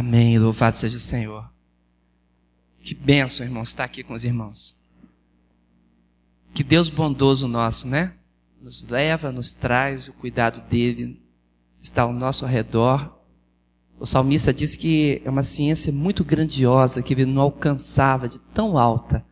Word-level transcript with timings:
Amém. 0.00 0.38
Louvado 0.38 0.78
seja 0.78 0.96
o 0.96 1.00
Senhor. 1.00 1.46
Que 2.80 2.94
bênção, 2.94 3.44
irmãos, 3.44 3.68
estar 3.68 3.84
aqui 3.84 4.02
com 4.02 4.14
os 4.14 4.24
irmãos. 4.24 4.74
Que 6.54 6.64
Deus 6.64 6.88
bondoso 6.88 7.46
nosso, 7.46 7.86
né? 7.86 8.14
Nos 8.62 8.88
leva, 8.88 9.30
nos 9.30 9.52
traz, 9.52 10.08
o 10.08 10.14
cuidado 10.14 10.66
dele 10.70 11.20
está 11.82 12.00
ao 12.00 12.14
nosso 12.14 12.46
redor. 12.46 13.14
O 13.98 14.06
salmista 14.06 14.54
diz 14.54 14.74
que 14.74 15.20
é 15.22 15.28
uma 15.28 15.42
ciência 15.42 15.92
muito 15.92 16.24
grandiosa 16.24 17.02
que 17.02 17.12
ele 17.12 17.26
não 17.26 17.42
alcançava 17.42 18.26
de 18.26 18.38
tão 18.54 18.78
alta 18.78 19.22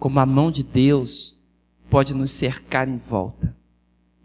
como 0.00 0.18
a 0.18 0.26
mão 0.26 0.50
de 0.50 0.64
Deus 0.64 1.46
pode 1.88 2.12
nos 2.12 2.32
cercar 2.32 2.88
em 2.88 2.98
volta. 2.98 3.56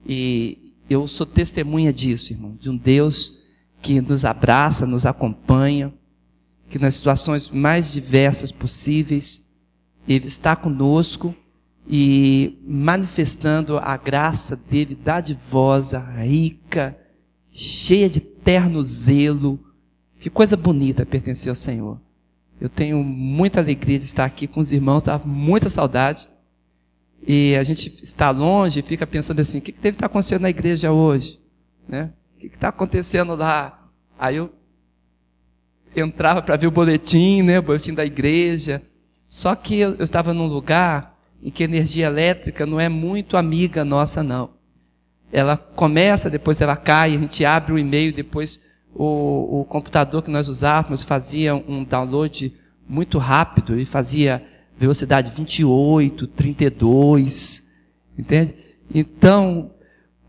E 0.07 0.73
eu 0.89 1.07
sou 1.07 1.27
testemunha 1.27 1.93
disso, 1.93 2.33
irmão, 2.33 2.57
de 2.59 2.67
um 2.67 2.75
Deus 2.75 3.42
que 3.83 3.99
nos 3.99 4.23
abraça, 4.23 4.87
nos 4.87 5.05
acompanha, 5.05 5.93
que 6.69 6.79
nas 6.79 6.95
situações 6.95 7.49
mais 7.49 7.91
diversas 7.91 8.49
possíveis, 8.49 9.53
Ele 10.07 10.25
está 10.25 10.55
conosco 10.55 11.35
e 11.87 12.57
manifestando 12.65 13.77
a 13.77 13.97
graça 13.97 14.55
dele 14.55 14.95
dadivosa, 14.95 15.99
rica, 15.99 16.97
cheia 17.51 18.09
de 18.09 18.21
terno 18.21 18.81
zelo. 18.81 19.59
Que 20.17 20.29
coisa 20.29 20.55
bonita 20.55 21.05
pertencer 21.05 21.49
ao 21.49 21.55
Senhor. 21.55 21.99
Eu 22.61 22.69
tenho 22.69 23.03
muita 23.03 23.59
alegria 23.59 23.99
de 23.99 24.05
estar 24.05 24.23
aqui 24.23 24.47
com 24.47 24.61
os 24.61 24.71
irmãos, 24.71 25.03
dá 25.03 25.19
muita 25.19 25.67
saudade. 25.67 26.29
E 27.27 27.53
a 27.55 27.63
gente 27.63 28.01
está 28.01 28.29
longe 28.29 28.79
e 28.79 28.83
fica 28.83 29.05
pensando 29.05 29.41
assim: 29.41 29.57
o 29.57 29.61
que, 29.61 29.73
deve 29.73 29.89
estar 29.89 30.05
acontecendo 30.05 30.41
na 30.41 30.49
igreja 30.49 30.93
hoje? 30.93 31.41
Né? 31.85 32.13
Que 32.49 32.55
está 32.55 32.69
acontecendo 32.69 33.35
lá? 33.35 33.89
Aí 34.17 34.35
eu 34.35 34.53
entrava 35.95 36.41
para 36.41 36.55
ver 36.55 36.67
o 36.67 36.71
boletim, 36.71 37.41
né, 37.41 37.59
o 37.59 37.63
boletim 37.63 37.93
da 37.93 38.05
igreja. 38.05 38.81
Só 39.27 39.55
que 39.55 39.79
eu, 39.79 39.95
eu 39.95 40.03
estava 40.03 40.33
num 40.33 40.47
lugar 40.47 41.17
em 41.41 41.49
que 41.49 41.63
a 41.63 41.65
energia 41.65 42.07
elétrica 42.07 42.65
não 42.65 42.79
é 42.79 42.89
muito 42.89 43.37
amiga 43.37 43.83
nossa, 43.83 44.23
não. 44.23 44.51
Ela 45.31 45.57
começa, 45.57 46.29
depois 46.29 46.61
ela 46.61 46.75
cai, 46.75 47.15
a 47.15 47.19
gente 47.19 47.43
abre 47.43 47.73
o 47.73 47.79
e-mail, 47.79 48.13
depois 48.13 48.59
o, 48.93 49.61
o 49.61 49.65
computador 49.65 50.21
que 50.21 50.29
nós 50.29 50.47
usávamos 50.47 51.03
fazia 51.03 51.55
um 51.55 51.83
download 51.83 52.53
muito 52.87 53.17
rápido 53.17 53.79
e 53.79 53.85
fazia 53.85 54.45
velocidade 54.77 55.31
28, 55.31 56.27
32, 56.27 57.71
entende? 58.17 58.55
Então, 58.93 59.71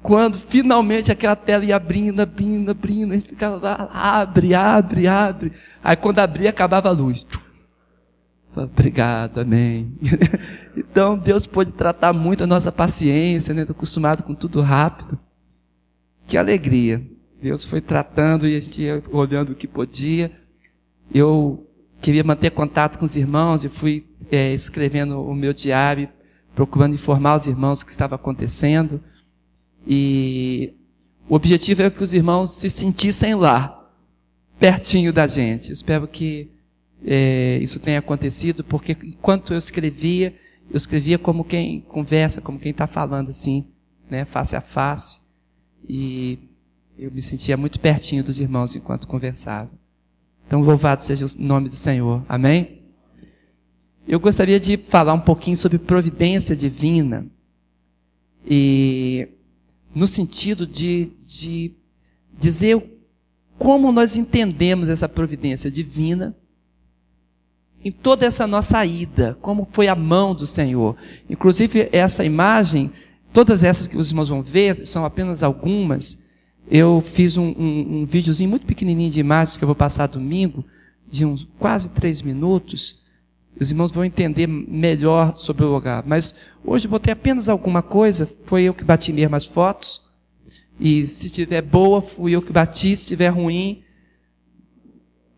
quando 0.05 0.37
finalmente 0.37 1.11
aquela 1.11 1.35
tela 1.35 1.65
ia 1.65 1.77
abrindo, 1.77 2.21
abrindo, 2.21 2.71
abrindo, 2.73 3.13
a 3.13 3.15
gente 3.17 3.31
ficava 3.31 3.57
lá, 3.57 3.91
abre, 3.91 4.55
abre, 4.55 5.07
abre. 5.07 5.53
Aí 5.83 5.97
quando 5.97 6.19
abria, 6.19 6.51
acabava 6.51 6.91
a 6.91 6.93
luz. 6.93 7.27
Obrigado, 8.55 9.41
amém. 9.41 9.97
então 10.77 11.17
Deus 11.17 11.47
pode 11.47 11.73
tratar 11.73 12.13
muito 12.13 12.45
a 12.45 12.47
nossa 12.47 12.71
paciência, 12.71 13.55
né? 13.55 13.63
Estou 13.63 13.75
acostumado 13.75 14.23
com 14.23 14.35
tudo 14.35 14.61
rápido. 14.61 15.19
Que 16.27 16.37
alegria. 16.37 17.03
Deus 17.41 17.65
foi 17.65 17.81
tratando 17.81 18.47
e 18.47 18.59
a 18.59 18.61
gente 18.61 18.83
ia 18.83 19.03
olhando 19.11 19.53
o 19.53 19.55
que 19.55 19.67
podia. 19.67 20.31
Eu 21.15 21.67
queria 22.03 22.23
manter 22.23 22.51
contato 22.51 22.99
com 22.99 23.07
os 23.07 23.17
irmãos 23.17 23.65
e 23.65 23.71
fui 23.71 24.07
é, 24.31 24.53
escrevendo 24.53 25.19
o 25.23 25.35
meu 25.35 25.55
diário, 25.55 26.11
procurando 26.55 26.93
informar 26.93 27.37
os 27.39 27.47
irmãos 27.47 27.81
o 27.81 27.87
que 27.87 27.91
estava 27.91 28.17
acontecendo. 28.17 29.01
E 29.87 30.75
o 31.29 31.35
objetivo 31.35 31.83
é 31.83 31.91
que 31.91 32.03
os 32.03 32.15
irmãos 32.15 32.53
se 32.53 32.69
sentissem 32.69 33.35
lá, 33.35 33.91
pertinho 34.59 35.13
da 35.13 35.27
gente. 35.27 35.73
Espero 35.73 36.07
que 36.07 36.51
é, 37.05 37.59
isso 37.63 37.81
tenha 37.81 37.99
acontecido, 37.99 38.65
porque 38.65 38.93
enquanto 39.03 39.53
eu 39.53 39.59
escrevia, 39.59 40.35
eu 40.71 40.77
escrevia 40.77 41.19
como 41.19 41.45
quem 41.45 41.81
conversa, 41.81 42.41
como 42.41 42.59
quem 42.59 42.71
está 42.71 42.87
falando 42.87 43.29
assim, 43.29 43.67
né, 44.11 44.25
face 44.25 44.57
a 44.57 44.61
face. 44.61 45.19
E 45.89 46.39
eu 46.99 47.11
me 47.11 47.21
sentia 47.21 47.57
muito 47.57 47.79
pertinho 47.79 48.25
dos 48.25 48.39
irmãos 48.39 48.75
enquanto 48.75 49.07
conversava. 49.07 49.71
Então, 50.47 50.61
louvado 50.61 51.03
seja 51.03 51.27
o 51.27 51.29
nome 51.39 51.69
do 51.69 51.77
Senhor. 51.77 52.25
Amém? 52.29 52.83
Eu 54.07 54.21
gostaria 54.21 54.61
de 54.61 54.77
falar 54.77 55.15
um 55.15 55.21
pouquinho 55.21 55.57
sobre 55.57 55.79
providência 55.79 56.55
divina. 56.55 57.27
E 58.47 59.29
no 59.95 60.07
sentido 60.07 60.67
de, 60.67 61.13
de 61.25 61.73
dizer 62.39 62.83
como 63.57 63.93
nós 63.93 64.17
entendemos 64.17 64.91
essa 64.91 65.09
providência 65.09 65.71
divina 65.71 66.37
em 67.85 67.93
toda 67.93 68.25
essa 68.25 68.47
nossa 68.47 68.85
ida, 68.85 69.37
como 69.43 69.69
foi 69.71 69.89
a 69.89 69.95
mão 69.95 70.35
do 70.35 70.47
Senhor. 70.47 70.97
Inclusive, 71.29 71.89
essa 71.93 72.25
imagem, 72.25 72.91
todas 73.33 73.63
essas 73.63 73.87
que 73.87 73.97
os 73.97 74.09
irmãos 74.09 74.31
vão 74.31 74.43
ver, 74.43 74.87
são 74.87 75.05
apenas 75.05 75.43
algumas. 75.43 76.25
Eu 76.69 77.03
fiz 77.05 77.37
um, 77.37 77.49
um, 77.49 78.01
um 78.01 78.07
videozinho 78.07 78.49
muito 78.49 78.65
pequenininho 78.65 79.11
de 79.11 79.21
imagens 79.21 79.59
que 79.59 79.65
eu 79.65 79.69
vou 79.69 79.75
passar 79.75 80.07
domingo, 80.07 80.65
de 81.07 81.27
uns 81.27 81.47
quase 81.59 81.91
três 81.91 82.23
minutos, 82.23 83.04
os 83.59 83.71
irmãos 83.71 83.93
vão 83.93 84.05
entender 84.05 84.47
melhor 84.47 85.37
sobre 85.37 85.65
o 85.65 85.73
lugar. 85.73 86.03
Mas 86.07 86.35
hoje 86.65 86.89
botei 86.89 87.13
apenas 87.13 87.49
alguma 87.49 87.83
coisa. 87.83 88.29
Foi 88.45 88.65
eu 88.65 88.75
que 88.75 88.85
bati 88.85 89.13
mesmo 89.13 89.37
as 89.37 89.47
fotos. 89.47 90.03
E 90.79 91.07
se 91.07 91.31
tiver 91.31 91.63
boa, 91.63 92.03
fui 92.03 92.33
eu 92.33 92.43
que 92.43 92.53
bati. 92.53 92.97
Se 92.97 93.07
tiver 93.07 93.29
ruim, 93.29 93.85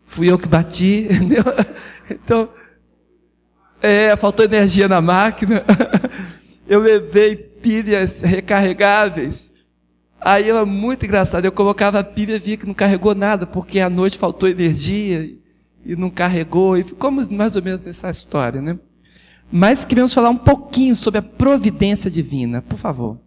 fui 0.05 0.31
eu 0.31 0.39
que 0.39 0.47
bati. 0.47 1.07
então, 2.09 2.49
é, 3.81 4.15
faltou 4.15 4.45
energia 4.45 4.87
na 4.87 4.99
máquina. 4.99 5.63
eu 6.67 6.79
levei 6.79 7.35
pilhas 7.35 8.21
recarregáveis. 8.21 9.53
Aí 10.19 10.49
era 10.49 10.65
muito 10.65 11.05
engraçado. 11.05 11.45
Eu 11.45 11.51
colocava 11.51 11.99
a 11.99 12.03
pilha 12.03 12.35
e 12.35 12.39
via 12.39 12.57
que 12.57 12.65
não 12.65 12.73
carregou 12.73 13.13
nada, 13.13 13.45
porque 13.45 13.79
à 13.79 13.91
noite 13.91 14.17
faltou 14.17 14.49
energia 14.49 15.37
e 15.87 15.95
não 15.95 16.09
carregou, 16.09 16.77
e 16.77 16.83
ficamos 16.83 17.29
mais 17.29 17.55
ou 17.55 17.63
menos 17.63 17.81
nessa 17.81 18.09
história, 18.09 18.61
né? 18.61 18.77
Mas 19.49 19.85
queremos 19.85 20.13
falar 20.13 20.29
um 20.29 20.37
pouquinho 20.37 20.93
sobre 20.93 21.19
a 21.19 21.21
providência 21.21 22.11
divina, 22.11 22.61
por 22.61 22.77
favor. 22.77 23.17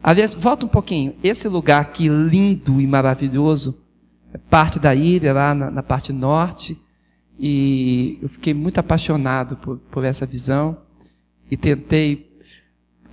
Aliás, 0.00 0.32
volta 0.32 0.64
um 0.64 0.68
pouquinho. 0.68 1.16
Esse 1.24 1.48
lugar 1.48 1.82
aqui, 1.82 2.08
lindo 2.08 2.80
e 2.80 2.86
maravilhoso, 2.86 3.84
é 4.32 4.38
parte 4.38 4.78
da 4.78 4.94
ilha, 4.94 5.32
lá 5.32 5.52
na, 5.52 5.70
na 5.72 5.82
parte 5.82 6.12
norte, 6.12 6.80
e 7.36 8.18
eu 8.22 8.28
fiquei 8.28 8.54
muito 8.54 8.78
apaixonado 8.78 9.56
por, 9.56 9.78
por 9.78 10.04
essa 10.04 10.24
visão, 10.24 10.78
e 11.50 11.56
tentei 11.56 12.30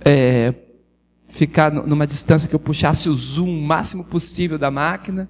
é, 0.04 0.54
ficar 1.28 1.72
numa 1.72 2.06
distância 2.06 2.48
que 2.48 2.54
eu 2.54 2.60
puxasse 2.60 3.08
o 3.08 3.14
zoom 3.14 3.50
o 3.50 3.66
máximo 3.66 4.04
possível 4.04 4.56
da 4.56 4.70
máquina, 4.70 5.28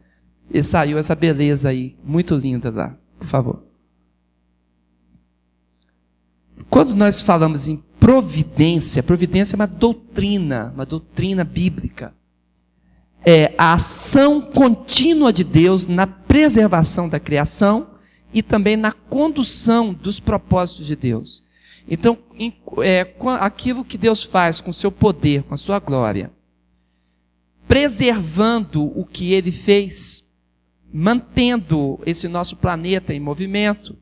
e 0.50 0.62
saiu 0.62 0.98
essa 0.98 1.14
beleza 1.14 1.68
aí, 1.68 1.96
muito 2.04 2.34
linda 2.34 2.70
lá. 2.70 2.96
Por 3.18 3.26
favor. 3.26 3.62
Quando 6.70 6.94
nós 6.94 7.22
falamos 7.22 7.68
em 7.68 7.82
providência, 7.98 9.02
providência 9.02 9.54
é 9.54 9.58
uma 9.58 9.66
doutrina, 9.66 10.72
uma 10.74 10.86
doutrina 10.86 11.44
bíblica. 11.44 12.14
É 13.24 13.54
a 13.58 13.74
ação 13.74 14.40
contínua 14.40 15.32
de 15.32 15.44
Deus 15.44 15.86
na 15.86 16.06
preservação 16.06 17.08
da 17.08 17.18
criação 17.18 17.88
e 18.32 18.42
também 18.42 18.76
na 18.76 18.92
condução 18.92 19.92
dos 19.92 20.20
propósitos 20.20 20.86
de 20.86 20.94
Deus. 20.94 21.44
Então, 21.88 22.18
é, 22.82 23.14
aquilo 23.40 23.84
que 23.84 23.96
Deus 23.96 24.22
faz 24.22 24.60
com 24.60 24.70
o 24.70 24.74
seu 24.74 24.92
poder, 24.92 25.42
com 25.44 25.54
a 25.54 25.58
sua 25.58 25.78
glória, 25.78 26.30
preservando 27.66 28.84
o 28.98 29.04
que 29.04 29.32
ele 29.32 29.50
fez, 29.50 30.27
mantendo 30.92 32.00
esse 32.06 32.28
nosso 32.28 32.56
planeta 32.56 33.12
em 33.12 33.20
movimento, 33.20 33.96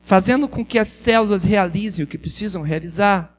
fazendo 0.00 0.48
com 0.48 0.64
que 0.64 0.78
as 0.78 0.88
células 0.88 1.44
realizem 1.44 2.04
o 2.04 2.08
que 2.08 2.18
precisam 2.18 2.62
realizar, 2.62 3.38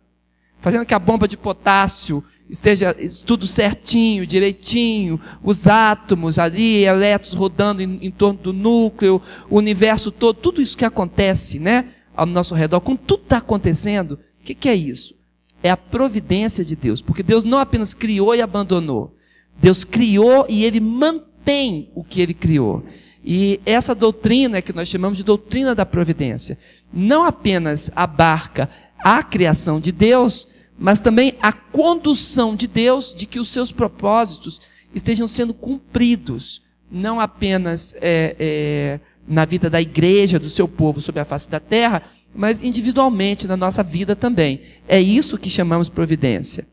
fazendo 0.59 0.85
que 0.85 0.93
a 0.93 0.99
bomba 0.99 1.27
de 1.27 1.35
potássio 1.35 2.23
esteja 2.49 2.95
tudo 3.25 3.47
certinho, 3.47 4.27
direitinho, 4.27 5.19
os 5.41 5.67
átomos 5.67 6.37
ali, 6.37 6.85
elétrons 6.85 7.33
rodando 7.33 7.81
em, 7.81 7.99
em 8.01 8.11
torno 8.11 8.39
do 8.39 8.53
núcleo, 8.53 9.21
o 9.49 9.57
universo 9.57 10.11
todo, 10.11 10.35
tudo 10.35 10.61
isso 10.61 10.77
que 10.77 10.85
acontece, 10.85 11.59
né, 11.59 11.89
ao 12.15 12.25
nosso 12.25 12.53
redor, 12.53 12.79
com 12.81 12.95
tudo 12.95 13.23
está 13.23 13.37
acontecendo, 13.37 14.19
o 14.39 14.43
que, 14.43 14.53
que 14.53 14.69
é 14.69 14.75
isso? 14.75 15.15
É 15.63 15.71
a 15.71 15.77
providência 15.77 16.63
de 16.63 16.75
Deus, 16.75 17.01
porque 17.01 17.23
Deus 17.23 17.43
não 17.43 17.57
apenas 17.57 17.93
criou 17.93 18.35
e 18.35 18.41
abandonou, 18.41 19.15
Deus 19.59 19.83
criou 19.83 20.45
e 20.47 20.63
Ele 20.63 20.79
mantém 20.79 21.32
tem 21.43 21.89
o 21.95 22.03
que 22.03 22.21
ele 22.21 22.33
criou. 22.33 22.83
E 23.23 23.59
essa 23.65 23.95
doutrina 23.95 24.61
que 24.61 24.73
nós 24.73 24.87
chamamos 24.87 25.17
de 25.17 25.23
doutrina 25.23 25.73
da 25.73 25.85
providência, 25.85 26.57
não 26.91 27.23
apenas 27.23 27.91
abarca 27.95 28.69
a 28.99 29.23
criação 29.23 29.79
de 29.79 29.91
Deus, 29.91 30.49
mas 30.77 30.99
também 30.99 31.35
a 31.41 31.51
condução 31.51 32.55
de 32.55 32.67
Deus 32.67 33.13
de 33.15 33.25
que 33.25 33.39
os 33.39 33.49
seus 33.49 33.71
propósitos 33.71 34.61
estejam 34.93 35.27
sendo 35.27 35.53
cumpridos 35.53 36.61
não 36.93 37.19
apenas 37.19 37.95
é, 37.99 38.35
é, 38.39 38.99
na 39.27 39.45
vida 39.45 39.67
da 39.67 39.81
igreja, 39.81 40.37
do 40.37 40.47
seu 40.47 40.67
povo 40.67 41.01
sobre 41.01 41.21
a 41.21 41.25
face 41.25 41.49
da 41.49 41.59
terra, 41.59 42.03
mas 42.35 42.61
individualmente 42.61 43.47
na 43.47 43.57
nossa 43.57 43.81
vida 43.81 44.15
também. 44.15 44.61
É 44.87 45.01
isso 45.01 45.37
que 45.37 45.49
chamamos 45.49 45.89
providência. 45.89 46.67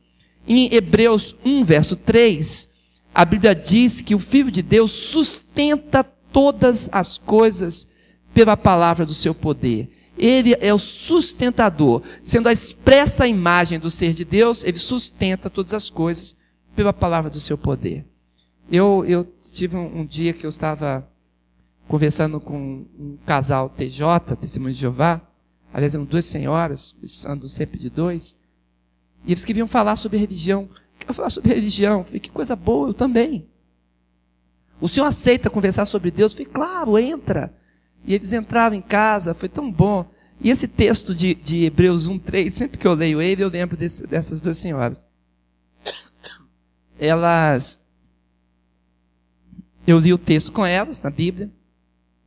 Em 0.47 0.73
Hebreus 0.75 1.35
1, 1.45 1.65
verso 1.65 1.97
3, 1.97 2.70
a 3.21 3.25
Bíblia 3.27 3.55
diz 3.55 4.01
que 4.01 4.15
o 4.15 4.19
Filho 4.19 4.51
de 4.51 4.63
Deus 4.63 4.93
sustenta 4.93 6.03
todas 6.03 6.89
as 6.91 7.19
coisas 7.19 7.93
pela 8.33 8.57
palavra 8.57 9.05
do 9.05 9.13
seu 9.13 9.35
poder. 9.35 9.91
Ele 10.17 10.57
é 10.59 10.73
o 10.73 10.79
sustentador, 10.79 12.03
sendo 12.23 12.49
a 12.49 12.53
expressa 12.53 13.27
imagem 13.27 13.79
do 13.79 13.91
ser 13.91 14.15
de 14.15 14.25
Deus, 14.25 14.65
ele 14.65 14.79
sustenta 14.79 15.51
todas 15.51 15.75
as 15.75 15.91
coisas 15.91 16.39
pela 16.75 16.95
palavra 16.95 17.29
do 17.29 17.39
seu 17.39 17.59
poder. 17.59 18.07
Eu, 18.73 19.05
eu 19.07 19.31
tive 19.53 19.77
um, 19.77 20.01
um 20.01 20.07
dia 20.07 20.33
que 20.33 20.47
eu 20.47 20.51
estava 20.51 21.07
conversando 21.87 22.41
com 22.41 22.87
um 22.99 23.19
casal 23.27 23.69
TJ, 23.69 24.35
Testemunho 24.41 24.73
de 24.73 24.81
Jeová, 24.81 25.21
aliás, 25.75 25.95
eram 25.95 26.07
duas 26.07 26.25
senhoras, 26.25 26.97
andam 27.27 27.51
sempre 27.51 27.79
de 27.79 27.91
dois, 27.91 28.39
e 29.27 29.33
eles 29.33 29.45
queriam 29.45 29.69
falar 29.69 29.97
sobre 29.97 30.17
religião. 30.17 30.71
Quero 31.01 31.15
falar 31.15 31.31
sobre 31.31 31.55
religião. 31.55 32.05
Falei, 32.05 32.21
que 32.21 32.31
coisa 32.31 32.55
boa, 32.55 32.91
eu 32.91 32.95
também. 32.95 33.49
O 34.81 34.89
senhor 34.89 35.07
aceita 35.07 35.51
conversar 35.51 35.85
sobre 35.87 36.11
Deus? 36.11 36.33
Eu 36.33 36.39
falei, 36.39 36.53
claro, 36.53 36.99
entra. 36.99 37.53
E 38.05 38.15
eles 38.15 38.33
entravam 38.33 38.79
em 38.79 38.83
casa, 38.83 39.35
foi 39.35 39.49
tão 39.49 39.71
bom. 39.71 40.09
E 40.41 40.49
esse 40.49 40.67
texto 40.67 41.15
de, 41.15 41.35
de 41.35 41.65
Hebreus 41.65 42.09
1,3, 42.09 42.51
sempre 42.51 42.79
que 42.79 42.87
eu 42.87 42.95
leio 42.95 43.21
ele, 43.21 43.45
eu 43.45 43.49
lembro 43.49 43.77
desse, 43.77 44.07
dessas 44.07 44.41
duas 44.41 44.57
senhoras. 44.57 45.05
Elas. 46.99 47.85
Eu 49.87 49.99
li 49.99 50.13
o 50.13 50.19
texto 50.19 50.53
com 50.53 50.65
elas, 50.65 51.03
na 51.03 51.11
Bíblia, 51.11 51.51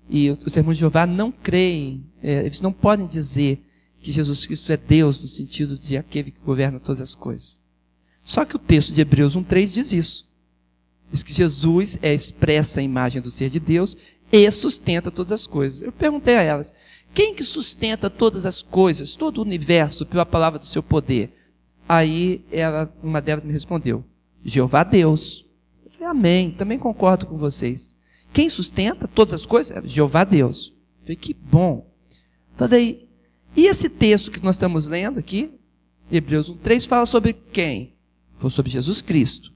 e 0.09 0.29
os 0.29 0.55
irmãos 0.55 0.73
de 0.73 0.81
Jeová 0.81 1.07
não 1.07 1.31
creem, 1.31 2.05
é, 2.21 2.45
eles 2.45 2.61
não 2.61 2.73
podem 2.73 3.07
dizer 3.07 3.63
que 3.99 4.11
Jesus 4.11 4.45
Cristo 4.45 4.71
é 4.71 4.77
Deus 4.77 5.19
no 5.19 5.27
sentido 5.27 5.77
de 5.77 5.95
aquele 5.95 6.31
que 6.31 6.39
governa 6.41 6.79
todas 6.79 6.99
as 6.99 7.15
coisas. 7.15 7.62
Só 8.23 8.45
que 8.45 8.55
o 8.55 8.59
texto 8.59 8.93
de 8.93 9.01
Hebreus 9.01 9.35
1,3 9.35 9.73
diz 9.73 9.91
isso. 9.91 10.33
Diz 11.11 11.23
que 11.23 11.33
Jesus 11.33 11.99
é 12.01 12.13
expressa 12.13 12.79
a 12.79 12.83
imagem 12.83 13.21
do 13.21 13.29
ser 13.29 13.49
de 13.49 13.59
Deus 13.59 13.97
e 14.31 14.49
sustenta 14.51 15.11
todas 15.11 15.31
as 15.31 15.45
coisas. 15.45 15.81
Eu 15.81 15.91
perguntei 15.91 16.35
a 16.35 16.41
elas: 16.41 16.73
quem 17.13 17.35
que 17.35 17.43
sustenta 17.43 18.09
todas 18.09 18.45
as 18.45 18.61
coisas, 18.61 19.15
todo 19.15 19.37
o 19.37 19.41
universo, 19.41 20.05
pela 20.05 20.25
palavra 20.25 20.57
do 20.57 20.65
seu 20.65 20.81
poder? 20.81 21.37
Aí 21.87 22.43
ela, 22.51 22.91
uma 23.03 23.21
delas 23.21 23.43
me 23.43 23.53
respondeu: 23.53 24.03
Jeová 24.43 24.83
Deus. 24.83 25.45
Eu 25.85 25.91
falei, 25.91 26.07
Amém, 26.07 26.51
também 26.51 26.79
concordo 26.79 27.27
com 27.27 27.37
vocês. 27.37 27.95
Quem 28.31 28.49
sustenta 28.49 29.07
todas 29.07 29.33
as 29.33 29.45
coisas? 29.45 29.77
É 29.77 29.87
Jeová 29.87 30.23
Deus. 30.23 30.73
Eu 31.01 31.03
falei, 31.03 31.15
que 31.15 31.33
bom. 31.33 31.87
Falei, 32.57 33.07
e 33.55 33.67
esse 33.67 33.89
texto 33.89 34.31
que 34.31 34.43
nós 34.43 34.55
estamos 34.55 34.87
lendo 34.87 35.19
aqui, 35.19 35.51
Hebreus 36.11 36.51
1,3, 36.51 36.87
fala 36.87 37.05
sobre 37.05 37.33
quem? 37.33 37.92
Foi 38.37 38.49
sobre 38.49 38.71
Jesus 38.71 39.01
Cristo. 39.01 39.53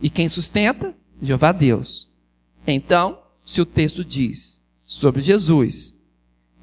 E 0.00 0.08
quem 0.08 0.28
sustenta? 0.28 0.94
Jeová 1.20 1.52
Deus. 1.52 2.08
Então, 2.66 3.22
se 3.44 3.60
o 3.60 3.66
texto 3.66 4.04
diz 4.04 4.64
sobre 4.84 5.20
Jesus 5.20 6.02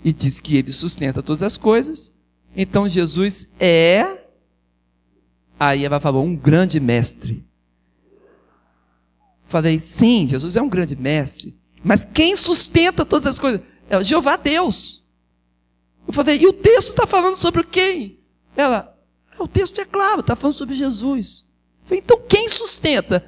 e 0.04 0.14
diz 0.14 0.40
que 0.40 0.56
ele 0.56 0.72
sustenta 0.72 1.24
todas 1.24 1.44
as 1.44 1.58
coisas, 1.58 2.16
então 2.56 2.88
Jesus 2.88 3.52
é. 3.60 4.26
Aí 5.60 5.84
ela 5.84 6.00
falou, 6.00 6.24
um 6.24 6.36
grande 6.36 6.80
mestre. 6.80 7.46
Falei, 9.48 9.80
sim, 9.80 10.28
Jesus 10.28 10.56
é 10.58 10.62
um 10.62 10.70
grande 10.70 10.96
mestre. 10.96 11.58
Mas 11.84 12.06
quem 12.06 12.36
sustenta 12.36 13.06
todas 13.06 13.28
as 13.28 13.40
coisas? 13.40 13.62
É 13.90 14.04
Jeová 14.04 14.36
Deus. 14.38 15.04
Eu 16.08 16.14
falei, 16.14 16.40
e 16.40 16.48
o 16.48 16.54
texto 16.54 16.90
está 16.90 17.08
falando 17.08 17.36
sobre 17.36 17.64
quem? 17.64 18.20
Ela, 18.56 18.95
o 19.40 19.48
texto 19.48 19.80
é 19.80 19.86
claro, 19.86 20.22
está 20.22 20.36
falando 20.36 20.56
sobre 20.56 20.76
Jesus. 20.76 21.46
Então 21.90 22.20
quem 22.28 22.50
sustenta? 22.50 23.26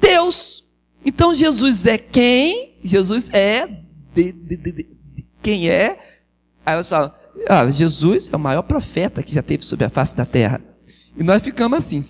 Deus. 0.00 0.64
Então 1.04 1.34
Jesus 1.34 1.86
é 1.86 1.98
quem? 1.98 2.78
Jesus 2.82 3.28
é 3.32 3.66
de, 4.14 4.32
de, 4.32 4.56
de, 4.56 4.86
quem 5.42 5.68
é? 5.68 5.98
Aí 6.64 6.74
elas 6.74 6.88
falam, 6.88 7.12
ah, 7.48 7.68
Jesus 7.70 8.28
é 8.32 8.36
o 8.36 8.40
maior 8.40 8.62
profeta 8.62 9.22
que 9.22 9.34
já 9.34 9.42
teve 9.42 9.64
sobre 9.64 9.84
a 9.84 9.90
face 9.90 10.16
da 10.16 10.26
terra. 10.26 10.60
E 11.16 11.22
nós 11.22 11.42
ficamos 11.42 11.78
assim, 11.78 12.02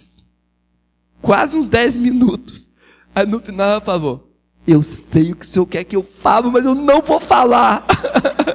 quase 1.21 1.57
uns 1.57 1.69
10 1.69 2.01
minutos. 2.01 2.75
Aí 3.15 3.27
no 3.27 3.41
final 3.41 3.71
ela 3.71 3.81
falou, 3.81 4.33
eu 4.67 4.83
sei 4.83 5.33
o 5.33 5.37
que 5.37 5.45
o 5.45 5.49
senhor 5.49 5.67
quer 5.67 5.85
que 5.85 5.97
eu 5.97 6.03
fale, 6.03 6.51
mas 6.51 6.65
eu 6.65 6.75
não 6.75 7.01
vou 7.01 7.19
falar. 7.19 7.87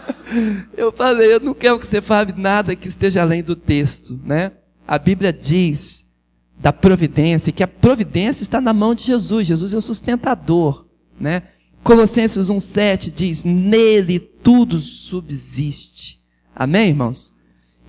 eu 0.78 0.92
falei, 0.92 1.34
eu 1.34 1.40
não 1.40 1.54
quero 1.54 1.80
que 1.80 1.88
você 1.88 2.02
fale 2.02 2.34
nada 2.34 2.76
que 2.76 2.88
esteja 2.88 3.22
além 3.22 3.42
do 3.42 3.56
texto, 3.56 4.20
né? 4.24 4.52
A 4.88 4.98
Bíblia 4.98 5.32
diz 5.32 6.12
da 6.60 6.72
providência, 6.72 7.52
que 7.52 7.64
a 7.64 7.68
providência 7.68 8.44
está 8.44 8.62
na 8.62 8.74
mão 8.74 8.96
de 8.96 9.04
Jesus. 9.04 9.48
Jesus 9.48 9.74
é 9.74 9.78
o 9.78 9.82
sustentador, 9.82 10.86
né? 11.20 11.44
Colossenses 11.84 12.50
1:7 12.50 13.12
diz: 13.12 13.44
"Nele 13.44 14.20
tudo 14.20 14.80
subsiste". 14.80 16.22
Amém, 16.56 16.90
irmãos? 16.90 17.34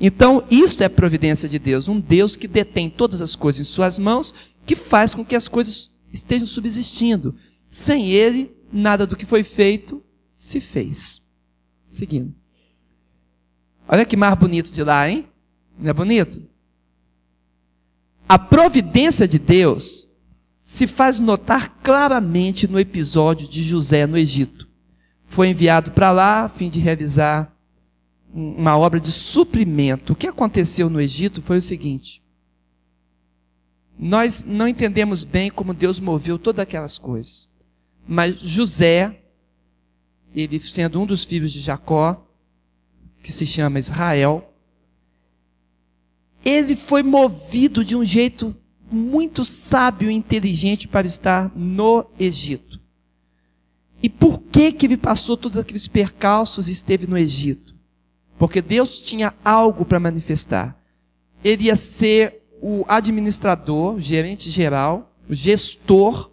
Então, 0.01 0.45
isto 0.51 0.83
é 0.83 0.89
providência 0.89 1.49
de 1.49 1.59
Deus, 1.59 1.89
um 1.89 2.01
Deus 2.01 2.35
que 2.37 2.49
detém 2.49 2.91
todas 2.91 3.23
as 3.23 3.37
coisas 3.37 3.61
em 3.61 3.71
suas 3.71 3.99
mãos, 3.99 4.35
que 4.67 4.75
faz 4.75 5.15
com 5.15 5.25
que 5.25 5.37
as 5.37 5.47
coisas 5.47 5.95
estejam 6.13 6.47
subsistindo. 6.47 7.37
Sem 7.71 8.11
ele, 8.11 8.57
nada 8.73 9.07
do 9.07 9.17
que 9.17 9.27
foi 9.27 9.45
feito 9.45 10.03
se 10.37 10.61
fez. 10.61 11.23
Seguindo. 11.93 12.35
Olha 13.87 14.05
que 14.05 14.17
mar 14.17 14.35
bonito 14.35 14.73
de 14.73 14.83
lá, 14.83 15.09
hein? 15.09 15.29
Não 15.79 15.91
é 15.91 15.93
bonito? 15.93 16.43
A 18.29 18.39
providência 18.39 19.29
de 19.29 19.39
Deus 19.39 20.09
se 20.63 20.87
faz 20.87 21.21
notar 21.21 21.81
claramente 21.83 22.67
no 22.67 22.81
episódio 22.81 23.47
de 23.47 23.63
José 23.63 24.07
no 24.07 24.17
Egito. 24.17 24.67
Foi 25.27 25.49
enviado 25.49 25.91
para 25.91 26.11
lá 26.11 26.45
a 26.45 26.49
fim 26.49 26.71
de 26.71 26.81
realizar 26.81 27.55
uma 28.33 28.77
obra 28.79 28.99
de 28.99 29.13
suprimento. 29.13 30.15
O 30.15 30.17
que 30.17 30.27
aconteceu 30.27 30.89
no 30.89 31.01
Egito 31.01 31.43
foi 31.43 31.59
o 31.59 31.63
seguinte: 31.63 32.23
nós 33.99 34.43
não 34.43 34.67
entendemos 34.67 35.23
bem 35.23 35.51
como 35.51 35.75
Deus 35.75 36.01
moveu 36.01 36.39
todas 36.39 36.63
aquelas 36.63 36.99
coisas, 36.99 37.49
mas 38.09 38.39
José, 38.39 39.21
ele 40.35 40.59
sendo 40.59 41.01
um 41.01 41.05
dos 41.05 41.27
filhos 41.27 41.53
de 41.53 41.61
Jacó, 41.61 42.27
que 43.23 43.33
se 43.33 43.45
chama 43.45 43.79
Israel, 43.79 44.54
ele 46.45 46.77
foi 46.77 47.03
movido 47.03 47.85
de 47.85 47.97
um 47.97 48.05
jeito 48.05 48.55
muito 48.91 49.45
sábio 49.45 50.11
e 50.11 50.15
inteligente 50.15 50.87
para 50.87 51.07
estar 51.07 51.51
no 51.57 52.07
Egito. 52.19 52.81
E 54.03 54.09
por 54.09 54.39
que 54.39 54.71
que 54.71 54.87
ele 54.87 54.97
passou 54.97 55.37
todos 55.37 55.57
aqueles 55.57 55.89
percalços 55.89 56.69
e 56.69 56.73
esteve 56.73 57.07
no 57.07 57.17
Egito? 57.17 57.75
Porque 58.39 58.61
Deus 58.61 59.01
tinha 59.01 59.33
algo 59.43 59.85
para 59.85 59.99
manifestar. 59.99 60.79
Ele 61.43 61.65
ia 61.65 61.77
ser 61.77 62.43
o 62.61 62.85
administrador, 62.87 63.95
o 63.95 64.01
gerente 64.01 64.51
geral, 64.51 65.15
o 65.29 65.35
gestor 65.35 66.31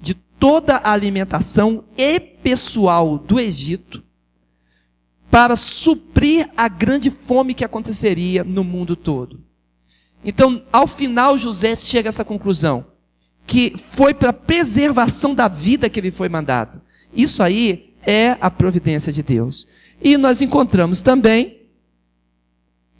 de 0.00 0.14
toda 0.14 0.76
a 0.76 0.92
alimentação 0.92 1.84
e 1.96 2.18
pessoal 2.18 3.18
do 3.18 3.38
Egito 3.38 4.02
para 5.30 5.56
suprir 5.56 6.50
a 6.56 6.68
grande 6.68 7.10
fome 7.10 7.54
que 7.54 7.64
aconteceria 7.64 8.44
no 8.44 8.62
mundo 8.62 8.94
todo. 8.94 9.51
Então, 10.24 10.62
ao 10.72 10.86
final, 10.86 11.36
José 11.36 11.74
chega 11.74 12.08
a 12.08 12.10
essa 12.10 12.24
conclusão: 12.24 12.86
que 13.46 13.74
foi 13.90 14.14
para 14.14 14.30
a 14.30 14.34
preservação 14.34 15.34
da 15.34 15.48
vida 15.48 15.90
que 15.90 15.98
ele 15.98 16.10
foi 16.10 16.28
mandado. 16.28 16.80
Isso 17.14 17.42
aí 17.42 17.94
é 18.06 18.36
a 18.40 18.50
providência 18.50 19.12
de 19.12 19.22
Deus. 19.22 19.66
E 20.00 20.16
nós 20.16 20.40
encontramos 20.40 21.02
também 21.02 21.60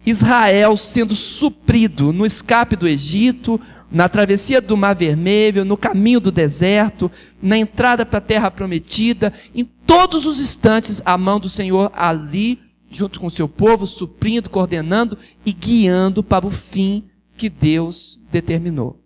Israel 0.05 0.77
sendo 0.77 1.15
suprido 1.15 2.13
no 2.13 2.27
escape 2.27 2.77
do 2.77 2.89
Egito, 2.89 3.61
na 3.91 4.09
travessia 4.09 4.61
do 4.61 4.77
Mar 4.77 4.95
Vermelho, 4.95 5.65
no 5.65 5.77
caminho 5.77 6.21
do 6.21 6.33
deserto, 6.33 7.11
na 7.41 7.57
entrada 7.57 8.07
para 8.07 8.19
a 8.19 8.23
terra 8.23 8.51
prometida, 8.51 9.33
em 9.55 9.65
todos 9.65 10.27
os 10.27 10.41
instantes, 10.41 11.03
a 11.05 11.17
mão 11.19 11.39
do 11.39 11.49
Senhor 11.49 11.91
ali, 11.95 12.59
junto 12.91 13.21
com 13.21 13.27
o 13.27 13.31
seu 13.31 13.49
povo, 13.49 13.87
suprindo, 13.87 14.51
coordenando 14.51 15.19
e 15.45 15.53
guiando 15.53 16.23
para 16.23 16.47
o 16.47 16.51
fim 16.51 17.05
que 17.43 17.51
Deus 17.51 18.21
determinou. 18.31 19.03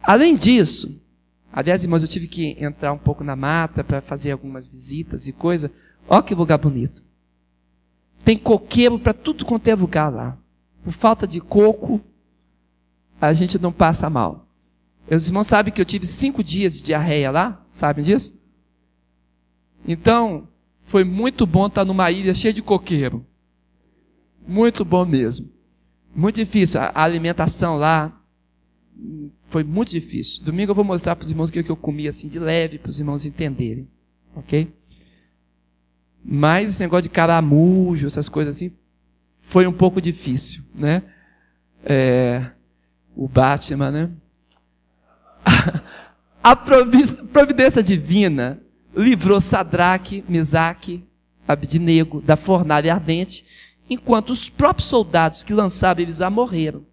Além 0.00 0.36
disso, 0.36 1.02
aliás, 1.52 1.82
irmãos, 1.82 2.02
eu 2.02 2.08
tive 2.08 2.28
que 2.28 2.56
entrar 2.56 2.92
um 2.92 2.98
pouco 2.98 3.24
na 3.24 3.34
mata 3.34 3.82
para 3.82 4.00
fazer 4.00 4.30
algumas 4.30 4.68
visitas 4.68 5.26
e 5.26 5.32
coisa. 5.32 5.72
Olha 6.08 6.22
que 6.22 6.36
lugar 6.36 6.58
bonito. 6.58 7.02
Tem 8.24 8.38
coqueiro 8.38 8.96
para 8.96 9.12
tudo 9.12 9.44
quanto 9.44 9.66
é 9.66 9.74
lugar 9.74 10.08
lá. 10.08 10.38
Por 10.84 10.92
falta 10.92 11.26
de 11.26 11.40
coco, 11.40 12.00
a 13.20 13.32
gente 13.32 13.58
não 13.58 13.72
passa 13.72 14.08
mal. 14.08 14.46
Os 15.10 15.26
irmãos 15.26 15.48
sabem 15.48 15.74
que 15.74 15.80
eu 15.80 15.84
tive 15.84 16.06
cinco 16.06 16.44
dias 16.44 16.74
de 16.74 16.84
diarreia 16.84 17.32
lá? 17.32 17.66
Sabem 17.72 18.04
disso? 18.04 18.40
Então, 19.84 20.46
foi 20.84 21.02
muito 21.02 21.44
bom 21.44 21.66
estar 21.66 21.84
numa 21.84 22.08
ilha 22.12 22.32
cheia 22.34 22.54
de 22.54 22.62
coqueiro. 22.62 23.26
Muito 24.46 24.84
bom 24.84 25.04
mesmo. 25.04 25.58
Muito 26.14 26.36
difícil. 26.36 26.80
A 26.80 27.02
alimentação 27.02 27.76
lá 27.76 28.12
foi 29.48 29.64
muito 29.64 29.90
difícil. 29.90 30.44
Domingo 30.44 30.70
eu 30.70 30.74
vou 30.74 30.84
mostrar 30.84 31.16
para 31.16 31.24
os 31.24 31.30
irmãos 31.30 31.50
o 31.50 31.52
que 31.52 31.68
eu 31.68 31.76
comi 31.76 32.06
assim 32.06 32.28
de 32.28 32.38
leve, 32.38 32.78
para 32.78 32.90
os 32.90 32.98
irmãos 32.98 33.24
entenderem. 33.24 33.88
Ok? 34.34 34.72
Mas 36.24 36.70
esse 36.70 36.82
negócio 36.82 37.04
de 37.04 37.08
caramujo, 37.08 38.06
essas 38.06 38.28
coisas 38.28 38.56
assim, 38.56 38.72
foi 39.40 39.66
um 39.66 39.72
pouco 39.72 40.00
difícil, 40.00 40.62
né? 40.74 41.02
É, 41.84 42.50
o 43.16 43.26
Batman, 43.26 43.90
né? 43.90 44.10
A 46.42 46.56
providência 46.56 47.82
divina 47.82 48.60
livrou 48.96 49.40
Sadraque, 49.40 50.24
Mesaque, 50.28 51.04
Abidnego 51.46 52.20
da 52.20 52.36
fornalha 52.36 52.94
ardente, 52.94 53.44
enquanto 53.90 54.30
os 54.30 54.48
próprios 54.48 54.88
soldados 54.88 55.42
que 55.42 55.52
lançaram 55.52 56.00
eles 56.00 56.20
lá 56.20 56.30
morreram. 56.30 56.86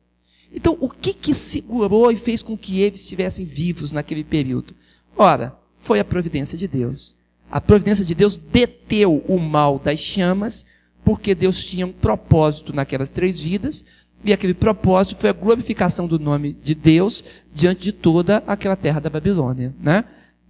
Então, 0.52 0.76
o 0.80 0.90
que 0.90 1.14
que 1.14 1.34
segurou 1.34 2.12
e 2.12 2.16
fez 2.16 2.42
com 2.42 2.58
que 2.58 2.82
eles 2.82 3.02
estivessem 3.02 3.46
vivos 3.46 3.92
naquele 3.92 4.24
período? 4.24 4.74
Ora, 5.16 5.56
foi 5.80 6.00
a 6.00 6.06
providência 6.06 6.58
de 6.58 6.68
Deus. 6.68 7.16
A 7.52 7.62
providência 7.62 8.04
de 8.04 8.16
Deus 8.16 8.36
deteu 8.36 9.24
o 9.28 9.40
mal 9.40 9.78
das 9.78 10.00
chamas, 10.00 10.66
porque 11.04 11.36
Deus 11.36 11.64
tinha 11.64 11.86
um 11.86 11.94
propósito 11.94 12.74
naquelas 12.74 13.10
três 13.10 13.40
vidas, 13.40 13.86
e 14.24 14.34
aquele 14.34 14.54
propósito 14.54 15.22
foi 15.22 15.30
a 15.30 15.34
glorificação 15.34 16.08
do 16.08 16.18
nome 16.18 16.54
de 16.54 16.74
Deus 16.74 17.24
diante 17.54 17.84
de 17.84 17.92
toda 17.92 18.44
aquela 18.48 18.76
terra 18.76 19.00
da 19.00 19.10
Babilônia, 19.10 19.76
né? 19.80 20.04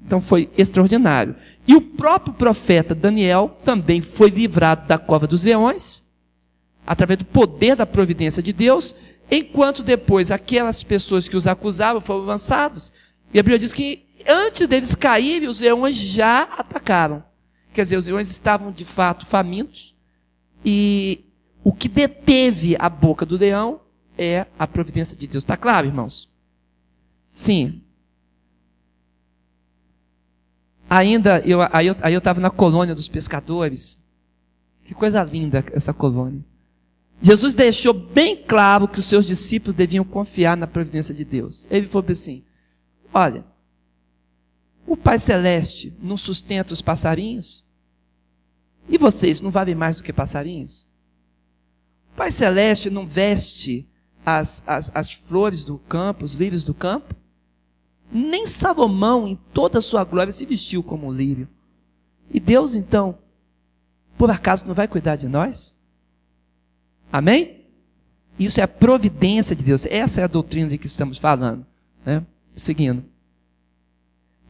Então 0.06 0.22
foi 0.22 0.50
extraordinário. 0.58 1.36
E 1.68 1.76
o 1.76 1.82
próprio 1.82 2.34
profeta 2.34 2.96
Daniel 2.96 3.60
também 3.66 4.00
foi 4.00 4.30
livrado 4.30 4.88
da 4.88 4.98
cova 4.98 5.28
dos 5.28 5.44
leões, 5.44 6.07
através 6.88 7.20
do 7.20 7.26
poder 7.26 7.76
da 7.76 7.86
providência 7.86 8.42
de 8.42 8.54
Deus, 8.54 8.96
enquanto 9.30 9.84
depois 9.84 10.32
aquelas 10.32 10.82
pessoas 10.82 11.28
que 11.28 11.36
os 11.36 11.46
acusavam 11.46 12.00
foram 12.00 12.22
lançados. 12.22 12.94
E 13.34 13.40
a 13.40 13.44
Bíblia 13.44 13.60
diz 13.60 13.74
que 13.74 14.06
antes 14.26 14.66
deles 14.66 14.96
caírem, 14.96 15.50
os 15.50 15.60
leões 15.60 15.98
já 15.98 16.44
atacaram. 16.44 17.22
Quer 17.74 17.82
dizer, 17.82 17.98
os 17.98 18.08
leões 18.08 18.32
estavam 18.32 18.72
de 18.72 18.86
fato 18.86 19.26
famintos, 19.26 19.94
e 20.64 21.26
o 21.64 21.74
que 21.74 21.90
deteve 21.90 22.76
a 22.80 22.90
boca 22.90 23.26
do 23.26 23.38
leão 23.38 23.82
é 24.18 24.48
a 24.58 24.66
providência 24.66 25.18
de 25.18 25.28
Deus. 25.28 25.44
Está 25.44 25.58
claro, 25.58 25.86
irmãos? 25.86 26.34
Sim. 27.32 27.82
Ainda, 30.90 31.40
eu, 31.46 31.60
aí 31.72 31.86
eu 31.88 32.18
estava 32.18 32.40
na 32.40 32.50
colônia 32.50 32.96
dos 32.96 33.08
pescadores. 33.08 34.04
Que 34.86 34.94
coisa 34.94 35.22
linda 35.22 35.64
essa 35.74 35.94
colônia. 35.94 36.44
Jesus 37.22 37.54
deixou 37.54 37.94
bem 37.94 38.36
claro 38.36 38.88
que 38.88 39.00
os 39.00 39.06
seus 39.06 39.26
discípulos 39.26 39.76
deviam 39.76 40.06
confiar 40.06 40.56
na 40.56 40.68
providência 40.68 41.14
de 41.14 41.26
Deus. 41.26 41.68
Ele 41.72 41.88
falou 41.88 42.06
assim: 42.10 42.44
Olha, 43.14 43.44
o 44.86 44.96
Pai 44.96 45.18
Celeste 45.20 45.94
não 46.02 46.16
sustenta 46.16 46.74
os 46.74 46.82
passarinhos? 46.82 47.66
E 48.90 48.98
vocês 48.98 49.42
não 49.42 49.52
valem 49.52 49.76
mais 49.76 49.98
do 49.98 50.04
que 50.04 50.14
passarinhos? 50.14 50.88
O 52.14 52.18
Pai 52.18 52.32
Celeste 52.32 52.90
não 52.90 53.06
veste 53.06 53.88
as, 54.26 54.64
as, 54.66 54.92
as 54.94 55.12
flores 55.12 55.64
do 55.64 55.78
campo, 55.78 56.24
os 56.24 56.34
lírios 56.34 56.64
do 56.64 56.74
campo? 56.74 57.16
Nem 58.12 58.48
Salomão, 58.48 59.28
em 59.28 59.36
toda 59.54 59.80
a 59.80 59.82
sua 59.82 60.04
glória, 60.04 60.32
se 60.32 60.46
vestiu 60.46 60.82
como 60.82 61.08
um 61.08 61.12
lírio. 61.12 61.50
E 62.32 62.40
Deus, 62.40 62.76
então, 62.76 63.18
por 64.18 64.32
acaso 64.32 64.66
não 64.66 64.74
vai 64.74 64.88
cuidar 64.88 65.16
de 65.16 65.28
nós? 65.28 65.77
Amém? 67.12 67.66
Isso 68.40 68.60
é 68.60 68.64
a 68.64 68.68
providência 68.68 69.56
de 69.56 69.64
Deus. 69.64 69.86
Essa 69.86 70.22
é 70.22 70.24
a 70.24 70.28
doutrina 70.28 70.70
de 70.70 70.78
que 70.78 70.86
estamos 70.86 71.18
falando. 71.18 71.66
Né? 72.06 72.24
Seguindo. 72.56 73.04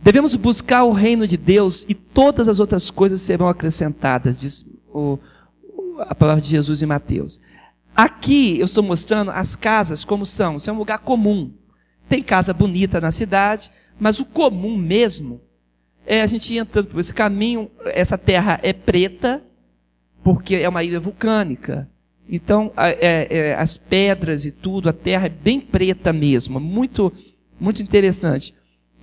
Devemos 0.02 0.36
buscar 0.36 0.84
o 0.84 0.92
reino 0.92 1.28
de 1.28 1.38
Deus 1.38 1.86
e 1.88 1.94
todas 1.94 2.48
as 2.48 2.60
outras 2.60 2.90
coisas 2.90 3.22
serão 3.22 3.48
acrescentadas, 3.48 4.38
diz 4.38 4.66
o, 4.94 5.18
a 6.00 6.14
palavra 6.14 6.42
de 6.42 6.50
Jesus 6.50 6.82
em 6.82 6.86
Mateus. 6.86 7.40
Aqui 7.96 8.60
eu 8.60 8.66
estou 8.66 8.84
mostrando 8.84 9.32
as 9.32 9.56
casas 9.56 10.06
como 10.06 10.26
são. 10.26 10.58
Isso 10.58 10.70
é 10.70 10.74
um 10.74 10.78
lugar 10.78 11.00
comum. 11.00 11.52
Tem 12.08 12.22
casa 12.22 12.54
bonita 12.54 13.02
na 13.02 13.10
cidade, 13.10 13.72
mas 14.00 14.20
o 14.20 14.26
comum 14.26 14.78
mesmo 14.78 15.42
é 16.06 16.22
a 16.22 16.28
gente 16.28 16.56
entrando 16.56 16.88
por 16.88 17.00
esse 17.00 17.14
caminho. 17.14 17.70
Essa 17.86 18.18
terra 18.18 18.60
é 18.62 18.72
preta, 18.72 19.44
porque 20.24 20.56
é 20.56 20.70
uma 20.70 20.84
ilha 20.84 21.00
vulcânica. 21.00 21.90
Então, 22.30 22.72
é, 22.76 23.28
é, 23.30 23.56
as 23.56 23.78
pedras 23.78 24.46
e 24.46 24.52
tudo, 24.52 24.90
a 24.90 24.94
terra 24.94 25.28
é 25.28 25.30
bem 25.30 25.60
preta 25.60 26.12
mesmo, 26.12 26.60
muito, 26.60 27.12
muito 27.60 27.82
interessante. 27.82 28.54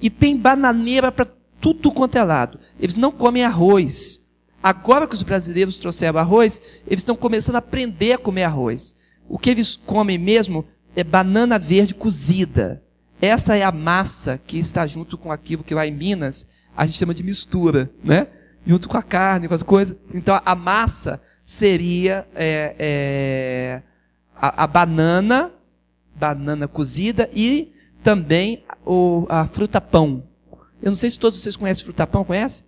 E 0.00 0.10
tem 0.10 0.36
bananeira 0.36 1.10
para 1.10 1.26
tudo 1.60 1.90
quanto 1.90 2.16
é 2.16 2.24
lado. 2.24 2.58
Eles 2.78 2.96
não 2.96 3.10
comem 3.10 3.44
arroz. 3.44 4.30
Agora 4.62 5.06
que 5.06 5.14
os 5.14 5.22
brasileiros 5.22 5.78
trouxeram 5.78 6.18
arroz, 6.18 6.60
eles 6.86 7.00
estão 7.00 7.16
começando 7.16 7.56
a 7.56 7.60
aprender 7.60 8.12
a 8.12 8.18
comer 8.18 8.44
arroz. 8.44 8.96
O 9.28 9.38
que 9.38 9.50
eles 9.50 9.74
comem 9.74 10.18
mesmo 10.18 10.66
é 10.94 11.02
banana 11.02 11.58
verde 11.58 11.94
cozida. 11.94 12.82
Essa 13.20 13.56
é 13.56 13.62
a 13.62 13.72
massa 13.72 14.38
que 14.38 14.58
está 14.58 14.86
junto 14.86 15.16
com 15.16 15.32
aquilo 15.32 15.64
que 15.64 15.74
lá 15.74 15.86
em 15.86 15.94
Minas 15.94 16.48
a 16.76 16.84
gente 16.84 16.98
chama 16.98 17.14
de 17.14 17.22
mistura, 17.22 17.90
né? 18.02 18.26
Junto 18.66 18.88
com 18.88 18.96
a 18.98 19.02
carne, 19.02 19.48
com 19.48 19.54
as 19.54 19.62
coisas. 19.62 19.96
Então 20.12 20.40
a 20.44 20.54
massa 20.54 21.22
seria 21.44 22.26
é, 22.34 22.74
é, 22.78 23.82
a, 24.34 24.64
a, 24.64 24.66
banana, 24.66 25.52
banana 26.14 26.66
cozida 26.66 27.28
e 27.32 27.72
também 28.02 28.64
o, 28.84 29.26
a 29.28 29.46
fruta 29.46 29.80
pão. 29.80 30.24
Eu 30.82 30.90
não 30.90 30.96
sei 30.96 31.10
se 31.10 31.18
todos 31.18 31.40
vocês 31.40 31.56
conhecem 31.56 31.84
fruta 31.84 32.06
pão, 32.06 32.24
conhece? 32.24 32.64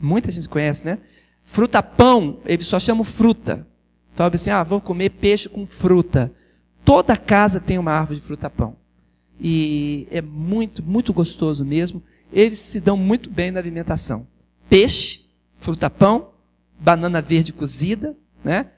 Muita 0.00 0.30
gente 0.30 0.48
conhece, 0.48 0.84
né? 0.84 0.98
Fruta 1.44 1.82
pão, 1.82 2.38
eles 2.44 2.66
só 2.66 2.78
chamam 2.78 3.04
fruta. 3.04 3.66
Fala 4.14 4.34
assim, 4.34 4.50
ah, 4.50 4.62
vou 4.62 4.80
comer 4.80 5.10
peixe 5.10 5.48
com 5.48 5.66
fruta. 5.66 6.32
Toda 6.84 7.16
casa 7.16 7.60
tem 7.60 7.78
uma 7.78 7.92
árvore 7.92 8.20
de 8.20 8.26
fruta 8.26 8.50
pão. 8.50 8.76
E 9.40 10.08
é 10.10 10.20
muito, 10.20 10.82
muito 10.82 11.12
gostoso 11.12 11.64
mesmo. 11.64 12.02
Eles 12.32 12.58
se 12.58 12.80
dão 12.80 12.96
muito 12.96 13.30
bem 13.30 13.50
na 13.50 13.60
alimentação. 13.60 14.26
Peixe, 14.68 15.26
fruta 15.58 15.88
pão, 15.88 16.30
banana 16.78 17.20
verde 17.20 17.52
cozida, 17.52 18.16
né? 18.44 18.70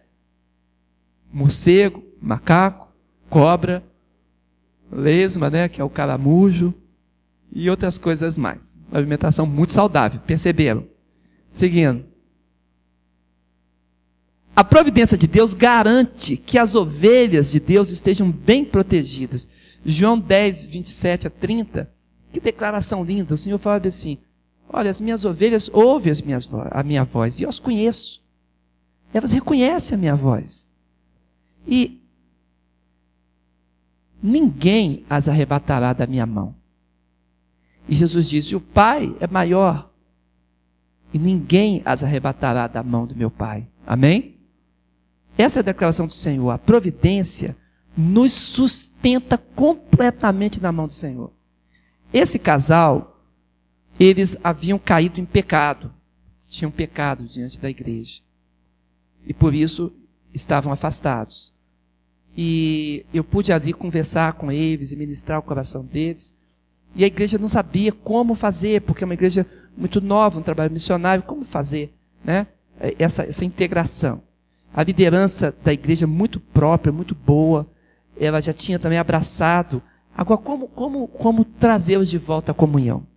Morcego, 1.32 2.02
macaco, 2.20 2.88
cobra, 3.28 3.84
lesma, 4.90 5.48
né, 5.48 5.68
que 5.68 5.80
é 5.80 5.84
o 5.84 5.90
caramujo 5.90 6.74
e 7.52 7.70
outras 7.70 7.98
coisas 7.98 8.36
mais. 8.36 8.76
Uma 8.88 8.98
alimentação 8.98 9.46
muito 9.46 9.72
saudável, 9.72 10.20
perceberam? 10.26 10.86
Seguindo. 11.50 12.04
A 14.54 14.64
providência 14.64 15.16
de 15.16 15.26
Deus 15.26 15.54
garante 15.54 16.36
que 16.36 16.58
as 16.58 16.74
ovelhas 16.74 17.50
de 17.50 17.60
Deus 17.60 17.90
estejam 17.90 18.30
bem 18.30 18.64
protegidas. 18.64 19.48
João 19.84 20.18
10, 20.18 20.66
27 20.66 21.26
a 21.28 21.30
30. 21.30 21.90
Que 22.32 22.40
declaração 22.40 23.02
linda. 23.02 23.34
O 23.34 23.38
Senhor 23.38 23.58
fala 23.58 23.80
assim: 23.86 24.18
Olha, 24.72 24.88
as 24.88 25.00
minhas 25.00 25.24
ovelhas 25.24 25.68
ouvem 25.72 26.12
as 26.12 26.22
minhas, 26.22 26.48
a 26.70 26.82
minha 26.82 27.04
voz 27.04 27.40
e 27.40 27.42
eu 27.42 27.48
as 27.48 27.58
conheço. 27.58 28.24
Elas 29.12 29.32
reconhecem 29.32 29.96
a 29.96 29.98
minha 29.98 30.14
voz. 30.14 30.70
E 31.66 32.00
ninguém 34.22 35.04
as 35.10 35.28
arrebatará 35.28 35.92
da 35.92 36.06
minha 36.06 36.24
mão. 36.24 36.54
E 37.88 37.94
Jesus 37.94 38.28
disse: 38.28 38.54
O 38.54 38.60
Pai 38.60 39.14
é 39.18 39.26
maior. 39.26 39.90
E 41.12 41.18
ninguém 41.18 41.82
as 41.84 42.04
arrebatará 42.04 42.68
da 42.68 42.82
mão 42.84 43.04
do 43.04 43.16
meu 43.16 43.30
Pai. 43.30 43.66
Amém? 43.84 44.36
Essa 45.36 45.58
é 45.58 45.60
a 45.60 45.64
declaração 45.64 46.06
do 46.06 46.12
Senhor. 46.12 46.50
A 46.50 46.58
providência 46.58 47.56
nos 47.96 48.32
sustenta 48.32 49.36
completamente 49.36 50.60
na 50.60 50.70
mão 50.70 50.86
do 50.86 50.92
Senhor. 50.92 51.32
Esse 52.12 52.38
casal, 52.38 53.09
eles 54.00 54.38
haviam 54.42 54.78
caído 54.78 55.20
em 55.20 55.26
pecado, 55.26 55.92
tinham 56.48 56.70
pecado 56.70 57.24
diante 57.24 57.60
da 57.60 57.68
igreja. 57.68 58.22
E 59.26 59.34
por 59.34 59.54
isso 59.54 59.92
estavam 60.32 60.72
afastados. 60.72 61.52
E 62.34 63.04
eu 63.12 63.22
pude 63.22 63.52
ali 63.52 63.74
conversar 63.74 64.32
com 64.32 64.50
eles 64.50 64.90
e 64.90 64.96
ministrar 64.96 65.38
o 65.38 65.42
coração 65.42 65.84
deles. 65.84 66.34
E 66.96 67.04
a 67.04 67.06
igreja 67.06 67.36
não 67.36 67.46
sabia 67.46 67.92
como 67.92 68.34
fazer, 68.34 68.80
porque 68.80 69.04
é 69.04 69.06
uma 69.06 69.12
igreja 69.12 69.46
muito 69.76 70.00
nova, 70.00 70.40
um 70.40 70.42
trabalho 70.42 70.72
missionário, 70.72 71.22
como 71.22 71.44
fazer 71.44 71.92
né? 72.24 72.46
essa, 72.98 73.24
essa 73.24 73.44
integração. 73.44 74.22
A 74.72 74.82
liderança 74.82 75.54
da 75.62 75.74
igreja 75.74 76.06
muito 76.06 76.40
própria, 76.40 76.90
muito 76.90 77.14
boa, 77.14 77.68
ela 78.18 78.40
já 78.40 78.54
tinha 78.54 78.78
também 78.78 78.98
abraçado. 78.98 79.82
Agora, 80.16 80.40
como, 80.40 80.68
como, 80.68 81.06
como 81.06 81.44
trazê-los 81.44 82.08
de 82.08 82.16
volta 82.16 82.52
à 82.52 82.54
comunhão? 82.54 83.09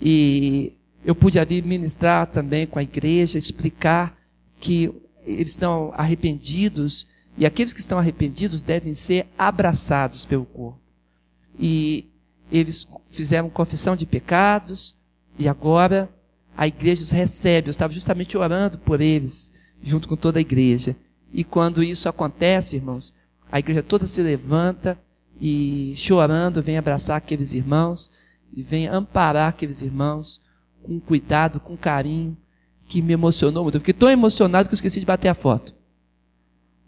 E 0.00 0.72
eu 1.04 1.14
pude 1.14 1.38
ali 1.38 1.62
ministrar 1.62 2.26
também 2.26 2.66
com 2.66 2.78
a 2.78 2.82
igreja, 2.82 3.38
explicar 3.38 4.16
que 4.58 4.92
eles 5.24 5.52
estão 5.52 5.92
arrependidos 5.94 7.06
e 7.36 7.46
aqueles 7.46 7.72
que 7.72 7.80
estão 7.80 7.98
arrependidos 7.98 8.62
devem 8.62 8.94
ser 8.94 9.26
abraçados 9.38 10.24
pelo 10.24 10.44
corpo. 10.44 10.78
E 11.58 12.06
eles 12.50 12.86
fizeram 13.10 13.48
confissão 13.48 13.94
de 13.96 14.06
pecados 14.06 14.96
e 15.38 15.48
agora 15.48 16.08
a 16.56 16.66
igreja 16.66 17.02
os 17.02 17.12
recebe. 17.12 17.68
Eu 17.68 17.72
estava 17.72 17.92
justamente 17.92 18.36
orando 18.36 18.78
por 18.78 19.00
eles, 19.00 19.52
junto 19.82 20.08
com 20.08 20.16
toda 20.16 20.38
a 20.38 20.42
igreja. 20.42 20.96
E 21.32 21.44
quando 21.44 21.82
isso 21.82 22.08
acontece, 22.08 22.76
irmãos, 22.76 23.14
a 23.50 23.58
igreja 23.58 23.82
toda 23.82 24.04
se 24.04 24.22
levanta 24.22 24.98
e 25.40 25.94
chorando 25.96 26.62
vem 26.62 26.76
abraçar 26.76 27.16
aqueles 27.16 27.52
irmãos 27.52 28.10
e 28.52 28.62
vem 28.62 28.86
amparar 28.86 29.48
aqueles 29.48 29.82
irmãos 29.82 30.42
com 30.82 30.98
cuidado, 30.98 31.60
com 31.60 31.76
carinho, 31.76 32.36
que 32.86 33.00
me 33.00 33.12
emocionou 33.12 33.62
muito. 33.62 33.76
Eu 33.76 33.80
fiquei 33.80 33.94
tão 33.94 34.10
emocionado 34.10 34.68
que 34.68 34.74
eu 34.74 34.76
esqueci 34.76 35.00
de 35.00 35.06
bater 35.06 35.28
a 35.28 35.34
foto 35.34 35.74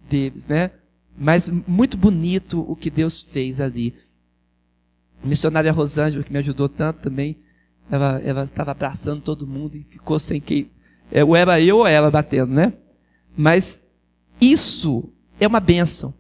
deles, 0.09 0.49
né? 0.49 0.73
Mas 1.17 1.49
muito 1.49 1.97
bonito 1.97 2.65
o 2.69 2.75
que 2.75 2.91
Deus 2.91 3.21
fez 3.21 3.61
ali. 3.61 3.95
A 5.23 5.27
missionária 5.27 5.71
Rosângela, 5.71 6.25
que 6.25 6.33
me 6.33 6.39
ajudou 6.39 6.69
tanto 6.69 7.01
também, 7.01 7.39
ela, 7.91 8.21
ela 8.21 8.45
estava 8.45 8.71
abraçando 8.71 9.23
todo 9.23 9.47
mundo 9.47 9.77
e 9.77 9.85
ficou 9.85 10.19
sem 10.19 10.41
quem. 10.41 10.71
É, 11.11 11.23
ou 11.23 11.37
era 11.37 11.61
eu 11.61 11.79
ou 11.79 11.87
ela 11.87 12.11
batendo, 12.11 12.53
né? 12.53 12.73
Mas 13.37 13.81
isso 14.41 15.13
é 15.39 15.47
uma 15.47 15.61
bênção. 15.61 16.15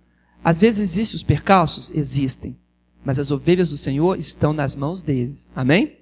Às 0.44 0.60
vezes 0.60 0.80
existem 0.80 1.16
os 1.16 1.22
percalços? 1.22 1.90
Existem. 1.90 2.56
Mas 3.04 3.18
as 3.18 3.30
ovelhas 3.30 3.70
do 3.70 3.76
Senhor 3.76 4.18
estão 4.18 4.52
nas 4.52 4.76
mãos 4.76 5.02
deles. 5.02 5.48
Amém? 5.54 5.96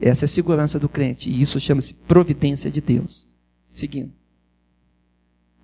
Essa 0.00 0.24
é 0.24 0.26
a 0.26 0.28
segurança 0.28 0.78
do 0.78 0.88
crente. 0.88 1.30
E 1.30 1.40
isso 1.40 1.60
chama-se 1.60 1.94
providência 1.94 2.70
de 2.70 2.80
Deus. 2.80 3.26
Seguindo. 3.70 4.12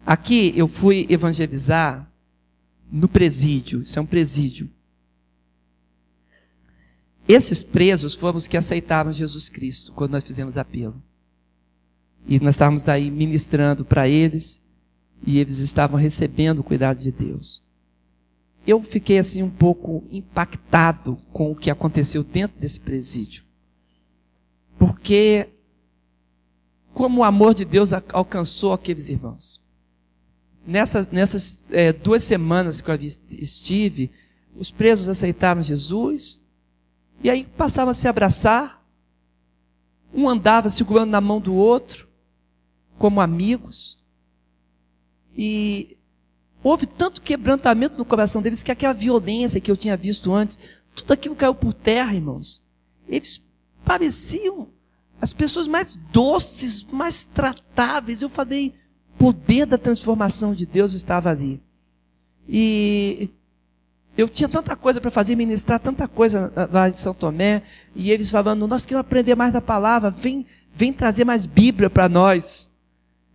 Aqui 0.04 0.52
eu 0.56 0.68
fui 0.68 1.06
evangelizar 1.08 2.10
no 2.90 3.08
presídio. 3.08 3.82
Isso 3.82 3.98
é 3.98 4.02
um 4.02 4.06
presídio. 4.06 4.70
Esses 7.26 7.62
presos 7.62 8.14
foram 8.14 8.38
os 8.38 8.46
que 8.46 8.56
aceitaram 8.56 9.12
Jesus 9.12 9.50
Cristo 9.50 9.92
quando 9.92 10.12
nós 10.12 10.24
fizemos 10.24 10.56
apelo. 10.56 11.02
E 12.26 12.40
nós 12.40 12.54
estávamos 12.54 12.82
daí 12.82 13.10
ministrando 13.10 13.84
para 13.84 14.08
eles 14.08 14.64
e 15.26 15.38
eles 15.38 15.58
estavam 15.58 15.98
recebendo 15.98 16.60
o 16.60 16.64
cuidado 16.64 16.98
de 17.00 17.12
Deus. 17.12 17.62
Eu 18.68 18.82
fiquei 18.82 19.16
assim 19.16 19.42
um 19.42 19.48
pouco 19.48 20.04
impactado 20.10 21.18
com 21.32 21.50
o 21.50 21.56
que 21.56 21.70
aconteceu 21.70 22.22
dentro 22.22 22.60
desse 22.60 22.78
presídio. 22.78 23.42
Porque 24.78 25.48
como 26.92 27.22
o 27.22 27.24
amor 27.24 27.54
de 27.54 27.64
Deus 27.64 27.94
alcançou 28.12 28.74
aqueles 28.74 29.08
irmãos. 29.08 29.58
Nessas, 30.66 31.08
nessas 31.08 31.66
é, 31.70 31.94
duas 31.94 32.22
semanas 32.24 32.82
que 32.82 32.90
eu 32.90 32.94
estive, 32.96 34.10
os 34.54 34.70
presos 34.70 35.08
aceitaram 35.08 35.62
Jesus, 35.62 36.46
e 37.24 37.30
aí 37.30 37.46
passavam 37.46 37.92
a 37.92 37.94
se 37.94 38.06
abraçar, 38.06 38.84
um 40.12 40.28
andava 40.28 40.68
segurando 40.68 41.10
na 41.10 41.22
mão 41.22 41.40
do 41.40 41.54
outro, 41.54 42.06
como 42.98 43.22
amigos, 43.22 43.98
e 45.34 45.97
houve 46.62 46.86
tanto 46.86 47.20
quebrantamento 47.22 47.96
no 47.96 48.04
coração 48.04 48.42
deles 48.42 48.62
que 48.62 48.72
aquela 48.72 48.92
violência 48.92 49.60
que 49.60 49.70
eu 49.70 49.76
tinha 49.76 49.96
visto 49.96 50.32
antes, 50.32 50.58
tudo 50.94 51.12
aquilo 51.12 51.36
caiu 51.36 51.54
por 51.54 51.72
terra, 51.72 52.14
irmãos. 52.14 52.62
Eles 53.08 53.44
pareciam 53.84 54.68
as 55.20 55.32
pessoas 55.32 55.66
mais 55.66 55.94
doces, 56.12 56.82
mais 56.84 57.24
tratáveis. 57.24 58.22
Eu 58.22 58.28
falei, 58.28 58.74
poder 59.18 59.66
da 59.66 59.78
transformação 59.78 60.54
de 60.54 60.66
Deus 60.66 60.92
estava 60.92 61.30
ali. 61.30 61.60
E 62.48 63.30
eu 64.16 64.28
tinha 64.28 64.48
tanta 64.48 64.74
coisa 64.74 65.00
para 65.00 65.10
fazer, 65.10 65.36
ministrar 65.36 65.78
tanta 65.78 66.08
coisa 66.08 66.52
lá 66.72 66.88
em 66.88 66.94
São 66.94 67.14
Tomé, 67.14 67.62
e 67.94 68.10
eles 68.10 68.30
falando, 68.30 68.66
nós 68.66 68.84
queremos 68.84 69.06
aprender 69.06 69.34
mais 69.34 69.52
da 69.52 69.60
palavra, 69.60 70.10
vem, 70.10 70.44
vem 70.74 70.92
trazer 70.92 71.24
mais 71.24 71.46
Bíblia 71.46 71.88
para 71.88 72.08
nós. 72.08 72.72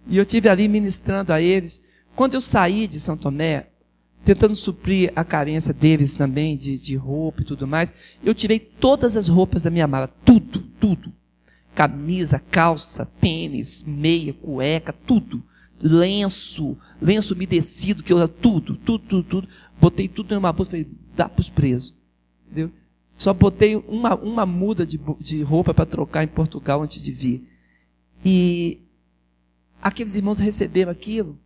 E 0.08 0.18
eu 0.18 0.26
tive 0.26 0.50
ali 0.50 0.68
ministrando 0.68 1.32
a 1.32 1.40
eles. 1.42 1.86
Quando 2.16 2.36
eu 2.36 2.42
saí 2.42 2.88
de 2.88 3.00
São 3.00 3.18
Tomé, 3.18 3.68
tentando 4.24 4.56
suprir 4.56 5.12
a 5.16 5.24
carência 5.24 5.74
deles 5.74 6.16
também, 6.16 6.56
de, 6.56 6.78
de 6.78 6.96
roupa 6.96 7.42
e 7.42 7.46
tudo 7.46 7.68
mais, 7.68 7.92
eu 8.24 8.34
tirei 8.34 8.60
todas 8.60 9.18
as 9.18 9.28
roupas 9.28 9.64
da 9.64 9.70
minha 9.70 9.88
mala, 9.88 10.08
tudo, 10.24 10.62
tudo. 10.80 11.12
Camisa, 11.74 12.40
calça, 12.40 13.06
tênis, 13.20 13.84
meia, 13.84 14.34
cueca, 14.34 14.94
tudo. 14.94 15.44
Lenço, 15.82 16.78
lenço 17.02 17.34
umedecido, 17.34 18.04
que 18.04 18.14
eu 18.14 18.28
tudo, 18.28 18.76
tudo, 18.76 19.06
tudo, 19.06 19.24
tudo. 19.24 19.50
Botei 19.82 20.08
tudo 20.08 20.36
numa 20.36 20.54
bolsa 20.54 20.78
e 20.78 20.84
falei, 20.84 20.98
dá 21.16 21.28
para 21.28 21.42
os 21.42 21.50
presos. 21.50 21.96
Entendeu? 22.46 22.72
Só 23.18 23.34
botei 23.34 23.76
uma, 23.76 24.16
uma 24.16 24.46
muda 24.46 24.86
de, 24.86 25.00
de 25.20 25.42
roupa 25.42 25.74
para 25.74 25.86
trocar 25.86 26.24
em 26.24 26.28
Portugal 26.28 26.82
antes 26.82 27.02
de 27.02 27.12
vir. 27.12 27.50
E 28.24 28.82
aqueles 29.82 30.16
irmãos 30.16 30.40
receberam 30.40 30.92
aquilo 30.92 31.38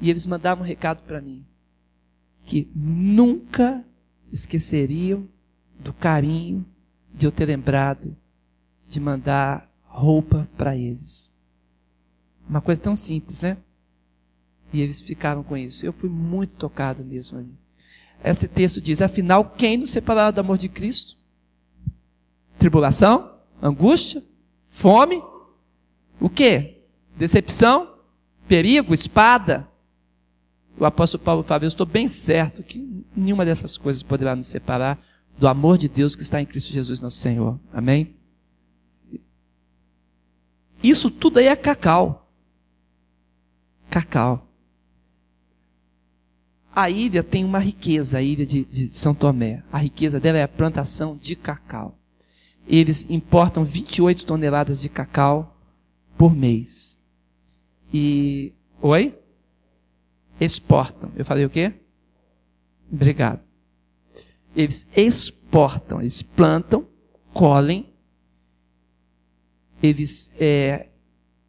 e 0.00 0.10
eles 0.10 0.26
mandavam 0.26 0.64
um 0.64 0.66
recado 0.66 1.02
para 1.02 1.20
mim 1.20 1.44
que 2.44 2.70
nunca 2.74 3.84
esqueceriam 4.32 5.28
do 5.78 5.92
carinho 5.92 6.64
de 7.12 7.26
eu 7.26 7.32
ter 7.32 7.46
lembrado 7.46 8.16
de 8.88 9.00
mandar 9.00 9.68
roupa 9.84 10.48
para 10.56 10.76
eles. 10.76 11.34
Uma 12.48 12.60
coisa 12.60 12.80
tão 12.80 12.94
simples, 12.94 13.42
né? 13.42 13.56
E 14.72 14.80
eles 14.80 15.00
ficaram 15.00 15.42
com 15.42 15.56
isso. 15.56 15.84
Eu 15.84 15.92
fui 15.92 16.08
muito 16.08 16.54
tocado 16.56 17.04
mesmo 17.04 17.38
ali. 17.38 17.52
Esse 18.22 18.46
texto 18.46 18.80
diz: 18.80 19.02
Afinal, 19.02 19.44
quem 19.56 19.76
nos 19.76 19.90
separará 19.90 20.30
do 20.30 20.40
amor 20.40 20.58
de 20.58 20.68
Cristo? 20.68 21.16
Tribulação? 22.58 23.38
Angústia? 23.60 24.22
Fome? 24.68 25.22
O 26.20 26.28
que? 26.28 26.82
Decepção? 27.16 27.94
Perigo? 28.46 28.94
Espada? 28.94 29.68
O 30.78 30.84
apóstolo 30.84 31.22
Paulo 31.22 31.42
fala: 31.42 31.64
Eu 31.64 31.68
estou 31.68 31.86
bem 31.86 32.08
certo 32.08 32.62
que 32.62 33.04
nenhuma 33.16 33.44
dessas 33.44 33.76
coisas 33.76 34.02
poderá 34.02 34.36
nos 34.36 34.46
separar 34.46 34.98
do 35.38 35.48
amor 35.48 35.78
de 35.78 35.88
Deus 35.88 36.16
que 36.16 36.22
está 36.22 36.40
em 36.40 36.46
Cristo 36.46 36.72
Jesus, 36.72 37.00
nosso 37.00 37.18
Senhor. 37.18 37.58
Amém? 37.72 38.14
Isso 40.82 41.10
tudo 41.10 41.38
aí 41.38 41.46
é 41.46 41.56
cacau. 41.56 42.30
Cacau. 43.90 44.46
A 46.74 46.90
ilha 46.90 47.22
tem 47.22 47.44
uma 47.44 47.58
riqueza, 47.58 48.18
a 48.18 48.22
ilha 48.22 48.44
de, 48.44 48.64
de 48.64 48.96
São 48.96 49.14
Tomé. 49.14 49.62
A 49.72 49.78
riqueza 49.78 50.20
dela 50.20 50.38
é 50.38 50.42
a 50.42 50.48
plantação 50.48 51.16
de 51.16 51.34
cacau. 51.34 51.98
Eles 52.68 53.08
importam 53.08 53.64
28 53.64 54.26
toneladas 54.26 54.80
de 54.80 54.88
cacau 54.88 55.58
por 56.18 56.34
mês. 56.34 57.00
E. 57.92 58.52
Oi? 58.82 59.14
Exportam. 60.40 61.10
Eu 61.16 61.24
falei 61.24 61.44
o 61.44 61.50
quê? 61.50 61.72
Obrigado. 62.90 63.40
Eles 64.54 64.86
exportam, 64.96 66.00
eles 66.00 66.22
plantam, 66.22 66.86
colhem, 67.32 67.92
eles 69.82 70.34
é, 70.40 70.88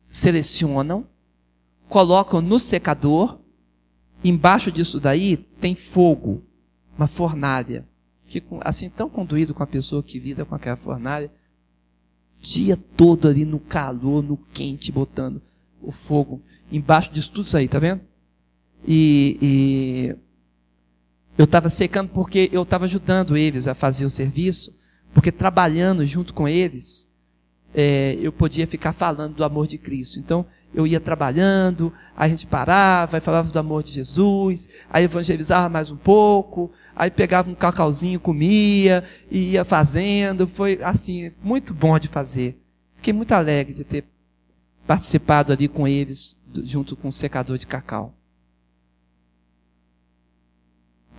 selecionam, 0.10 1.08
colocam 1.88 2.42
no 2.42 2.60
secador. 2.60 3.40
Embaixo 4.24 4.72
disso 4.72 5.00
daí 5.00 5.38
tem 5.38 5.76
fogo, 5.76 6.44
uma 6.98 7.08
fornalha. 7.08 7.88
Que 8.28 8.44
assim 8.62 8.90
tão 8.90 9.10
conduído 9.10 9.54
com 9.54 9.64
a 9.64 9.68
pessoa 9.68 10.04
que 10.04 10.20
lida 10.20 10.44
com 10.44 10.54
aquela 10.54 10.76
fornalha, 10.76 11.32
dia 12.40 12.76
todo 12.76 13.28
ali 13.28 13.46
no 13.46 13.60
calor, 13.60 14.22
no 14.22 14.38
quente, 14.38 14.92
botando 14.92 15.42
o 15.82 15.92
fogo 15.92 16.42
embaixo 16.72 17.12
disso 17.14 17.32
tudo 17.32 17.46
isso 17.46 17.58
aí, 17.58 17.68
tá 17.68 17.80
vendo? 17.80 18.02
E, 18.86 19.38
e 19.42 20.16
eu 21.38 21.46
estava 21.46 21.70
secando 21.70 22.10
porque 22.10 22.50
eu 22.52 22.64
estava 22.64 22.86
ajudando 22.86 23.38
eles 23.38 23.68
a 23.68 23.76
fazer 23.76 24.06
o 24.06 24.10
serviço, 24.10 24.78
porque 25.14 25.32
trabalhando 25.32 26.06
junto 26.06 26.34
com 26.34 26.48
eles, 26.48 27.08
é, 27.74 28.18
eu 28.20 28.32
podia 28.32 28.66
ficar 28.66 28.92
falando 28.92 29.36
do 29.36 29.44
amor 29.44 29.68
de 29.68 29.78
Cristo. 29.78 30.20
Então, 30.20 30.46
eu 30.74 30.86
ia 30.86 31.00
trabalhando, 31.00 31.94
a 32.16 32.28
gente 32.28 32.46
parava, 32.46 33.22
falava 33.22 33.50
do 33.50 33.60
amor 33.60 33.84
de 33.84 33.92
Jesus, 33.92 34.68
aí 34.90 35.06
evangelizava 35.06 35.70
mais 35.70 35.90
um 35.90 35.96
pouco, 35.96 36.72
aí 36.96 37.10
pegava 37.10 37.50
um 37.50 37.56
cacauzinho, 37.56 38.20
comia, 38.20 39.04
e 39.30 39.52
ia 39.52 39.64
fazendo. 39.64 40.48
Foi, 40.48 40.80
assim, 40.84 41.32
muito 41.44 41.74
bom 41.74 41.98
de 42.00 42.08
fazer. 42.08 42.60
Fiquei 42.96 43.14
muito 43.14 43.32
alegre 43.32 43.74
de 43.74 43.84
ter 43.84 44.06
participado 44.86 45.54
ali 45.54 45.68
com 45.68 45.88
eles, 45.88 46.36
junto 46.64 46.96
com 46.96 47.10
o 47.10 47.14
secador 47.14 47.58
de 47.58 47.68
cacau. 47.68 48.17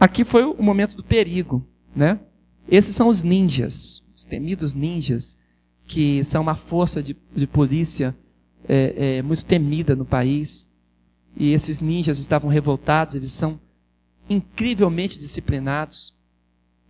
Aqui 0.00 0.24
foi 0.24 0.44
o 0.44 0.62
momento 0.62 0.96
do 0.96 1.02
perigo, 1.02 1.66
né? 1.94 2.20
Esses 2.68 2.94
são 2.94 3.08
os 3.08 3.22
ninjas, 3.22 4.08
os 4.14 4.24
temidos 4.24 4.74
ninjas, 4.74 5.38
que 5.86 6.22
são 6.22 6.42
uma 6.42 6.54
força 6.54 7.02
de, 7.02 7.16
de 7.34 7.46
polícia 7.46 8.16
é, 8.68 9.16
é, 9.16 9.22
muito 9.22 9.44
temida 9.44 9.96
no 9.96 10.04
país. 10.04 10.70
E 11.36 11.52
esses 11.52 11.80
ninjas 11.80 12.18
estavam 12.18 12.50
revoltados, 12.50 13.14
eles 13.14 13.32
são 13.32 13.58
incrivelmente 14.28 15.18
disciplinados. 15.18 16.14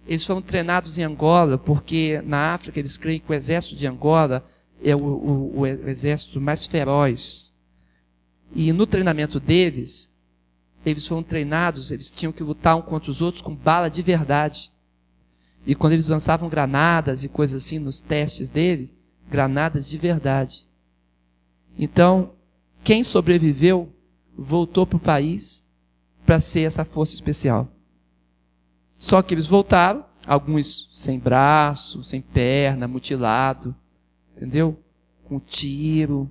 Eles 0.07 0.25
foram 0.25 0.43
treinados 0.43 0.99
em 0.99 1.03
Angola, 1.03 1.57
porque 1.57 2.21
na 2.27 2.55
África 2.55 2.79
eles 2.79 2.97
creem 2.97 3.21
que 3.21 3.31
o 3.31 3.35
exército 3.35 3.77
de 3.77 3.87
Angola 3.87 4.45
é 4.83 4.95
o, 4.97 5.01
o, 5.01 5.61
o 5.61 5.67
exército 5.67 6.41
mais 6.41 6.67
feroz. 6.67 7.55
E 8.55 8.73
no 8.73 8.87
treinamento 8.87 9.39
deles, 9.39 10.18
eles 10.85 11.07
foram 11.07 11.23
treinados, 11.23 11.91
eles 11.91 12.11
tinham 12.11 12.33
que 12.33 12.43
lutar 12.43 12.77
um 12.77 12.83
contra 12.83 13.11
os 13.11 13.21
outros 13.21 13.43
com 13.43 13.55
bala 13.55 13.89
de 13.89 14.03
verdade. 14.03 14.71
E 15.67 15.75
quando 15.75 15.93
eles 15.93 16.09
lançavam 16.09 16.49
granadas 16.49 17.25
e 17.25 17.29
coisas 17.29 17.63
assim 17.63 17.79
nos 17.79 18.01
testes 18.01 18.49
deles, 18.49 18.95
granadas 19.29 19.89
de 19.89 19.99
verdade. 19.99 20.67
Então, 21.79 22.33
quem 22.83 23.05
sobreviveu 23.05 23.93
voltou 24.37 24.87
para 24.87 24.97
o 24.97 25.01
país 25.01 25.69
para 26.25 26.41
ser 26.41 26.61
essa 26.61 26.85
força 26.85 27.15
especial. 27.15 27.69
Só 28.97 29.23
que 29.23 29.35
eles 29.35 29.47
voltaram, 29.47 30.05
alguns 30.27 30.91
sem 30.93 31.19
braço, 31.19 32.03
sem 32.05 32.21
perna, 32.21 32.89
mutilado, 32.89 33.75
entendeu? 34.37 34.79
Com 35.25 35.39
tiro, 35.39 36.31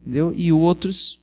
entendeu? 0.00 0.32
E 0.34 0.52
outros 0.52 1.20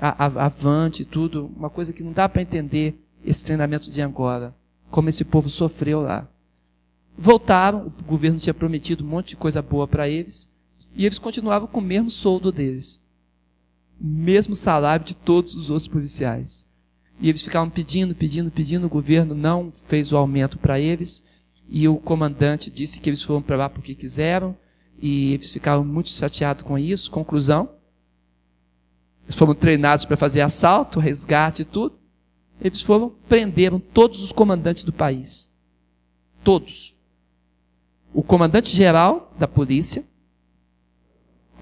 avante 0.00 1.04
tudo, 1.04 1.50
uma 1.54 1.68
coisa 1.68 1.92
que 1.92 2.02
não 2.02 2.12
dá 2.12 2.28
para 2.28 2.42
entender 2.42 2.98
esse 3.24 3.44
treinamento 3.44 3.90
de 3.90 4.00
Angola, 4.00 4.56
como 4.90 5.08
esse 5.08 5.24
povo 5.24 5.50
sofreu 5.50 6.00
lá. 6.00 6.26
Voltaram, 7.16 7.86
o 7.86 8.04
governo 8.04 8.38
tinha 8.38 8.54
prometido 8.54 9.04
um 9.04 9.08
monte 9.08 9.30
de 9.30 9.36
coisa 9.36 9.60
boa 9.60 9.86
para 9.86 10.08
eles, 10.08 10.56
e 10.94 11.04
eles 11.04 11.18
continuavam 11.18 11.68
com 11.68 11.78
o 11.78 11.82
mesmo 11.82 12.10
soldo 12.10 12.50
deles. 12.50 13.06
O 14.00 14.06
mesmo 14.06 14.54
salário 14.54 15.04
de 15.04 15.14
todos 15.14 15.54
os 15.54 15.68
outros 15.68 15.88
policiais. 15.88 16.66
E 17.20 17.28
eles 17.28 17.44
ficavam 17.44 17.68
pedindo, 17.68 18.14
pedindo, 18.14 18.50
pedindo, 18.50 18.86
o 18.86 18.90
governo 18.90 19.34
não 19.34 19.70
fez 19.86 20.10
o 20.12 20.16
aumento 20.16 20.58
para 20.58 20.80
eles, 20.80 21.26
e 21.68 21.86
o 21.86 21.96
comandante 21.96 22.70
disse 22.70 22.98
que 22.98 23.10
eles 23.10 23.22
foram 23.22 23.42
para 23.42 23.56
lá 23.56 23.68
porque 23.68 23.94
quiseram, 23.94 24.56
e 24.98 25.34
eles 25.34 25.50
ficaram 25.50 25.84
muito 25.84 26.08
chateados 26.08 26.62
com 26.62 26.78
isso. 26.78 27.10
Conclusão: 27.10 27.68
eles 29.30 29.38
foram 29.38 29.54
treinados 29.54 30.04
para 30.04 30.16
fazer 30.16 30.40
assalto, 30.40 30.98
resgate 30.98 31.62
e 31.62 31.64
tudo. 31.64 31.96
Eles 32.60 32.82
foram, 32.82 33.10
prenderam 33.28 33.78
todos 33.78 34.20
os 34.24 34.32
comandantes 34.32 34.82
do 34.82 34.92
país. 34.92 35.54
Todos. 36.42 36.96
O 38.12 38.24
comandante 38.24 38.74
geral 38.74 39.32
da 39.38 39.46
polícia, 39.46 40.04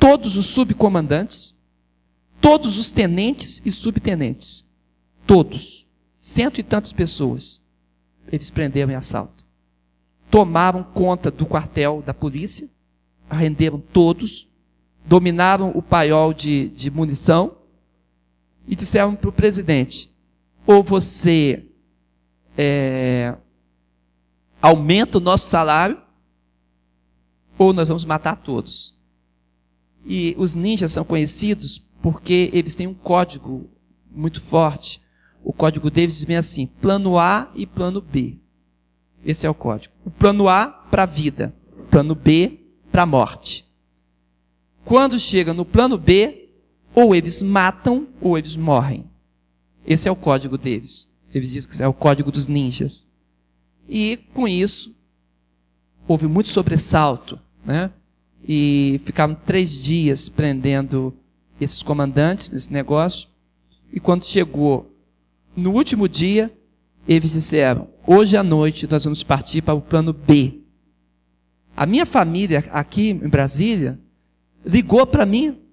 todos 0.00 0.38
os 0.38 0.46
subcomandantes, 0.46 1.62
todos 2.40 2.78
os 2.78 2.90
tenentes 2.90 3.60
e 3.66 3.70
subtenentes. 3.70 4.64
Todos. 5.26 5.86
Cento 6.18 6.60
e 6.60 6.62
tantas 6.62 6.94
pessoas. 6.94 7.60
Eles 8.32 8.48
prenderam 8.48 8.92
em 8.92 8.96
assalto. 8.96 9.44
Tomaram 10.30 10.82
conta 10.82 11.30
do 11.30 11.44
quartel 11.44 12.02
da 12.04 12.14
polícia, 12.14 12.66
renderam 13.30 13.78
todos, 13.78 14.48
dominaram 15.04 15.70
o 15.74 15.82
paiol 15.82 16.32
de, 16.32 16.70
de 16.70 16.90
munição, 16.90 17.57
e 18.68 18.76
disseram 18.76 19.16
para 19.16 19.30
o 19.30 19.32
presidente: 19.32 20.14
ou 20.66 20.82
você 20.82 21.66
é, 22.56 23.34
aumenta 24.60 25.18
o 25.18 25.20
nosso 25.20 25.48
salário, 25.48 25.98
ou 27.56 27.72
nós 27.72 27.88
vamos 27.88 28.04
matar 28.04 28.36
todos. 28.36 28.94
E 30.04 30.34
os 30.38 30.54
ninjas 30.54 30.92
são 30.92 31.04
conhecidos 31.04 31.78
porque 32.00 32.50
eles 32.52 32.76
têm 32.76 32.86
um 32.86 32.94
código 32.94 33.68
muito 34.10 34.40
forte. 34.40 35.00
O 35.42 35.52
código 35.52 35.90
deles 35.90 36.16
diz 36.16 36.24
bem 36.24 36.36
assim: 36.36 36.66
plano 36.66 37.18
A 37.18 37.50
e 37.54 37.66
plano 37.66 38.00
B. 38.00 38.38
Esse 39.24 39.46
é 39.46 39.50
o 39.50 39.54
código. 39.54 39.94
O 40.04 40.10
plano 40.10 40.48
A 40.48 40.66
para 40.66 41.02
a 41.02 41.06
vida, 41.06 41.54
plano 41.90 42.14
B 42.14 42.60
para 42.92 43.02
a 43.02 43.06
morte. 43.06 43.66
Quando 44.84 45.18
chega 45.18 45.52
no 45.52 45.64
plano 45.64 45.98
B, 45.98 46.47
ou 46.98 47.14
eles 47.14 47.42
matam, 47.42 48.08
ou 48.20 48.36
eles 48.36 48.56
morrem. 48.56 49.04
Esse 49.86 50.08
é 50.08 50.10
o 50.10 50.16
código 50.16 50.58
deles. 50.58 51.08
Eles 51.32 51.52
dizem 51.52 51.70
que 51.70 51.80
é 51.80 51.86
o 51.86 51.92
código 51.92 52.32
dos 52.32 52.48
ninjas. 52.48 53.06
E 53.88 54.18
com 54.34 54.48
isso, 54.48 54.92
houve 56.08 56.26
muito 56.26 56.48
sobressalto, 56.48 57.38
né? 57.64 57.92
E 58.42 59.00
ficaram 59.04 59.36
três 59.36 59.70
dias 59.70 60.28
prendendo 60.28 61.14
esses 61.60 61.84
comandantes 61.84 62.50
nesse 62.50 62.72
negócio. 62.72 63.28
E 63.92 64.00
quando 64.00 64.24
chegou 64.24 64.92
no 65.54 65.74
último 65.74 66.08
dia, 66.08 66.52
eles 67.06 67.30
disseram: 67.30 67.88
hoje 68.08 68.36
à 68.36 68.42
noite 68.42 68.88
nós 68.90 69.04
vamos 69.04 69.22
partir 69.22 69.62
para 69.62 69.74
o 69.74 69.80
plano 69.80 70.12
B. 70.12 70.62
A 71.76 71.86
minha 71.86 72.04
família 72.04 72.64
aqui 72.72 73.10
em 73.10 73.28
Brasília 73.28 74.00
ligou 74.66 75.06
para 75.06 75.24
mim 75.24 75.67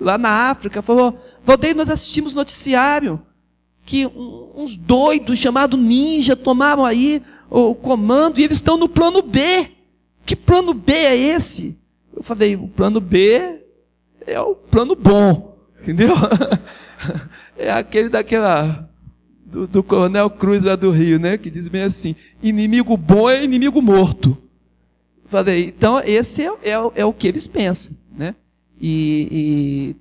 lá 0.00 0.18
na 0.18 0.50
África, 0.50 0.82
falou: 0.82 1.18
Valdeir, 1.44 1.74
nós 1.74 1.90
assistimos 1.90 2.34
noticiário 2.34 3.20
que 3.86 4.06
uns 4.54 4.76
doidos 4.76 5.38
chamados 5.38 5.78
ninja 5.78 6.34
tomaram 6.34 6.84
aí 6.84 7.22
o 7.50 7.74
comando 7.74 8.38
e 8.38 8.44
eles 8.44 8.56
estão 8.56 8.76
no 8.76 8.88
plano 8.88 9.22
B. 9.22 9.68
Que 10.24 10.34
plano 10.34 10.72
B 10.72 10.92
é 10.92 11.16
esse? 11.16 11.78
Eu 12.14 12.22
falei: 12.22 12.56
o 12.56 12.68
plano 12.68 13.00
B 13.00 13.60
é 14.26 14.40
o 14.40 14.54
plano 14.54 14.96
bom, 14.96 15.56
entendeu? 15.80 16.14
é 17.56 17.70
aquele 17.70 18.08
daquela. 18.08 18.88
Do, 19.44 19.68
do 19.68 19.84
Coronel 19.84 20.28
Cruz 20.30 20.64
lá 20.64 20.74
do 20.74 20.90
Rio, 20.90 21.20
né? 21.20 21.38
Que 21.38 21.50
diz 21.50 21.68
bem 21.68 21.82
assim: 21.82 22.16
inimigo 22.42 22.96
bom 22.96 23.30
é 23.30 23.44
inimigo 23.44 23.80
morto. 23.80 24.36
Falei, 25.26 25.66
então 25.66 26.00
esse 26.04 26.42
é, 26.42 26.52
é, 26.62 26.72
é 26.94 27.04
o 27.04 27.12
que 27.12 27.28
eles 27.28 27.46
pensam? 27.46 27.96
E, 28.80 29.96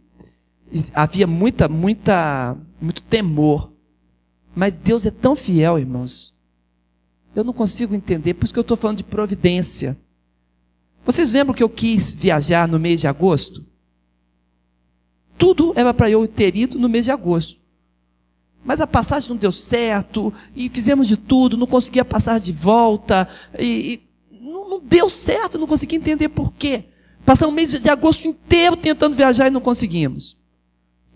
e, 0.71 0.79
e 0.79 0.83
havia 0.93 1.27
muita, 1.27 1.67
muita, 1.67 2.57
muito 2.81 3.01
temor. 3.03 3.71
Mas 4.55 4.75
Deus 4.75 5.05
é 5.05 5.11
tão 5.11 5.35
fiel, 5.35 5.79
irmãos. 5.79 6.33
Eu 7.35 7.43
não 7.43 7.53
consigo 7.53 7.95
entender, 7.95 8.35
por 8.35 8.45
isso 8.45 8.53
que 8.53 8.59
eu 8.59 8.61
estou 8.61 8.77
falando 8.77 8.97
de 8.97 9.03
providência. 9.03 9.97
Vocês 11.05 11.33
lembram 11.33 11.53
que 11.53 11.63
eu 11.63 11.69
quis 11.69 12.13
viajar 12.13 12.67
no 12.67 12.79
mês 12.79 13.01
de 13.01 13.07
agosto? 13.07 13.65
Tudo 15.37 15.73
era 15.75 15.93
para 15.93 16.09
eu 16.09 16.27
ter 16.27 16.55
ido 16.55 16.77
no 16.79 16.87
mês 16.87 17.05
de 17.05 17.11
agosto. 17.11 17.57
Mas 18.63 18.79
a 18.79 18.87
passagem 18.87 19.29
não 19.29 19.35
deu 19.35 19.51
certo, 19.51 20.33
e 20.55 20.69
fizemos 20.69 21.07
de 21.07 21.17
tudo, 21.17 21.57
não 21.57 21.67
conseguia 21.67 22.05
passar 22.05 22.39
de 22.39 22.53
volta, 22.53 23.27
e, 23.59 23.99
e 24.31 24.39
não, 24.39 24.69
não, 24.69 24.79
deu 24.79 25.09
certo, 25.09 25.57
não 25.57 25.67
consegui 25.67 25.97
entender 25.97 26.29
por 26.29 26.53
quê. 26.53 26.85
Passamos 27.25 27.53
o 27.53 27.55
mês 27.55 27.71
de 27.71 27.89
agosto 27.89 28.27
inteiro 28.27 28.75
tentando 28.75 29.15
viajar 29.15 29.47
e 29.47 29.49
não 29.49 29.61
conseguimos. 29.61 30.37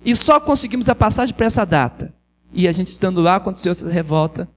E 0.06 0.16
só 0.16 0.40
conseguimos 0.40 0.88
a 0.88 0.96
passagem 0.96 1.36
para 1.36 1.46
essa 1.46 1.66
data. 1.66 2.14
E 2.54 2.68
a 2.68 2.72
gente 2.72 2.88
estando 2.88 3.22
lá, 3.22 3.36
aconteceu 3.36 3.72
essa 3.72 3.90
revolta. 3.90 4.50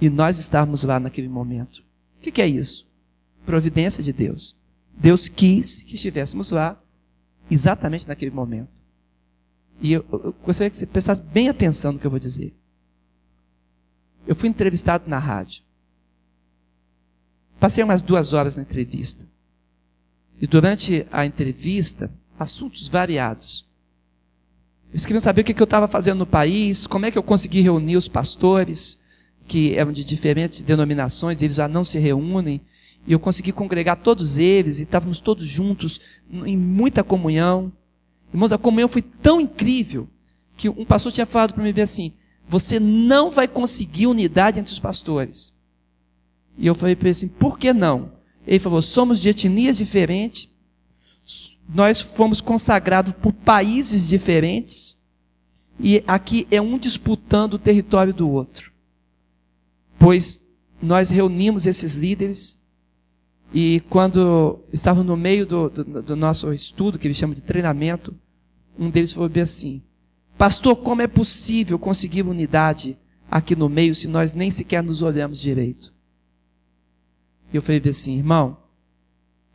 E 0.00 0.08
nós 0.08 0.38
estávamos 0.38 0.84
lá 0.84 0.98
naquele 0.98 1.28
momento. 1.28 1.84
O 2.18 2.22
que, 2.22 2.30
que 2.30 2.42
é 2.42 2.46
isso? 2.46 2.86
Providência 3.44 4.02
de 4.02 4.12
Deus. 4.12 4.56
Deus 4.96 5.28
quis 5.28 5.82
que 5.82 5.94
estivéssemos 5.94 6.50
lá 6.50 6.80
exatamente 7.50 8.08
naquele 8.08 8.30
momento. 8.30 8.70
E 9.80 9.92
eu, 9.92 10.04
eu 10.10 10.34
gostaria 10.44 10.70
que 10.70 10.76
você 10.76 10.86
prestasse 10.86 11.22
bem 11.22 11.48
atenção 11.48 11.92
no 11.92 11.98
que 11.98 12.06
eu 12.06 12.10
vou 12.10 12.18
dizer. 12.18 12.54
Eu 14.26 14.34
fui 14.34 14.48
entrevistado 14.48 15.04
na 15.06 15.18
rádio. 15.18 15.62
Passei 17.60 17.84
umas 17.84 18.02
duas 18.02 18.32
horas 18.32 18.56
na 18.56 18.62
entrevista. 18.62 19.26
E 20.40 20.46
durante 20.46 21.06
a 21.10 21.24
entrevista, 21.24 22.12
assuntos 22.38 22.88
variados. 22.88 23.64
Eles 24.90 25.04
queriam 25.04 25.20
saber 25.20 25.40
o 25.40 25.44
que 25.44 25.60
eu 25.60 25.64
estava 25.64 25.88
fazendo 25.88 26.18
no 26.18 26.26
país, 26.26 26.86
como 26.86 27.06
é 27.06 27.10
que 27.10 27.18
eu 27.18 27.22
consegui 27.22 27.60
reunir 27.60 27.96
os 27.96 28.08
pastores, 28.08 29.02
que 29.46 29.74
eram 29.74 29.92
de 29.92 30.04
diferentes 30.04 30.62
denominações, 30.62 31.42
eles 31.42 31.56
já 31.56 31.68
não 31.68 31.84
se 31.84 31.98
reúnem, 31.98 32.60
e 33.06 33.12
eu 33.12 33.20
consegui 33.20 33.52
congregar 33.52 33.96
todos 33.96 34.38
eles, 34.38 34.78
e 34.78 34.82
estávamos 34.82 35.20
todos 35.20 35.44
juntos, 35.44 36.00
em 36.30 36.56
muita 36.56 37.04
comunhão. 37.04 37.72
Irmãos, 38.32 38.52
a 38.52 38.58
comunhão 38.58 38.88
foi 38.88 39.02
tão 39.02 39.40
incrível, 39.40 40.08
que 40.56 40.68
um 40.68 40.84
pastor 40.84 41.12
tinha 41.12 41.26
falado 41.26 41.52
para 41.52 41.62
mim 41.62 41.80
assim, 41.80 42.12
você 42.48 42.80
não 42.80 43.30
vai 43.30 43.46
conseguir 43.46 44.06
unidade 44.06 44.58
entre 44.58 44.72
os 44.72 44.78
pastores. 44.78 45.54
E 46.56 46.66
eu 46.66 46.74
falei 46.74 46.96
para 46.96 47.08
ele 47.08 47.10
assim, 47.10 47.28
por 47.28 47.58
que 47.58 47.72
não? 47.72 48.15
Ele 48.46 48.58
falou: 48.58 48.80
somos 48.80 49.20
de 49.20 49.28
etnias 49.28 49.76
diferentes, 49.76 50.48
nós 51.68 52.00
fomos 52.00 52.40
consagrados 52.40 53.12
por 53.14 53.32
países 53.32 54.08
diferentes, 54.08 54.96
e 55.80 56.02
aqui 56.06 56.46
é 56.50 56.60
um 56.60 56.78
disputando 56.78 57.54
o 57.54 57.58
território 57.58 58.14
do 58.14 58.30
outro. 58.30 58.72
Pois 59.98 60.46
nós 60.80 61.10
reunimos 61.10 61.66
esses 61.66 61.96
líderes 61.96 62.64
E 63.52 63.80
quando 63.88 64.60
estavam 64.72 65.04
no 65.04 65.16
meio 65.16 65.46
do, 65.46 65.70
do, 65.70 66.02
do 66.02 66.16
nosso 66.16 66.52
estudo, 66.52 66.98
que 66.98 67.06
eles 67.06 67.16
chamam 67.16 67.34
de 67.34 67.40
treinamento, 67.40 68.14
um 68.78 68.90
deles 68.90 69.12
falou 69.12 69.28
bem 69.28 69.42
assim: 69.42 69.82
Pastor, 70.36 70.76
como 70.76 71.02
é 71.02 71.06
possível 71.06 71.78
conseguir 71.78 72.22
unidade 72.22 72.98
aqui 73.30 73.54
no 73.56 73.68
meio 73.68 73.94
se 73.94 74.08
nós 74.08 74.34
nem 74.34 74.50
sequer 74.50 74.82
nos 74.82 75.00
olhamos 75.02 75.40
direito? 75.40 75.94
E 77.52 77.56
eu 77.56 77.62
falei 77.62 77.82
assim, 77.88 78.16
irmão, 78.16 78.56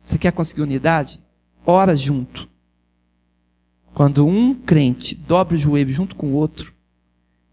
você 0.02 0.18
quer 0.18 0.32
conseguir 0.32 0.62
unidade? 0.62 1.22
Ora 1.64 1.94
junto. 1.94 2.48
Quando 3.94 4.26
um 4.26 4.54
crente 4.54 5.14
dobra 5.14 5.54
o 5.54 5.58
joelho 5.58 5.92
junto 5.92 6.16
com 6.16 6.28
o 6.28 6.34
outro, 6.34 6.72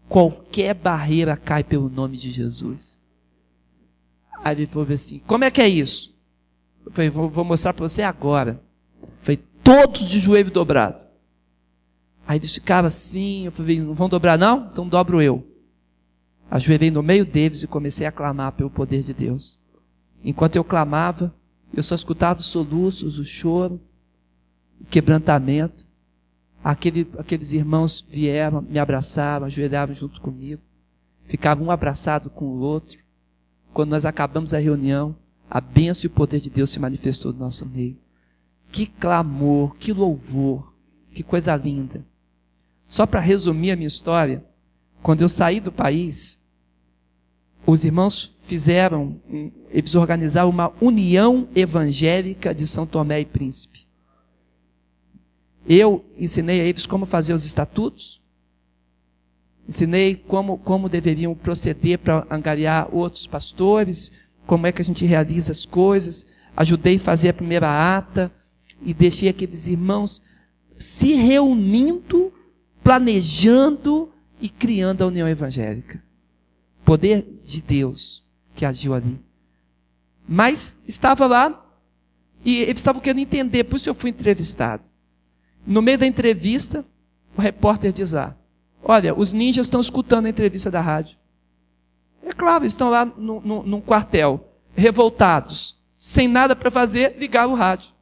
qualquer 0.08 0.74
barreira 0.74 1.36
cai 1.36 1.62
pelo 1.62 1.88
nome 1.88 2.16
de 2.16 2.30
Jesus. 2.30 3.00
Aí 4.42 4.56
ele 4.56 4.66
falou 4.66 4.88
assim: 4.90 5.20
Como 5.26 5.44
é 5.44 5.50
que 5.50 5.60
é 5.60 5.68
isso? 5.68 6.18
Eu 6.84 6.90
falei: 6.92 7.10
Vou, 7.10 7.28
vou 7.28 7.44
mostrar 7.44 7.74
para 7.74 7.86
você 7.86 8.02
agora. 8.02 8.60
Foi 9.22 9.36
todos 9.36 10.08
de 10.08 10.18
joelho 10.18 10.50
dobrado. 10.50 11.04
Aí 12.26 12.38
eles 12.38 12.52
ficavam 12.52 12.86
assim. 12.86 13.44
Eu 13.44 13.52
falei: 13.52 13.78
Não 13.80 13.94
vão 13.94 14.08
dobrar, 14.08 14.38
não? 14.38 14.68
Então 14.72 14.88
dobro 14.88 15.20
eu. 15.20 15.46
Ajoelhei 16.50 16.90
no 16.90 17.02
meio 17.02 17.24
deles 17.24 17.62
e 17.62 17.66
comecei 17.66 18.06
a 18.06 18.12
clamar 18.12 18.52
pelo 18.52 18.70
poder 18.70 19.02
de 19.02 19.14
Deus. 19.14 19.60
Enquanto 20.24 20.56
eu 20.56 20.64
clamava, 20.64 21.34
eu 21.72 21.82
só 21.82 21.94
escutava 21.94 22.40
os 22.40 22.46
soluços, 22.46 23.18
o 23.18 23.24
choro, 23.24 23.80
o 24.80 24.84
quebrantamento. 24.84 25.86
Aquele, 26.62 27.08
aqueles 27.18 27.52
irmãos 27.52 28.04
vieram, 28.08 28.60
me 28.60 28.78
abraçaram, 28.78 29.46
ajoelhavam 29.46 29.94
junto 29.94 30.20
comigo. 30.20 30.60
Ficavam 31.26 31.66
um 31.66 31.70
abraçado 31.70 32.28
com 32.28 32.44
o 32.44 32.58
outro. 32.58 32.98
Quando 33.72 33.90
nós 33.90 34.04
acabamos 34.04 34.52
a 34.52 34.58
reunião, 34.58 35.16
a 35.48 35.60
bênção 35.60 36.04
e 36.04 36.06
o 36.08 36.14
poder 36.14 36.40
de 36.40 36.50
Deus 36.50 36.70
se 36.70 36.78
manifestou 36.78 37.32
no 37.32 37.38
nosso 37.38 37.64
meio. 37.66 37.96
Que 38.70 38.86
clamor, 38.86 39.74
que 39.76 39.92
louvor, 39.92 40.72
que 41.14 41.22
coisa 41.22 41.56
linda. 41.56 42.04
Só 42.86 43.06
para 43.06 43.20
resumir 43.20 43.70
a 43.70 43.76
minha 43.76 43.86
história, 43.86 44.44
quando 45.02 45.22
eu 45.22 45.28
saí 45.28 45.60
do 45.60 45.72
país, 45.72 46.39
os 47.66 47.84
irmãos 47.84 48.34
fizeram, 48.42 49.20
eles 49.70 49.94
organizaram 49.94 50.50
uma 50.50 50.72
união 50.80 51.48
evangélica 51.54 52.54
de 52.54 52.66
São 52.66 52.86
Tomé 52.86 53.20
e 53.20 53.24
Príncipe. 53.24 53.86
Eu 55.66 56.04
ensinei 56.18 56.60
a 56.60 56.64
eles 56.64 56.86
como 56.86 57.06
fazer 57.06 57.32
os 57.32 57.44
estatutos, 57.44 58.20
ensinei 59.68 60.16
como, 60.16 60.58
como 60.58 60.88
deveriam 60.88 61.34
proceder 61.34 61.98
para 61.98 62.26
angariar 62.30 62.88
outros 62.92 63.26
pastores, 63.26 64.12
como 64.46 64.66
é 64.66 64.72
que 64.72 64.82
a 64.82 64.84
gente 64.84 65.04
realiza 65.04 65.52
as 65.52 65.64
coisas, 65.64 66.26
ajudei 66.56 66.96
a 66.96 67.00
fazer 67.00 67.28
a 67.28 67.34
primeira 67.34 67.96
ata 67.96 68.32
e 68.82 68.92
deixei 68.92 69.28
aqueles 69.28 69.68
irmãos 69.68 70.22
se 70.76 71.12
reunindo, 71.12 72.32
planejando 72.82 74.10
e 74.40 74.48
criando 74.48 75.02
a 75.02 75.06
união 75.06 75.28
evangélica. 75.28 76.02
Poder 76.90 77.24
de 77.44 77.62
Deus 77.62 78.26
que 78.52 78.64
agiu 78.64 78.94
ali. 78.94 79.16
Mas 80.26 80.82
estava 80.88 81.24
lá 81.24 81.64
e 82.44 82.62
eles 82.62 82.80
estavam 82.80 83.00
querendo 83.00 83.20
entender, 83.20 83.62
por 83.62 83.76
isso 83.76 83.88
eu 83.88 83.94
fui 83.94 84.10
entrevistado. 84.10 84.88
No 85.64 85.80
meio 85.80 85.98
da 85.98 86.04
entrevista, 86.04 86.84
o 87.36 87.40
repórter 87.40 87.92
diz 87.92 88.10
lá: 88.10 88.36
Olha, 88.82 89.14
os 89.14 89.32
ninjas 89.32 89.66
estão 89.66 89.80
escutando 89.80 90.26
a 90.26 90.30
entrevista 90.30 90.68
da 90.68 90.80
rádio. 90.80 91.16
É 92.24 92.32
claro, 92.32 92.66
estão 92.66 92.90
lá 92.90 93.04
no, 93.04 93.40
no, 93.40 93.62
num 93.62 93.80
quartel, 93.80 94.52
revoltados, 94.74 95.80
sem 95.96 96.26
nada 96.26 96.56
para 96.56 96.72
fazer, 96.72 97.16
ligaram 97.20 97.52
o 97.52 97.54
rádio. 97.54 97.94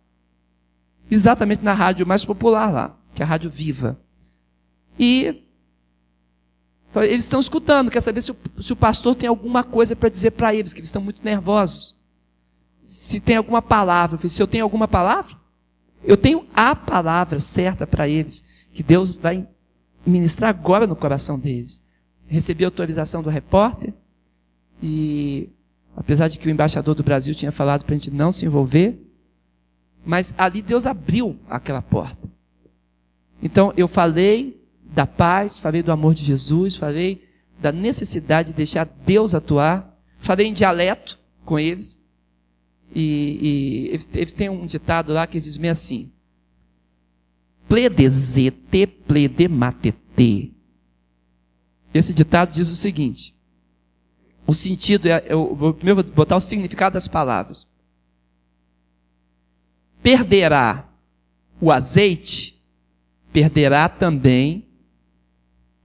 Exatamente 1.11 1.63
na 1.63 1.75
rádio 1.75 2.07
mais 2.07 2.25
popular 2.25 2.73
lá, 2.73 2.97
que 3.15 3.21
é 3.21 3.27
a 3.27 3.29
Rádio 3.29 3.51
Viva. 3.51 4.01
E 4.99 5.47
eles 6.97 7.25
estão 7.25 7.39
escutando, 7.39 7.91
quer 7.91 8.01
saber 8.01 8.23
se 8.23 8.33
o, 8.33 8.37
se 8.61 8.73
o 8.73 8.77
pastor 8.77 9.15
tem 9.15 9.29
alguma 9.29 9.63
coisa 9.63 9.95
para 9.95 10.09
dizer 10.09 10.33
para 10.33 10.55
eles, 10.55 10.73
que 10.73 10.81
eles 10.81 10.89
estão 10.89 11.03
muito 11.03 11.23
nervosos. 11.23 11.95
Se 12.83 13.21
tem 13.21 13.37
alguma 13.37 13.61
palavra. 13.61 14.19
Se 14.29 14.43
eu 14.43 14.47
tenho 14.47 14.65
alguma 14.65 14.89
palavra, 14.89 15.37
eu 16.03 16.17
tenho 16.17 16.47
a 16.55 16.75
palavra 16.75 17.39
certa 17.41 17.87
para 17.87 18.09
eles, 18.09 18.45
que 18.73 18.83
Deus 18.83 19.15
vai 19.15 19.47
ministrar 20.07 20.51
agora 20.51 20.87
no 20.87 20.97
coração 20.97 21.39
deles. 21.39 21.83
Recebi 22.27 22.65
autorização 22.65 23.23
do 23.23 23.31
repórter 23.31 23.93
e, 24.83 25.51
apesar 25.97 26.29
de 26.29 26.39
que 26.39 26.49
o 26.49 26.51
embaixador 26.51 26.95
do 26.95 27.03
Brasil 27.03 27.35
tinha 27.35 27.53
falado 27.53 27.85
para 27.85 27.95
a 27.95 27.99
gente 27.99 28.11
não 28.11 28.33
se 28.33 28.47
envolver, 28.47 28.99
mas 30.05 30.33
ali 30.39 30.63
Deus 30.63 30.87
abriu 30.87 31.39
aquela 31.49 31.83
porta. 31.83 32.29
Então 33.43 33.73
eu 33.77 33.87
falei 33.87 34.58
da 34.89 35.07
paz, 35.07 35.59
falei 35.59 35.83
do 35.83 35.93
amor 35.93 36.15
de 36.15 36.25
Jesus, 36.25 36.77
falei 36.77 37.27
da 37.61 37.73
necessidade 37.73 38.51
de 38.51 38.57
deixar 38.57 38.85
Deus 38.85 39.35
atuar, 39.35 39.97
falei 40.19 40.47
em 40.47 40.53
dialeto 40.53 41.19
com 41.45 41.59
eles. 41.59 42.07
E, 42.95 43.01
e 43.41 43.89
eles, 43.89 44.11
eles, 44.15 44.33
têm 44.33 44.49
um 44.49 44.65
ditado 44.65 45.13
lá 45.13 45.27
que 45.27 45.41
diz 45.41 45.57
meio 45.57 45.73
assim: 45.73 46.11
pledezete 47.69 48.87
pledematete. 48.87 50.55
Esse 51.93 52.15
ditado 52.15 52.53
diz 52.53 52.71
o 52.71 52.77
seguinte: 52.77 53.35
o 54.47 54.55
sentido 54.55 55.07
é, 55.07 55.25
eu 55.29 55.55
vou 55.55 55.77
botar 56.15 56.37
o 56.37 56.41
significado 56.41 56.95
das 56.95 57.09
palavras. 57.09 57.67
Perderá 60.03 60.89
o 61.61 61.71
azeite, 61.71 62.63
perderá 63.33 63.89
também 63.89 64.68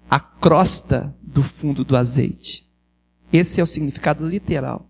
a 0.09 0.19
crosta 0.19 1.15
do 1.21 1.43
fundo 1.43 1.83
do 1.83 1.97
azeite. 1.97 2.65
Esse 3.31 3.59
é 3.59 3.63
o 3.63 3.67
significado 3.67 4.27
literal. 4.27 4.89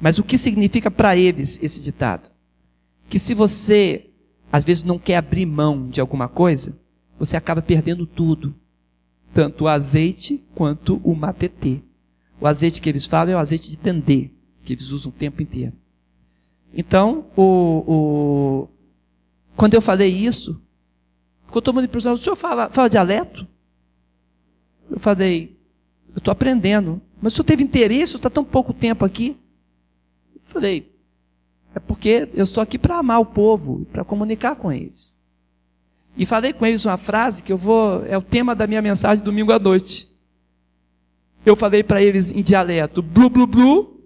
Mas 0.00 0.18
o 0.18 0.22
que 0.22 0.36
significa 0.36 0.90
para 0.90 1.16
eles 1.16 1.58
esse 1.62 1.80
ditado? 1.82 2.30
Que 3.08 3.18
se 3.18 3.34
você, 3.34 4.10
às 4.52 4.64
vezes, 4.64 4.82
não 4.82 4.98
quer 4.98 5.16
abrir 5.16 5.46
mão 5.46 5.88
de 5.88 6.00
alguma 6.00 6.28
coisa, 6.28 6.78
você 7.18 7.36
acaba 7.36 7.62
perdendo 7.62 8.06
tudo. 8.06 8.54
Tanto 9.32 9.64
o 9.64 9.68
azeite 9.68 10.46
quanto 10.54 11.00
o 11.02 11.14
matetê. 11.14 11.80
O 12.40 12.46
azeite 12.46 12.80
que 12.80 12.88
eles 12.88 13.06
falam 13.06 13.32
é 13.32 13.36
o 13.36 13.40
azeite 13.40 13.68
de 13.68 13.76
tender, 13.76 14.30
que 14.62 14.72
eles 14.72 14.90
usam 14.90 15.10
o 15.10 15.14
tempo 15.14 15.42
inteiro. 15.42 15.72
Então, 16.72 17.26
o, 17.36 17.42
o, 17.42 18.68
quando 19.56 19.74
eu 19.74 19.80
falei 19.80 20.10
isso, 20.10 20.62
ficou 21.46 21.60
todo 21.60 21.74
mundo 21.74 21.86
impressionado. 21.86 22.20
O 22.20 22.22
senhor 22.22 22.36
fala, 22.36 22.70
fala 22.70 22.88
dialeto? 22.88 23.46
Eu 24.90 24.98
falei, 24.98 25.56
eu 26.14 26.18
estou 26.18 26.32
aprendendo. 26.32 27.00
Mas 27.20 27.32
o 27.32 27.36
senhor 27.36 27.46
teve 27.46 27.62
interesse, 27.62 28.16
está 28.16 28.30
tão 28.30 28.44
pouco 28.44 28.72
tempo 28.72 29.04
aqui? 29.04 29.36
Falei, 30.44 30.92
é 31.74 31.80
porque 31.80 32.28
eu 32.34 32.44
estou 32.44 32.62
aqui 32.62 32.78
para 32.78 32.96
amar 32.98 33.20
o 33.20 33.26
povo, 33.26 33.86
para 33.92 34.04
comunicar 34.04 34.56
com 34.56 34.72
eles. 34.72 35.18
E 36.16 36.26
falei 36.26 36.52
com 36.52 36.66
eles 36.66 36.84
uma 36.84 36.96
frase 36.96 37.42
que 37.42 37.52
eu 37.52 37.58
vou, 37.58 38.04
é 38.06 38.16
o 38.16 38.22
tema 38.22 38.54
da 38.54 38.66
minha 38.66 38.82
mensagem 38.82 39.22
domingo 39.22 39.52
à 39.52 39.58
noite. 39.58 40.08
Eu 41.46 41.54
falei 41.54 41.82
para 41.82 42.02
eles 42.02 42.32
em 42.32 42.42
dialeto, 42.42 43.00
blu 43.00 43.30
blu 43.30 43.46
blu, 43.46 44.00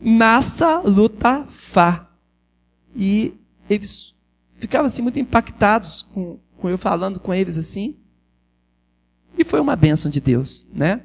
nassa 0.00 0.80
luta 0.80 1.46
fa. 1.48 2.08
E 2.96 3.34
eles 3.70 4.18
ficavam 4.56 4.86
assim 4.86 5.02
muito 5.02 5.18
impactados 5.18 6.02
com, 6.02 6.38
com 6.58 6.68
eu 6.68 6.76
falando 6.76 7.20
com 7.20 7.32
eles 7.32 7.56
assim. 7.56 7.96
E 9.36 9.44
foi 9.44 9.60
uma 9.60 9.76
bênção 9.76 10.10
de 10.10 10.20
Deus, 10.20 10.68
né? 10.72 11.02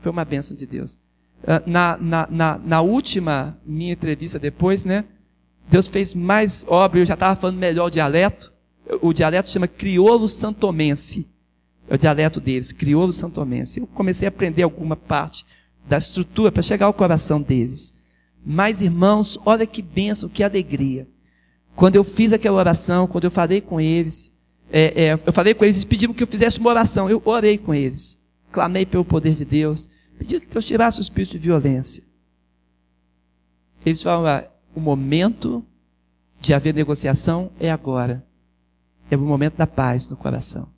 Foi 0.00 0.10
uma 0.10 0.24
bênção 0.24 0.56
de 0.56 0.66
Deus. 0.66 0.98
Ah, 1.46 1.62
na, 1.66 1.96
na, 1.98 2.28
na, 2.30 2.58
na, 2.58 2.80
última 2.80 3.58
minha 3.66 3.92
entrevista 3.92 4.38
depois, 4.38 4.84
né? 4.84 5.04
Deus 5.68 5.88
fez 5.88 6.14
mais 6.14 6.64
obra, 6.68 7.00
eu 7.00 7.06
já 7.06 7.14
estava 7.14 7.38
falando 7.38 7.58
melhor 7.58 7.86
o 7.86 7.90
dialeto. 7.90 8.52
O 9.00 9.12
dialeto 9.12 9.48
chama 9.48 9.66
crioulo 9.66 10.28
santomense. 10.28 11.26
É 11.88 11.94
o 11.94 11.98
dialeto 11.98 12.40
deles, 12.40 12.72
crioulo 12.72 13.12
santomense. 13.12 13.80
Eu 13.80 13.86
comecei 13.86 14.26
a 14.26 14.30
aprender 14.30 14.62
alguma 14.62 14.96
parte 14.96 15.44
da 15.86 15.98
estrutura 15.98 16.50
para 16.50 16.62
chegar 16.62 16.86
ao 16.86 16.94
coração 16.94 17.40
deles. 17.40 17.94
Mas, 18.44 18.80
irmãos, 18.80 19.38
olha 19.44 19.66
que 19.66 19.82
bênção, 19.82 20.28
que 20.28 20.42
alegria. 20.42 21.08
Quando 21.74 21.96
eu 21.96 22.04
fiz 22.04 22.32
aquela 22.32 22.58
oração, 22.58 23.06
quando 23.06 23.24
eu 23.24 23.30
falei 23.30 23.60
com 23.60 23.80
eles, 23.80 24.33
é, 24.76 25.04
é, 25.04 25.20
eu 25.24 25.32
falei 25.32 25.54
com 25.54 25.64
eles, 25.64 25.76
eles 25.76 25.84
pediram 25.84 26.12
que 26.12 26.20
eu 26.20 26.26
fizesse 26.26 26.58
uma 26.58 26.68
oração. 26.68 27.08
Eu 27.08 27.22
orei 27.24 27.56
com 27.56 27.72
eles. 27.72 28.20
Clamei 28.50 28.84
pelo 28.84 29.04
poder 29.04 29.36
de 29.36 29.44
Deus. 29.44 29.88
Pediu 30.18 30.40
que 30.40 30.48
Deus 30.48 30.64
tirasse 30.64 30.98
o 30.98 31.00
espírito 31.00 31.30
de 31.30 31.38
violência. 31.38 32.02
Eles 33.86 34.02
falam, 34.02 34.26
ah, 34.26 34.50
o 34.74 34.80
momento 34.80 35.64
de 36.40 36.52
haver 36.52 36.74
negociação 36.74 37.52
é 37.60 37.70
agora. 37.70 38.26
É 39.08 39.16
o 39.16 39.20
momento 39.20 39.56
da 39.56 39.66
paz 39.66 40.08
no 40.08 40.16
coração. 40.16 40.68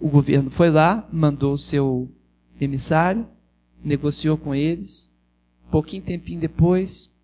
O 0.00 0.08
governo 0.08 0.50
foi 0.50 0.70
lá, 0.70 1.06
mandou 1.12 1.52
o 1.52 1.58
seu 1.58 2.10
emissário, 2.58 3.28
negociou 3.84 4.38
com 4.38 4.54
eles. 4.54 5.14
Pouquinho 5.70 6.02
tempinho 6.02 6.40
depois, 6.40 7.14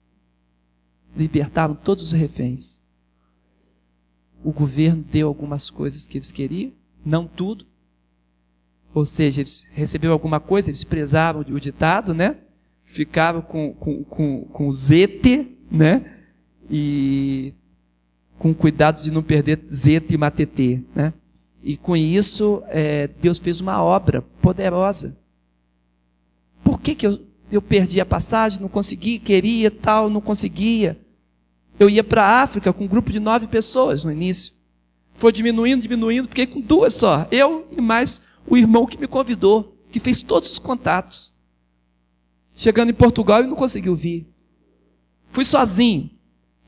libertaram 1.16 1.74
todos 1.74 2.04
os 2.04 2.12
reféns. 2.12 2.82
O 4.44 4.52
governo 4.52 5.02
deu 5.02 5.28
algumas 5.28 5.70
coisas 5.70 6.06
que 6.06 6.18
eles 6.18 6.30
queriam, 6.30 6.72
não 7.04 7.26
tudo. 7.26 7.66
Ou 8.94 9.04
seja, 9.04 9.40
eles 9.40 9.66
receberam 9.72 10.12
alguma 10.12 10.40
coisa, 10.40 10.70
eles 10.70 10.84
prezaram 10.84 11.40
o 11.40 11.60
ditado, 11.60 12.14
né? 12.14 12.36
Ficaram 12.84 13.42
com, 13.42 13.72
com, 13.74 14.04
com, 14.04 14.44
com 14.44 14.72
zete, 14.72 15.56
né? 15.70 16.14
E 16.70 17.54
com 18.38 18.54
cuidado 18.54 19.02
de 19.02 19.10
não 19.10 19.22
perder 19.22 19.60
zete 19.72 20.14
e 20.14 20.18
matetê, 20.18 20.80
né? 20.94 21.12
E 21.62 21.76
com 21.76 21.96
isso, 21.96 22.62
é, 22.68 23.08
Deus 23.08 23.38
fez 23.38 23.60
uma 23.60 23.82
obra 23.82 24.22
poderosa. 24.40 25.18
Por 26.62 26.80
que, 26.80 26.94
que 26.94 27.06
eu, 27.06 27.20
eu 27.50 27.60
perdi 27.60 28.00
a 28.00 28.06
passagem? 28.06 28.60
Não 28.60 28.68
consegui, 28.68 29.18
queria 29.18 29.70
tal, 29.70 30.08
não 30.08 30.20
conseguia. 30.20 30.98
Eu 31.78 31.88
ia 31.88 32.02
para 32.02 32.24
a 32.24 32.42
África 32.42 32.72
com 32.72 32.84
um 32.84 32.88
grupo 32.88 33.12
de 33.12 33.20
nove 33.20 33.46
pessoas 33.46 34.04
no 34.04 34.10
início. 34.10 34.52
Foi 35.14 35.32
diminuindo, 35.32 35.82
diminuindo, 35.82 36.28
fiquei 36.28 36.46
com 36.46 36.60
duas 36.60 36.94
só. 36.94 37.26
Eu 37.30 37.66
e 37.70 37.80
mais 37.80 38.22
o 38.46 38.56
irmão 38.56 38.86
que 38.86 38.98
me 38.98 39.06
convidou, 39.06 39.76
que 39.90 40.00
fez 40.00 40.22
todos 40.22 40.50
os 40.50 40.58
contatos. 40.58 41.34
Chegando 42.54 42.90
em 42.90 42.94
Portugal, 42.94 43.40
ele 43.40 43.48
não 43.48 43.56
conseguiu 43.56 43.94
vir. 43.94 44.26
Fui 45.30 45.44
sozinho. 45.44 46.10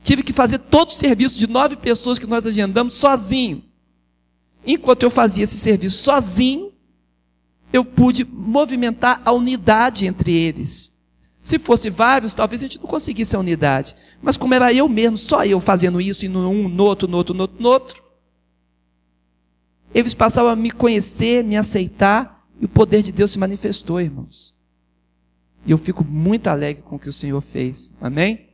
Tive 0.03 0.23
que 0.23 0.33
fazer 0.33 0.59
todo 0.59 0.89
o 0.89 0.93
serviço 0.93 1.39
de 1.39 1.47
nove 1.47 1.77
pessoas 1.77 2.19
que 2.19 2.27
nós 2.27 2.47
agendamos 2.47 2.95
sozinho. 2.95 3.65
Enquanto 4.67 5.03
eu 5.03 5.11
fazia 5.11 5.45
esse 5.45 5.57
serviço 5.57 6.03
sozinho, 6.03 6.73
eu 7.73 7.85
pude 7.85 8.25
movimentar 8.25 9.21
a 9.25 9.33
unidade 9.33 10.07
entre 10.07 10.33
eles. 10.33 11.00
Se 11.41 11.59
fosse 11.59 11.89
vários, 11.89 12.35
talvez 12.35 12.61
a 12.61 12.65
gente 12.65 12.79
não 12.79 12.87
conseguisse 12.87 13.35
a 13.35 13.39
unidade. 13.39 13.97
Mas 14.21 14.37
como 14.37 14.53
era 14.53 14.73
eu 14.73 14.89
mesmo, 14.89 15.17
só 15.17 15.45
eu 15.45 15.61
fazendo 15.61 16.01
isso, 16.01 16.25
e 16.25 16.29
no 16.29 16.49
um, 16.51 16.69
no 16.69 16.85
outro, 16.85 17.09
no 17.09 17.17
outro, 17.17 17.35
no 17.35 17.43
outro, 17.43 17.63
no 17.63 17.69
outro, 17.69 18.03
eles 19.95 20.15
passavam 20.15 20.51
a 20.51 20.57
me 20.57 20.71
conhecer, 20.71 21.43
me 21.43 21.57
aceitar, 21.57 22.47
e 22.61 22.67
o 22.67 22.69
poder 22.69 23.03
de 23.03 23.11
Deus 23.11 23.31
se 23.31 23.39
manifestou, 23.39 24.01
irmãos. 24.01 24.55
E 25.65 25.71
eu 25.71 25.79
fico 25.79 26.05
muito 26.05 26.49
alegre 26.49 26.83
com 26.83 26.97
o 26.97 26.99
que 26.99 27.09
o 27.09 27.13
Senhor 27.13 27.41
fez. 27.41 27.95
Amém? 28.01 28.49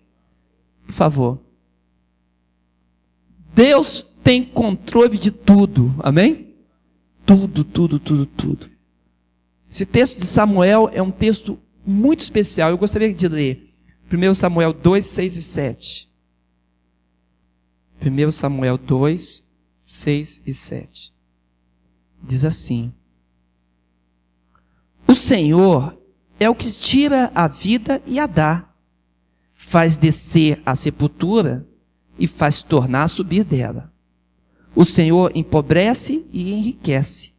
Por 0.87 0.93
favor. 0.93 1.41
Deus 3.55 4.07
tem 4.23 4.45
controle 4.45 5.19
de 5.19 5.31
tudo. 5.31 5.95
Amém? 5.99 6.55
Tudo, 7.25 7.65
tudo, 7.65 7.99
tudo, 7.99 8.27
tudo. 8.27 8.71
Esse 9.71 9.85
texto 9.85 10.19
de 10.19 10.27
Samuel 10.27 10.89
é 10.93 11.03
um 11.03 11.11
texto 11.11 11.59
muito 11.87 12.21
especial. 12.21 12.71
Eu 12.71 12.79
gostaria 12.79 13.13
de 13.15 13.29
ler 13.29 13.73
1 14.13 14.35
Samuel 14.35 14.73
2, 14.73 15.05
6 15.05 15.37
e 15.37 15.43
7. 15.43 16.09
1 18.03 18.31
Samuel 18.31 18.77
2, 18.77 19.51
6 19.83 20.43
e 20.47 20.53
7. 20.53 21.15
Diz 22.23 22.45
assim: 22.45 22.93
O 25.07 25.15
Senhor 25.15 25.97
é 26.39 26.51
o 26.51 26.55
que 26.55 26.71
tira 26.71 27.31
a 27.35 27.49
vida 27.49 28.03
e 28.07 28.19
a 28.19 28.27
dá, 28.27 28.69
faz 29.55 29.97
descer 29.97 30.61
a 30.67 30.75
sepultura 30.75 31.67
e 32.19 32.27
faz 32.27 32.63
tornar 32.63 33.05
a 33.05 33.09
subir 33.09 33.45
dela. 33.45 33.93
O 34.75 34.85
Senhor 34.85 35.33
empobrece 35.35 36.27
e 36.33 36.53
enriquece, 36.53 37.33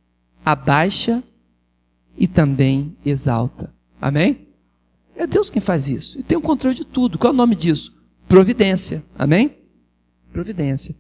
abaixa 0.44 1.24
e 2.18 2.28
também 2.28 2.98
exalta. 3.06 3.77
Amém? 4.02 4.48
É 5.16 5.26
Deus 5.26 5.50
quem 5.50 5.62
faz 5.62 5.88
isso. 5.88 6.20
E 6.20 6.24
tem 6.24 6.38
o 6.38 6.42
controle 6.42 6.76
de 6.76 6.86
tudo. 6.86 7.18
Qual 7.18 7.32
é 7.32 7.34
o 7.34 7.38
nome 7.38 7.56
disso? 7.56 7.94
Providência. 8.28 9.04
Amém? 9.18 9.58
Providência. 10.32 10.96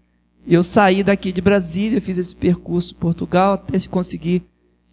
Eu 0.45 0.63
saí 0.63 1.03
daqui 1.03 1.31
de 1.31 1.41
Brasília, 1.41 2.01
fiz 2.01 2.17
esse 2.17 2.35
percurso 2.35 2.95
Portugal 2.95 3.53
até 3.53 3.77
conseguir 3.87 4.43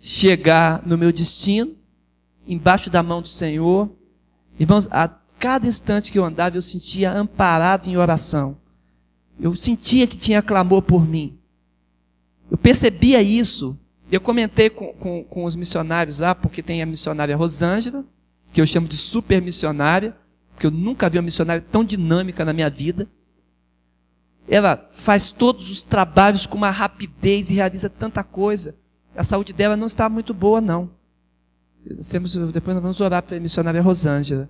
chegar 0.00 0.86
no 0.86 0.98
meu 0.98 1.12
destino, 1.12 1.74
embaixo 2.46 2.90
da 2.90 3.02
mão 3.02 3.22
do 3.22 3.28
Senhor. 3.28 3.90
Irmãos, 4.58 4.88
a 4.90 5.08
cada 5.38 5.66
instante 5.66 6.10
que 6.12 6.18
eu 6.18 6.24
andava, 6.24 6.56
eu 6.56 6.62
sentia 6.62 7.12
amparado 7.12 7.88
em 7.88 7.96
oração. 7.96 8.58
Eu 9.40 9.54
sentia 9.56 10.06
que 10.06 10.16
tinha 10.16 10.42
clamor 10.42 10.82
por 10.82 11.06
mim. 11.06 11.38
Eu 12.50 12.58
percebia 12.58 13.22
isso 13.22 13.78
eu 14.10 14.20
comentei 14.20 14.70
com, 14.70 14.92
com, 14.94 15.24
com 15.24 15.44
os 15.44 15.56
missionários 15.56 16.18
lá, 16.18 16.34
porque 16.34 16.62
tem 16.62 16.82
a 16.82 16.86
missionária 16.86 17.36
Rosângela, 17.36 18.04
que 18.52 18.60
eu 18.60 18.66
chamo 18.66 18.86
de 18.86 18.96
super 18.96 19.40
missionária, 19.42 20.16
porque 20.52 20.66
eu 20.66 20.70
nunca 20.70 21.08
vi 21.08 21.18
uma 21.18 21.24
missionária 21.24 21.64
tão 21.72 21.82
dinâmica 21.82 22.44
na 22.44 22.52
minha 22.52 22.70
vida. 22.70 23.08
Ela 24.48 24.88
faz 24.92 25.32
todos 25.32 25.70
os 25.70 25.82
trabalhos 25.82 26.46
com 26.46 26.56
uma 26.56 26.70
rapidez 26.70 27.50
e 27.50 27.54
realiza 27.54 27.88
tanta 27.88 28.22
coisa. 28.22 28.76
A 29.16 29.24
saúde 29.24 29.52
dela 29.52 29.76
não 29.76 29.86
está 29.86 30.08
muito 30.08 30.34
boa, 30.34 30.60
não. 30.60 30.90
Nós 31.90 32.08
temos, 32.08 32.34
depois 32.34 32.74
nós 32.74 32.82
vamos 32.82 33.00
orar 33.00 33.22
para 33.22 33.36
a 33.36 33.40
missionária 33.40 33.82
Rosângela. 33.82 34.48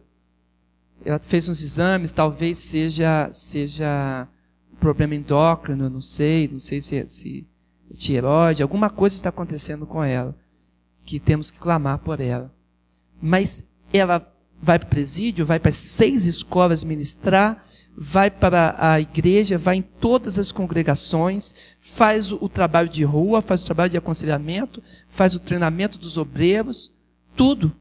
Ela 1.05 1.19
fez 1.19 1.49
uns 1.49 1.63
exames, 1.63 2.13
talvez 2.13 2.59
seja 2.59 3.29
seja 3.33 4.29
problema 4.79 5.15
endócrino, 5.15 5.89
não 5.89 6.03
sei, 6.03 6.49
não 6.49 6.61
sei 6.61 6.83
se, 6.83 7.09
se 7.09 7.47
tireoide, 7.97 8.63
alguma 8.63 8.91
coisa 8.91 9.17
está 9.17 9.29
acontecendo 9.29 9.87
com 9.87 10.03
ela, 10.03 10.37
que 11.05 11.21
temos 11.21 11.51
que 11.51 11.59
clamar 11.59 11.99
por 11.99 12.21
ela. 12.21 12.53
Mas 13.21 13.71
ela 13.93 14.31
vai 14.61 14.79
para 14.79 14.87
o 14.87 14.91
presídio, 14.91 15.45
vai 15.45 15.61
para 15.61 15.71
seis 15.71 16.27
escolas 16.27 16.83
ministrar, 16.83 17.63
vai 17.97 18.31
para 18.31 18.75
a 18.79 19.01
igreja, 19.01 19.59
vai 19.59 19.77
em 19.77 19.83
todas 19.83 20.39
as 20.39 20.51
congregações, 20.51 21.55
faz 21.81 22.33
o, 22.33 22.39
o 22.41 22.49
trabalho 22.49 22.89
de 22.89 23.05
rua, 23.05 23.43
faz 23.43 23.63
o 23.63 23.67
trabalho 23.67 23.91
de 23.91 23.99
aconselhamento, 23.99 24.83
faz 25.09 25.35
o 25.35 25.41
treinamento 25.41 25.99
dos 25.99 26.17
obreiros, 26.17 26.93
tudo. 27.37 27.73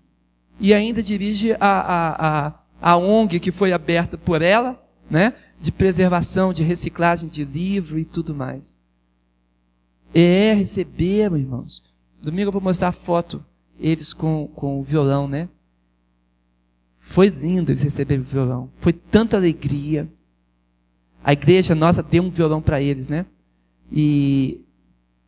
E 0.59 0.73
ainda 0.73 1.01
dirige 1.01 1.53
a, 1.53 1.57
a, 1.59 2.47
a, 2.47 2.53
a 2.81 2.97
ONG 2.97 3.39
que 3.39 3.51
foi 3.51 3.73
aberta 3.73 4.17
por 4.17 4.41
ela, 4.41 4.81
né? 5.09 5.33
de 5.59 5.71
preservação, 5.71 6.51
de 6.51 6.61
reciclagem 6.61 7.29
de 7.29 7.45
livro 7.45 7.97
e 7.97 8.03
tudo 8.03 8.35
mais. 8.35 8.77
É, 10.13 10.53
receberam, 10.53 11.37
irmãos. 11.37 11.83
Domingo 12.21 12.49
eu 12.49 12.51
vou 12.51 12.61
mostrar 12.61 12.89
a 12.89 12.93
foto, 12.93 13.43
eles 13.79 14.13
com, 14.13 14.47
com 14.55 14.79
o 14.79 14.83
violão, 14.83 15.27
né? 15.27 15.49
Foi 16.99 17.27
lindo 17.27 17.71
eles 17.71 17.81
receberem 17.81 18.21
o 18.21 18.25
violão. 18.25 18.69
Foi 18.79 18.93
tanta 18.93 19.35
alegria. 19.35 20.07
A 21.23 21.33
igreja 21.33 21.73
nossa 21.73 22.03
deu 22.03 22.23
um 22.23 22.29
violão 22.29 22.61
para 22.61 22.81
eles, 22.81 23.07
né? 23.07 23.25
E 23.91 24.61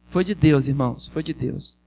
foi 0.05 0.23
de 0.23 0.33
Deus, 0.33 0.67
irmãos, 0.67 1.07
foi 1.07 1.21
de 1.21 1.33
Deus. 1.33 1.77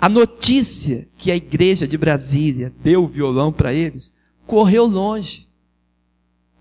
A 0.00 0.08
notícia 0.08 1.08
que 1.16 1.30
a 1.30 1.36
igreja 1.36 1.86
de 1.86 1.96
Brasília 1.96 2.72
deu 2.82 3.04
o 3.04 3.08
violão 3.08 3.52
para 3.52 3.72
eles 3.72 4.12
correu 4.46 4.84
longe. 4.86 5.48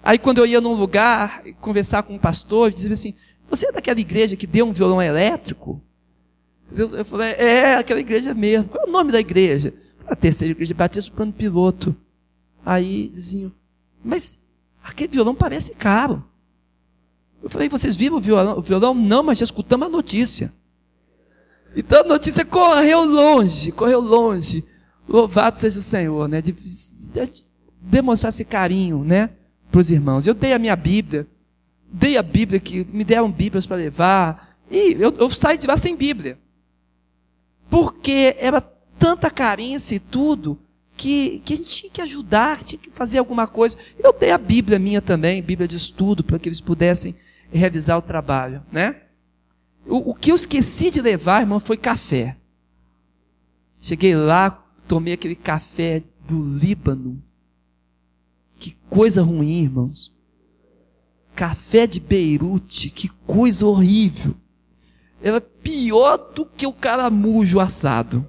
Aí 0.03 0.17
quando 0.17 0.37
eu 0.37 0.45
ia 0.45 0.61
num 0.61 0.73
lugar 0.73 1.43
conversar 1.59 2.03
com 2.03 2.15
um 2.15 2.19
pastor, 2.19 2.71
dizia 2.71 2.91
assim: 2.91 3.13
você 3.49 3.67
é 3.67 3.71
daquela 3.71 3.99
igreja 3.99 4.35
que 4.35 4.45
deu 4.45 4.65
um 4.65 4.73
violão 4.73 5.01
elétrico? 5.01 5.81
Eu 6.71 7.05
falei, 7.05 7.31
é, 7.33 7.75
aquela 7.75 7.99
igreja 7.99 8.33
mesmo. 8.33 8.69
Qual 8.69 8.85
é 8.85 8.87
o 8.87 8.91
nome 8.91 9.11
da 9.11 9.19
igreja? 9.19 9.73
A 10.05 10.15
terceira 10.15 10.51
igreja 10.51 10.73
batista 10.73 11.11
plano 11.15 11.31
piloto. 11.31 11.95
Aí 12.65 13.09
diziam, 13.13 13.51
mas 14.03 14.45
aquele 14.83 15.13
violão 15.13 15.33
parece 15.33 15.73
caro. 15.75 16.23
Eu 17.41 17.49
falei, 17.49 17.69
vocês 17.69 17.95
viram 17.95 18.17
o 18.17 18.19
violão? 18.19 18.57
O 18.57 18.61
violão? 18.61 18.93
Não, 18.93 19.23
mas 19.23 19.37
já 19.37 19.45
escutamos 19.45 19.87
a 19.87 19.89
notícia. 19.89 20.51
Então 21.75 22.01
a 22.01 22.07
notícia 22.07 22.43
correu 22.43 23.05
longe, 23.05 23.71
correu 23.71 24.01
longe. 24.01 24.65
Louvado 25.07 25.57
seja 25.57 25.79
o 25.79 25.81
Senhor, 25.81 26.27
né? 26.27 26.41
De, 26.41 26.51
de 26.51 27.47
demonstrar 27.81 28.29
esse 28.29 28.43
carinho, 28.43 29.03
né? 29.03 29.29
Para 29.71 29.79
os 29.79 29.89
irmãos. 29.89 30.27
Eu 30.27 30.33
dei 30.33 30.51
a 30.51 30.59
minha 30.59 30.75
Bíblia 30.75 31.25
dei 31.91 32.17
a 32.17 32.23
Bíblia, 32.23 32.59
que 32.59 32.85
me 32.91 33.03
deram 33.03 33.31
Bíblias 33.31 33.65
para 33.65 33.77
levar, 33.77 34.57
e 34.69 34.93
eu, 34.93 35.13
eu 35.17 35.29
saí 35.29 35.57
de 35.57 35.67
lá 35.67 35.77
sem 35.77 35.95
Bíblia. 35.95 36.37
Porque 37.69 38.35
era 38.39 38.61
tanta 38.61 39.29
carência 39.29 39.95
e 39.95 39.99
tudo, 39.99 40.59
que, 40.95 41.39
que 41.45 41.53
a 41.53 41.57
gente 41.57 41.69
tinha 41.69 41.91
que 41.91 42.01
ajudar, 42.01 42.63
tinha 42.63 42.79
que 42.79 42.89
fazer 42.89 43.19
alguma 43.19 43.45
coisa. 43.45 43.77
Eu 43.99 44.11
dei 44.11 44.31
a 44.31 44.37
Bíblia 44.37 44.79
minha 44.79 45.01
também, 45.01 45.41
Bíblia 45.41 45.67
de 45.67 45.77
estudo, 45.77 46.23
para 46.23 46.39
que 46.39 46.49
eles 46.49 46.59
pudessem 46.59 47.15
revisar 47.51 47.97
o 47.97 48.01
trabalho, 48.01 48.63
né? 48.71 49.03
O, 49.85 50.11
o 50.11 50.13
que 50.15 50.31
eu 50.31 50.35
esqueci 50.35 50.89
de 50.89 51.01
levar, 51.01 51.41
irmão, 51.41 51.59
foi 51.59 51.77
café. 51.77 52.35
Cheguei 53.79 54.15
lá, 54.15 54.49
tomei 54.87 55.13
aquele 55.13 55.35
café 55.35 56.03
do 56.27 56.43
Líbano. 56.43 57.23
Que 58.59 58.75
coisa 58.89 59.21
ruim, 59.21 59.61
irmãos. 59.61 60.11
Café 61.37 61.85
de 61.85 61.99
Beirute, 61.99 62.89
que 62.89 63.09
coisa 63.27 63.63
horrível. 63.63 64.33
Era 65.21 65.39
pior 65.39 66.17
do 66.33 66.43
que 66.43 66.65
o 66.65 66.73
caramujo 66.73 67.59
assado. 67.59 68.27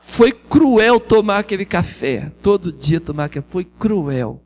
Foi 0.00 0.30
cruel 0.30 1.00
tomar 1.00 1.40
aquele 1.40 1.64
café. 1.64 2.32
Todo 2.40 2.70
dia 2.70 3.00
tomar 3.00 3.28
café. 3.28 3.44
Foi 3.50 3.64
cruel. 3.64 4.40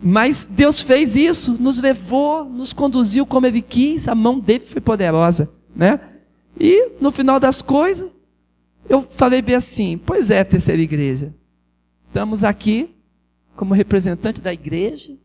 Mas 0.00 0.46
Deus 0.46 0.80
fez 0.80 1.16
isso, 1.16 1.60
nos 1.60 1.80
levou, 1.80 2.44
nos 2.44 2.72
conduziu 2.72 3.26
como 3.26 3.48
Ele 3.48 3.60
quis, 3.60 4.06
a 4.06 4.14
mão 4.14 4.38
dele 4.38 4.66
foi 4.66 4.80
poderosa, 4.80 5.52
né? 5.74 5.98
E 6.58 6.92
no 7.00 7.10
final 7.10 7.40
das 7.40 7.60
coisas, 7.60 8.08
eu 8.88 9.02
falei 9.02 9.42
bem 9.42 9.56
assim: 9.56 9.98
pois 9.98 10.30
é, 10.30 10.44
terceira 10.44 10.80
igreja, 10.80 11.34
estamos 12.06 12.44
aqui 12.44 12.94
como 13.56 13.74
representante 13.74 14.40
da 14.40 14.52
igreja, 14.54 15.18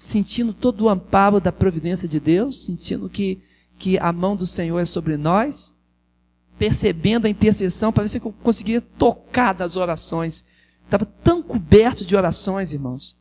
sentindo 0.00 0.54
todo 0.54 0.86
o 0.86 0.88
amparo 0.88 1.38
da 1.38 1.52
providência 1.52 2.08
de 2.08 2.18
Deus, 2.18 2.64
sentindo 2.64 3.06
que, 3.06 3.38
que 3.78 3.98
a 3.98 4.10
mão 4.10 4.34
do 4.34 4.46
Senhor 4.46 4.78
é 4.78 4.84
sobre 4.86 5.18
nós, 5.18 5.76
percebendo 6.58 7.26
a 7.26 7.28
intercessão, 7.28 7.92
para 7.92 8.04
ver 8.04 8.08
se 8.08 8.16
eu 8.18 8.34
conseguia 8.42 8.80
tocar 8.80 9.52
das 9.52 9.76
orações. 9.76 10.42
Estava 10.86 11.04
tão 11.04 11.42
coberto 11.42 12.02
de 12.02 12.16
orações, 12.16 12.72
irmãos. 12.72 13.20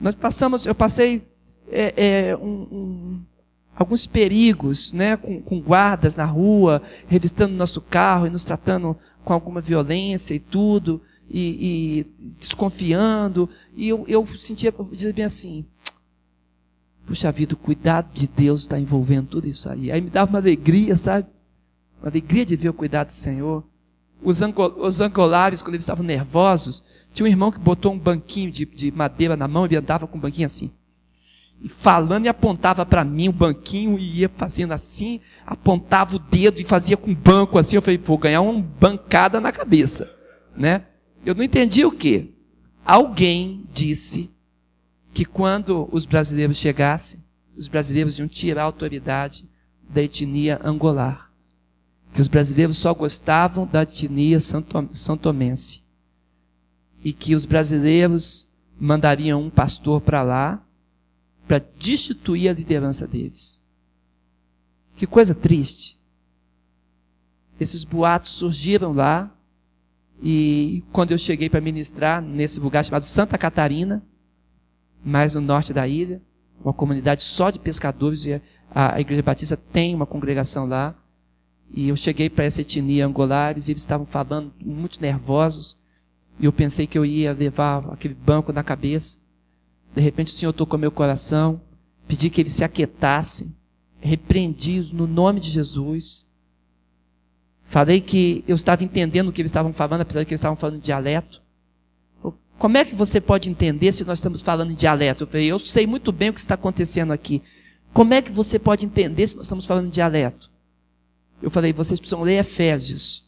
Nós 0.00 0.14
passamos, 0.14 0.64
eu 0.64 0.74
passei 0.74 1.22
é, 1.70 1.92
é, 2.30 2.36
um, 2.36 2.66
um, 2.72 3.20
alguns 3.76 4.06
perigos, 4.06 4.94
né, 4.94 5.18
com, 5.18 5.42
com, 5.42 5.60
guardas 5.60 6.16
na 6.16 6.24
rua, 6.24 6.80
revistando 7.06 7.54
nosso 7.54 7.82
carro 7.82 8.26
e 8.26 8.30
nos 8.30 8.42
tratando 8.42 8.96
com 9.22 9.34
alguma 9.34 9.60
violência 9.60 10.32
e 10.32 10.40
tudo, 10.40 11.02
e, 11.28 12.06
e 12.08 12.34
desconfiando. 12.38 13.50
E 13.76 13.86
eu, 13.86 14.06
eu 14.08 14.26
sentia, 14.28 14.74
eu 14.78 14.88
dizia 14.90 15.12
bem 15.12 15.26
assim, 15.26 15.66
puxa 17.06 17.30
vida, 17.30 17.54
o 17.54 17.56
cuidado 17.56 18.12
de 18.12 18.26
Deus 18.26 18.62
está 18.62 18.78
envolvendo 18.78 19.28
tudo 19.28 19.46
isso 19.46 19.68
aí. 19.68 19.90
Aí 19.92 20.00
me 20.00 20.10
dava 20.10 20.30
uma 20.30 20.38
alegria, 20.38 20.96
sabe? 20.96 21.26
Uma 22.02 22.10
alegria 22.10 22.44
de 22.44 22.56
ver 22.56 22.68
o 22.68 22.74
cuidado 22.74 23.06
do 23.06 23.12
Senhor. 23.12 23.64
Os, 24.22 24.40
os 24.78 25.00
angolares, 25.00 25.62
quando 25.62 25.74
eles 25.74 25.84
estavam 25.84 26.04
nervosos, 26.04 26.82
tinha 27.12 27.24
um 27.24 27.30
irmão 27.30 27.52
que 27.52 27.58
botou 27.58 27.92
um 27.92 27.98
banquinho 27.98 28.50
de, 28.50 28.66
de 28.66 28.90
madeira 28.90 29.36
na 29.36 29.46
mão 29.46 29.68
e 29.70 29.76
andava 29.76 30.06
com 30.06 30.18
um 30.18 30.20
banquinho 30.20 30.46
assim. 30.46 30.70
E 31.62 31.68
falando 31.68 32.26
e 32.26 32.28
apontava 32.28 32.84
para 32.84 33.04
mim 33.04 33.28
o 33.28 33.32
banquinho 33.32 33.98
e 33.98 34.20
ia 34.20 34.28
fazendo 34.28 34.72
assim, 34.72 35.20
apontava 35.46 36.16
o 36.16 36.18
dedo 36.18 36.60
e 36.60 36.64
fazia 36.64 36.96
com 36.96 37.12
o 37.12 37.16
banco 37.16 37.58
assim. 37.58 37.76
Eu 37.76 37.82
falei, 37.82 37.98
vou 37.98 38.18
ganhar 38.18 38.40
uma 38.40 38.60
bancada 38.60 39.40
na 39.40 39.52
cabeça, 39.52 40.12
né? 40.56 40.84
Eu 41.24 41.34
não 41.34 41.42
entendi 41.42 41.84
o 41.84 41.92
que. 41.92 42.34
Alguém 42.84 43.64
disse 43.72 44.35
que 45.16 45.24
quando 45.24 45.88
os 45.90 46.04
brasileiros 46.04 46.58
chegassem, 46.58 47.24
os 47.56 47.66
brasileiros 47.68 48.18
iam 48.18 48.28
tirar 48.28 48.60
a 48.60 48.64
autoridade 48.66 49.48
da 49.88 50.02
etnia 50.02 50.60
angolar. 50.62 51.32
Que 52.12 52.20
os 52.20 52.28
brasileiros 52.28 52.76
só 52.76 52.92
gostavam 52.92 53.66
da 53.66 53.82
etnia 53.82 54.38
santomense 54.38 55.84
e 57.02 57.14
que 57.14 57.34
os 57.34 57.46
brasileiros 57.46 58.54
mandariam 58.78 59.42
um 59.42 59.48
pastor 59.48 60.02
para 60.02 60.22
lá 60.22 60.62
para 61.48 61.64
destituir 61.78 62.50
a 62.50 62.52
liderança 62.52 63.06
deles. 63.06 63.62
Que 64.96 65.06
coisa 65.06 65.34
triste. 65.34 65.98
Esses 67.58 67.84
boatos 67.84 68.32
surgiram 68.32 68.92
lá 68.92 69.34
e 70.22 70.84
quando 70.92 71.12
eu 71.12 71.18
cheguei 71.18 71.48
para 71.48 71.62
ministrar 71.62 72.20
nesse 72.20 72.60
lugar 72.60 72.84
chamado 72.84 73.04
Santa 73.04 73.38
Catarina, 73.38 74.04
mais 75.04 75.34
no 75.34 75.40
norte 75.40 75.72
da 75.72 75.86
ilha, 75.86 76.20
uma 76.62 76.72
comunidade 76.72 77.22
só 77.22 77.50
de 77.50 77.58
pescadores 77.58 78.24
e 78.24 78.40
a, 78.70 78.94
a 78.96 79.00
Igreja 79.00 79.22
Batista 79.22 79.56
tem 79.56 79.94
uma 79.94 80.06
congregação 80.06 80.66
lá. 80.66 80.94
E 81.72 81.88
eu 81.88 81.96
cheguei 81.96 82.30
para 82.30 82.44
essa 82.44 82.60
etnia 82.60 83.06
angolares 83.06 83.68
e 83.68 83.72
eles 83.72 83.82
estavam 83.82 84.06
falando 84.06 84.52
muito 84.64 85.00
nervosos 85.00 85.78
e 86.38 86.44
eu 86.44 86.52
pensei 86.52 86.86
que 86.86 86.98
eu 86.98 87.04
ia 87.04 87.32
levar 87.32 87.92
aquele 87.92 88.14
banco 88.14 88.52
na 88.52 88.62
cabeça. 88.62 89.18
De 89.94 90.00
repente 90.00 90.32
o 90.32 90.34
Senhor 90.34 90.52
tocou 90.52 90.78
meu 90.78 90.90
coração, 90.90 91.60
pedi 92.06 92.28
que 92.28 92.40
eles 92.40 92.52
se 92.52 92.64
aquietassem, 92.64 93.54
repreendi-os 94.00 94.92
no 94.92 95.06
nome 95.06 95.40
de 95.40 95.50
Jesus. 95.50 96.30
Falei 97.64 98.00
que 98.00 98.44
eu 98.46 98.54
estava 98.54 98.84
entendendo 98.84 99.28
o 99.28 99.32
que 99.32 99.40
eles 99.40 99.50
estavam 99.50 99.72
falando, 99.72 100.02
apesar 100.02 100.20
de 100.20 100.26
que 100.26 100.32
eles 100.32 100.40
estavam 100.40 100.56
falando 100.56 100.80
dialeto. 100.80 101.42
Como 102.58 102.76
é 102.76 102.84
que 102.84 102.94
você 102.94 103.20
pode 103.20 103.50
entender 103.50 103.92
se 103.92 104.04
nós 104.04 104.18
estamos 104.18 104.40
falando 104.42 104.72
em 104.72 104.74
dialeto? 104.74 105.24
Eu 105.24 105.28
falei, 105.28 105.46
eu 105.46 105.58
sei 105.58 105.86
muito 105.86 106.10
bem 106.10 106.30
o 106.30 106.32
que 106.32 106.40
está 106.40 106.54
acontecendo 106.54 107.12
aqui. 107.12 107.42
Como 107.92 108.14
é 108.14 108.22
que 108.22 108.32
você 108.32 108.58
pode 108.58 108.86
entender 108.86 109.26
se 109.26 109.36
nós 109.36 109.46
estamos 109.46 109.66
falando 109.66 109.86
em 109.86 109.90
dialeto? 109.90 110.50
Eu 111.42 111.50
falei, 111.50 111.72
vocês 111.72 112.00
precisam 112.00 112.22
ler 112.22 112.38
Efésios. 112.38 113.24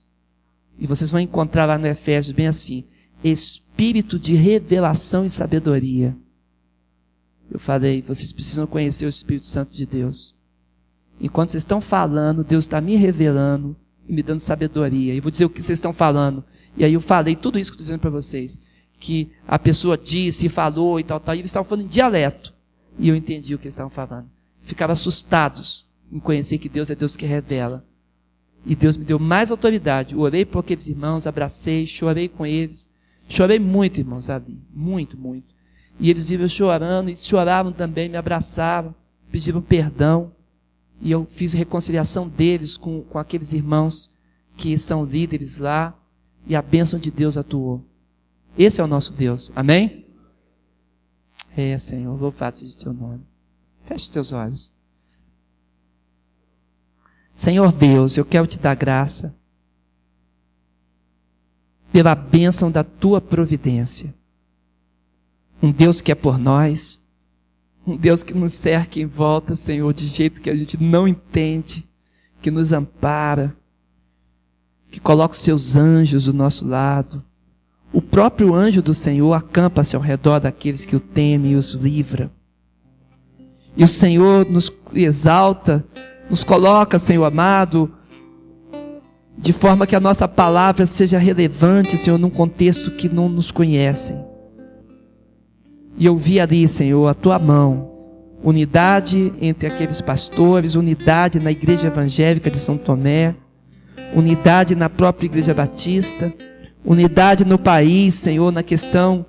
E 0.78 0.86
vocês 0.86 1.10
vão 1.10 1.20
encontrar 1.20 1.66
lá 1.66 1.76
no 1.76 1.86
Efésios 1.86 2.34
bem 2.34 2.46
assim 2.46 2.84
espírito 3.22 4.18
de 4.18 4.34
revelação 4.34 5.24
e 5.24 5.30
sabedoria. 5.30 6.16
Eu 7.50 7.58
falei, 7.58 8.02
vocês 8.02 8.32
precisam 8.32 8.66
conhecer 8.66 9.06
o 9.06 9.08
Espírito 9.08 9.46
Santo 9.46 9.72
de 9.72 9.86
Deus. 9.86 10.36
Enquanto 11.20 11.50
vocês 11.50 11.62
estão 11.62 11.80
falando, 11.80 12.44
Deus 12.44 12.64
está 12.64 12.80
me 12.80 12.94
revelando 12.94 13.76
e 14.06 14.12
me 14.12 14.22
dando 14.22 14.40
sabedoria. 14.40 15.14
E 15.14 15.20
vou 15.20 15.30
dizer 15.30 15.46
o 15.46 15.50
que 15.50 15.62
vocês 15.62 15.78
estão 15.78 15.92
falando. 15.92 16.44
E 16.76 16.84
aí 16.84 16.92
eu 16.92 17.00
falei 17.00 17.34
tudo 17.34 17.58
isso 17.58 17.70
que 17.70 17.76
estou 17.76 17.84
dizendo 17.84 18.00
para 18.00 18.10
vocês. 18.10 18.60
Que 18.98 19.30
a 19.46 19.58
pessoa 19.58 19.96
disse, 19.96 20.48
falou 20.48 20.98
e 20.98 21.04
tal, 21.04 21.20
tal. 21.20 21.34
E 21.34 21.38
eles 21.38 21.50
estavam 21.50 21.68
falando 21.68 21.84
em 21.84 21.88
dialeto. 21.88 22.52
E 22.98 23.08
eu 23.08 23.14
entendi 23.14 23.54
o 23.54 23.58
que 23.58 23.64
eles 23.64 23.74
estavam 23.74 23.90
falando. 23.90 24.28
Ficavam 24.60 24.92
assustados 24.92 25.86
em 26.10 26.18
conhecer 26.18 26.58
que 26.58 26.68
Deus 26.68 26.90
é 26.90 26.94
Deus 26.94 27.16
que 27.16 27.26
revela. 27.26 27.84
E 28.66 28.74
Deus 28.74 28.96
me 28.96 29.04
deu 29.04 29.18
mais 29.18 29.50
autoridade. 29.50 30.16
Orei 30.16 30.44
por 30.44 30.60
aqueles 30.60 30.88
irmãos, 30.88 31.26
abracei, 31.26 31.86
chorei 31.86 32.28
com 32.28 32.44
eles. 32.44 32.90
Chorei 33.28 33.58
muito, 33.58 34.00
irmãos, 34.00 34.28
ali. 34.28 34.60
Muito, 34.74 35.16
muito. 35.16 35.54
E 36.00 36.10
eles 36.10 36.24
viram 36.24 36.48
chorando, 36.48 37.10
e 37.10 37.16
choravam 37.16 37.72
também, 37.72 38.08
me 38.08 38.16
abraçavam, 38.16 38.94
pediram 39.30 39.60
perdão. 39.60 40.32
E 41.00 41.10
eu 41.10 41.26
fiz 41.30 41.52
reconciliação 41.52 42.28
deles 42.28 42.76
com, 42.76 43.02
com 43.02 43.18
aqueles 43.18 43.52
irmãos 43.52 44.14
que 44.56 44.76
são 44.78 45.04
líderes 45.04 45.58
lá. 45.58 45.94
E 46.46 46.56
a 46.56 46.62
bênção 46.62 46.98
de 46.98 47.10
Deus 47.10 47.36
atuou. 47.36 47.84
Esse 48.58 48.80
é 48.80 48.84
o 48.84 48.88
nosso 48.88 49.12
Deus. 49.12 49.52
Amém? 49.54 50.04
É, 51.56 51.78
Senhor, 51.78 52.20
louvado 52.20 52.56
seja 52.56 52.74
o 52.74 52.78
teu 52.78 52.92
nome. 52.92 53.24
Feche 53.86 54.10
teus 54.10 54.32
olhos. 54.32 54.72
Senhor 57.34 57.72
Deus, 57.72 58.16
eu 58.16 58.24
quero 58.24 58.48
te 58.48 58.58
dar 58.58 58.74
graça 58.74 59.32
pela 61.92 62.14
bênção 62.16 62.68
da 62.68 62.82
tua 62.82 63.20
providência. 63.20 64.12
Um 65.62 65.70
Deus 65.70 66.00
que 66.00 66.10
é 66.10 66.14
por 66.16 66.36
nós, 66.36 67.08
um 67.86 67.96
Deus 67.96 68.24
que 68.24 68.34
nos 68.34 68.54
cerca 68.54 68.98
em 68.98 69.06
volta, 69.06 69.54
Senhor, 69.54 69.92
de 69.94 70.06
jeito 70.06 70.40
que 70.40 70.50
a 70.50 70.56
gente 70.56 70.76
não 70.82 71.06
entende, 71.06 71.88
que 72.42 72.50
nos 72.50 72.72
ampara, 72.72 73.56
que 74.90 75.00
coloca 75.00 75.34
os 75.34 75.40
seus 75.40 75.76
anjos 75.76 76.24
do 76.24 76.32
nosso 76.32 76.66
lado. 76.66 77.24
O 77.92 78.02
próprio 78.02 78.54
anjo 78.54 78.82
do 78.82 78.92
Senhor 78.92 79.32
acampa-se 79.32 79.96
ao 79.96 80.02
redor 80.02 80.40
daqueles 80.40 80.84
que 80.84 80.96
o 80.96 81.00
temem 81.00 81.52
e 81.52 81.56
os 81.56 81.72
livra. 81.72 82.30
E 83.76 83.84
o 83.84 83.88
Senhor 83.88 84.44
nos 84.50 84.72
exalta, 84.92 85.84
nos 86.28 86.44
coloca, 86.44 86.98
Senhor 86.98 87.24
amado, 87.24 87.90
de 89.36 89.52
forma 89.52 89.86
que 89.86 89.96
a 89.96 90.00
nossa 90.00 90.26
palavra 90.26 90.84
seja 90.84 91.18
relevante, 91.18 91.96
Senhor, 91.96 92.18
num 92.18 92.28
contexto 92.28 92.90
que 92.90 93.08
não 93.08 93.28
nos 93.28 93.50
conhecem. 93.50 94.22
E 95.96 96.04
eu 96.04 96.16
vi 96.16 96.40
ali, 96.40 96.68
Senhor, 96.68 97.06
a 97.06 97.14
tua 97.14 97.38
mão, 97.38 97.90
unidade 98.42 99.32
entre 99.40 99.66
aqueles 99.66 100.00
pastores, 100.00 100.74
unidade 100.74 101.40
na 101.40 101.50
igreja 101.50 101.86
evangélica 101.86 102.50
de 102.50 102.58
São 102.58 102.76
Tomé, 102.76 103.34
unidade 104.14 104.74
na 104.74 104.88
própria 104.88 105.26
igreja 105.26 105.54
batista, 105.54 106.32
unidade 106.84 107.44
no 107.44 107.58
país, 107.58 108.14
Senhor, 108.14 108.50
na 108.52 108.62
questão 108.62 109.26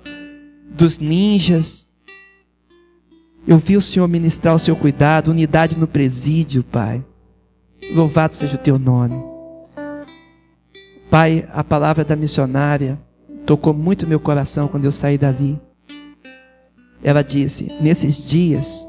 dos 0.70 0.98
ninjas. 0.98 1.90
Eu 3.46 3.58
vi 3.58 3.76
o 3.76 3.82
Senhor 3.82 4.06
ministrar 4.06 4.54
o 4.54 4.58
seu 4.58 4.76
cuidado, 4.76 5.30
unidade 5.30 5.76
no 5.76 5.86
presídio, 5.86 6.62
Pai. 6.62 7.04
Louvado 7.92 8.36
seja 8.36 8.56
o 8.56 8.58
teu 8.58 8.78
nome. 8.78 9.16
Pai, 11.10 11.48
a 11.52 11.64
palavra 11.64 12.04
da 12.04 12.14
missionária 12.14 12.98
tocou 13.44 13.74
muito 13.74 14.06
meu 14.06 14.20
coração 14.20 14.68
quando 14.68 14.84
eu 14.84 14.92
saí 14.92 15.18
dali. 15.18 15.60
Ela 17.02 17.22
disse: 17.22 17.76
Nesses 17.80 18.24
dias, 18.24 18.86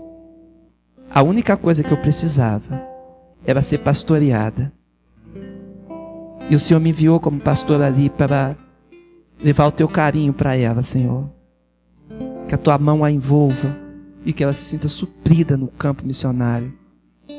a 1.09 1.23
única 1.23 1.57
coisa 1.57 1.83
que 1.83 1.91
eu 1.91 1.97
precisava 1.97 2.81
era 3.45 3.61
ser 3.61 3.79
pastoreada. 3.79 4.71
E 6.51 6.55
o 6.55 6.59
Senhor 6.59 6.81
me 6.81 6.89
enviou 6.89 7.17
como 7.17 7.39
pastor 7.39 7.81
ali 7.81 8.09
para 8.09 8.57
levar 9.41 9.67
o 9.67 9.71
teu 9.71 9.87
carinho 9.87 10.33
para 10.33 10.53
ela, 10.53 10.83
Senhor. 10.83 11.31
Que 12.45 12.53
a 12.53 12.57
tua 12.57 12.77
mão 12.77 13.05
a 13.05 13.09
envolva 13.09 13.73
e 14.25 14.33
que 14.33 14.43
ela 14.43 14.51
se 14.51 14.65
sinta 14.65 14.89
suprida 14.89 15.55
no 15.55 15.69
campo 15.69 16.05
missionário. 16.05 16.77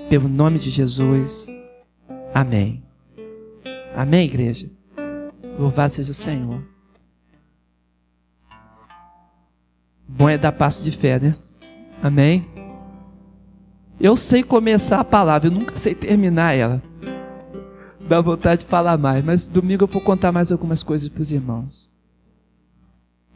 Pelo 0.08 0.30
nome 0.30 0.58
de 0.58 0.70
Jesus. 0.70 1.46
Amém. 2.32 2.82
Amém, 3.94 4.24
igreja? 4.24 4.70
Louvado 5.58 5.92
seja 5.92 6.10
o 6.10 6.14
Senhor. 6.14 6.62
Bom 10.08 10.26
é 10.26 10.38
dar 10.38 10.52
passo 10.52 10.82
de 10.82 10.90
fé, 10.90 11.20
né? 11.20 11.36
Amém? 12.02 12.46
Eu 14.00 14.16
sei 14.16 14.42
começar 14.42 15.00
a 15.00 15.04
palavra, 15.04 15.48
eu 15.48 15.52
nunca 15.52 15.76
sei 15.76 15.94
terminar 15.94 16.54
ela. 16.54 16.82
Dá 18.12 18.20
vontade 18.20 18.60
de 18.60 18.68
falar 18.68 18.98
mais, 18.98 19.24
mas 19.24 19.46
domingo 19.46 19.84
eu 19.84 19.88
vou 19.88 20.02
contar 20.02 20.30
mais 20.30 20.52
algumas 20.52 20.82
coisas 20.82 21.08
para 21.08 21.22
os 21.22 21.32
irmãos. 21.32 21.90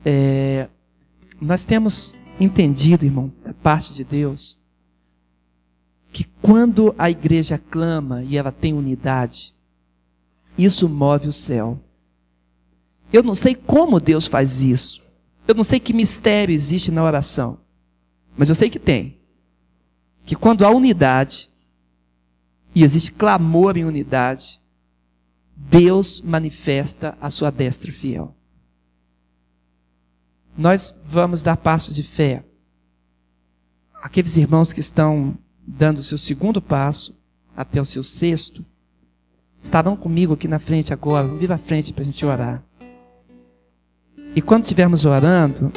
É, 0.04 0.68
nós 1.40 1.64
temos 1.64 2.14
entendido, 2.38 3.06
irmão, 3.06 3.32
da 3.42 3.54
parte 3.54 3.94
de 3.94 4.04
Deus, 4.04 4.58
que 6.12 6.24
quando 6.42 6.94
a 6.98 7.10
igreja 7.10 7.56
clama 7.56 8.22
e 8.22 8.36
ela 8.36 8.52
tem 8.52 8.74
unidade, 8.74 9.54
isso 10.58 10.86
move 10.90 11.26
o 11.26 11.32
céu. 11.32 11.80
Eu 13.10 13.22
não 13.22 13.34
sei 13.34 13.54
como 13.54 13.98
Deus 13.98 14.26
faz 14.26 14.60
isso. 14.60 15.02
Eu 15.48 15.54
não 15.54 15.64
sei 15.64 15.80
que 15.80 15.94
mistério 15.94 16.54
existe 16.54 16.90
na 16.90 17.02
oração. 17.02 17.56
Mas 18.36 18.50
eu 18.50 18.54
sei 18.54 18.68
que 18.68 18.78
tem. 18.78 19.16
Que 20.26 20.36
quando 20.36 20.66
há 20.66 20.70
unidade, 20.70 21.48
e 22.74 22.84
existe 22.84 23.12
clamor 23.12 23.78
em 23.78 23.86
unidade, 23.86 24.60
Deus 25.56 26.20
manifesta 26.20 27.16
a 27.20 27.30
sua 27.30 27.50
destra 27.50 27.90
fiel. 27.90 28.36
Nós 30.56 30.94
vamos 31.04 31.42
dar 31.42 31.56
passos 31.56 31.94
de 31.96 32.02
fé. 32.02 32.44
Aqueles 34.02 34.36
irmãos 34.36 34.72
que 34.72 34.80
estão 34.80 35.36
dando 35.66 35.98
o 35.98 36.02
seu 36.02 36.18
segundo 36.18 36.60
passo 36.62 37.24
até 37.56 37.80
o 37.80 37.84
seu 37.84 38.04
sexto, 38.04 38.64
estavam 39.62 39.96
comigo 39.96 40.34
aqui 40.34 40.46
na 40.46 40.58
frente 40.58 40.92
agora, 40.92 41.26
vão 41.26 41.38
vir 41.38 41.50
à 41.50 41.58
frente 41.58 41.92
para 41.92 42.02
a 42.02 42.04
gente 42.04 42.24
orar. 42.24 42.62
E 44.34 44.42
quando 44.42 44.64
estivermos 44.64 45.06
orando, 45.06 45.72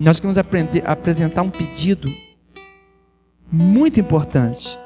nós 0.00 0.18
queremos 0.18 0.38
aprender, 0.38 0.82
apresentar 0.86 1.42
um 1.42 1.50
pedido 1.50 2.12
muito 3.50 4.00
importante, 4.00 4.78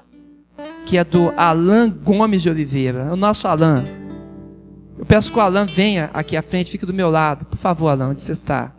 que 0.84 0.98
é 0.98 1.04
do 1.04 1.32
Alain 1.36 1.88
Gomes 1.88 2.42
de 2.42 2.50
Oliveira, 2.50 3.12
o 3.12 3.16
nosso 3.16 3.46
Alain. 3.46 4.05
Eu 4.98 5.04
peço 5.04 5.30
que 5.30 5.38
o 5.38 5.40
Alain 5.40 5.66
venha 5.66 6.10
aqui 6.14 6.36
à 6.36 6.42
frente, 6.42 6.70
fique 6.70 6.86
do 6.86 6.94
meu 6.94 7.10
lado. 7.10 7.44
Por 7.44 7.58
favor, 7.58 7.88
Alain, 7.88 8.10
onde 8.10 8.22
você 8.22 8.32
está? 8.32 8.74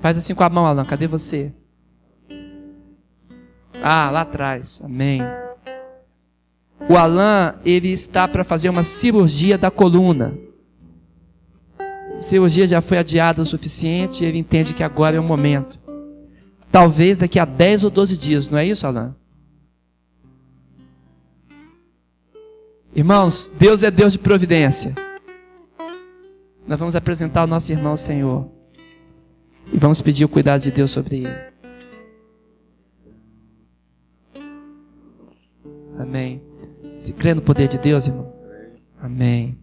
Faz 0.00 0.16
assim 0.16 0.34
com 0.34 0.42
a 0.42 0.48
mão, 0.48 0.66
Alain, 0.66 0.86
cadê 0.86 1.06
você? 1.06 1.52
Ah, 3.82 4.10
lá 4.10 4.22
atrás, 4.22 4.80
amém. 4.82 5.20
O 6.88 6.96
Alain, 6.96 7.54
ele 7.64 7.88
está 7.88 8.26
para 8.26 8.42
fazer 8.42 8.70
uma 8.70 8.82
cirurgia 8.82 9.58
da 9.58 9.70
coluna. 9.70 10.34
A 12.16 12.22
cirurgia 12.22 12.66
já 12.66 12.80
foi 12.80 12.98
adiada 12.98 13.42
o 13.42 13.46
suficiente, 13.46 14.24
ele 14.24 14.38
entende 14.38 14.74
que 14.74 14.82
agora 14.82 15.16
é 15.16 15.20
o 15.20 15.24
momento. 15.24 15.78
Talvez 16.72 17.18
daqui 17.18 17.38
a 17.38 17.44
10 17.44 17.84
ou 17.84 17.90
12 17.90 18.16
dias, 18.16 18.48
não 18.48 18.58
é 18.58 18.66
isso, 18.66 18.86
Alain? 18.86 19.14
Irmãos, 22.94 23.48
Deus 23.58 23.82
é 23.82 23.90
Deus 23.90 24.14
de 24.14 24.18
providência. 24.18 24.94
Nós 26.66 26.78
vamos 26.78 26.96
apresentar 26.96 27.44
o 27.44 27.46
nosso 27.46 27.70
irmão 27.72 27.92
ao 27.92 27.96
Senhor. 27.96 28.50
E 29.72 29.78
vamos 29.78 30.00
pedir 30.00 30.24
o 30.24 30.28
cuidado 30.28 30.62
de 30.62 30.70
Deus 30.70 30.90
sobre 30.90 31.18
ele. 31.18 31.50
Amém. 35.98 36.42
Se 36.98 37.12
crê 37.12 37.34
no 37.34 37.42
poder 37.42 37.68
de 37.68 37.78
Deus, 37.78 38.06
irmão? 38.06 38.32
Amém. 39.00 39.56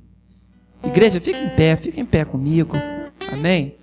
Igreja, 0.83 1.19
fica 1.19 1.39
em 1.39 1.49
pé, 1.55 1.75
fica 1.75 1.99
em 1.99 2.05
pé 2.05 2.23
comigo. 2.23 2.75
Amém. 3.31 3.75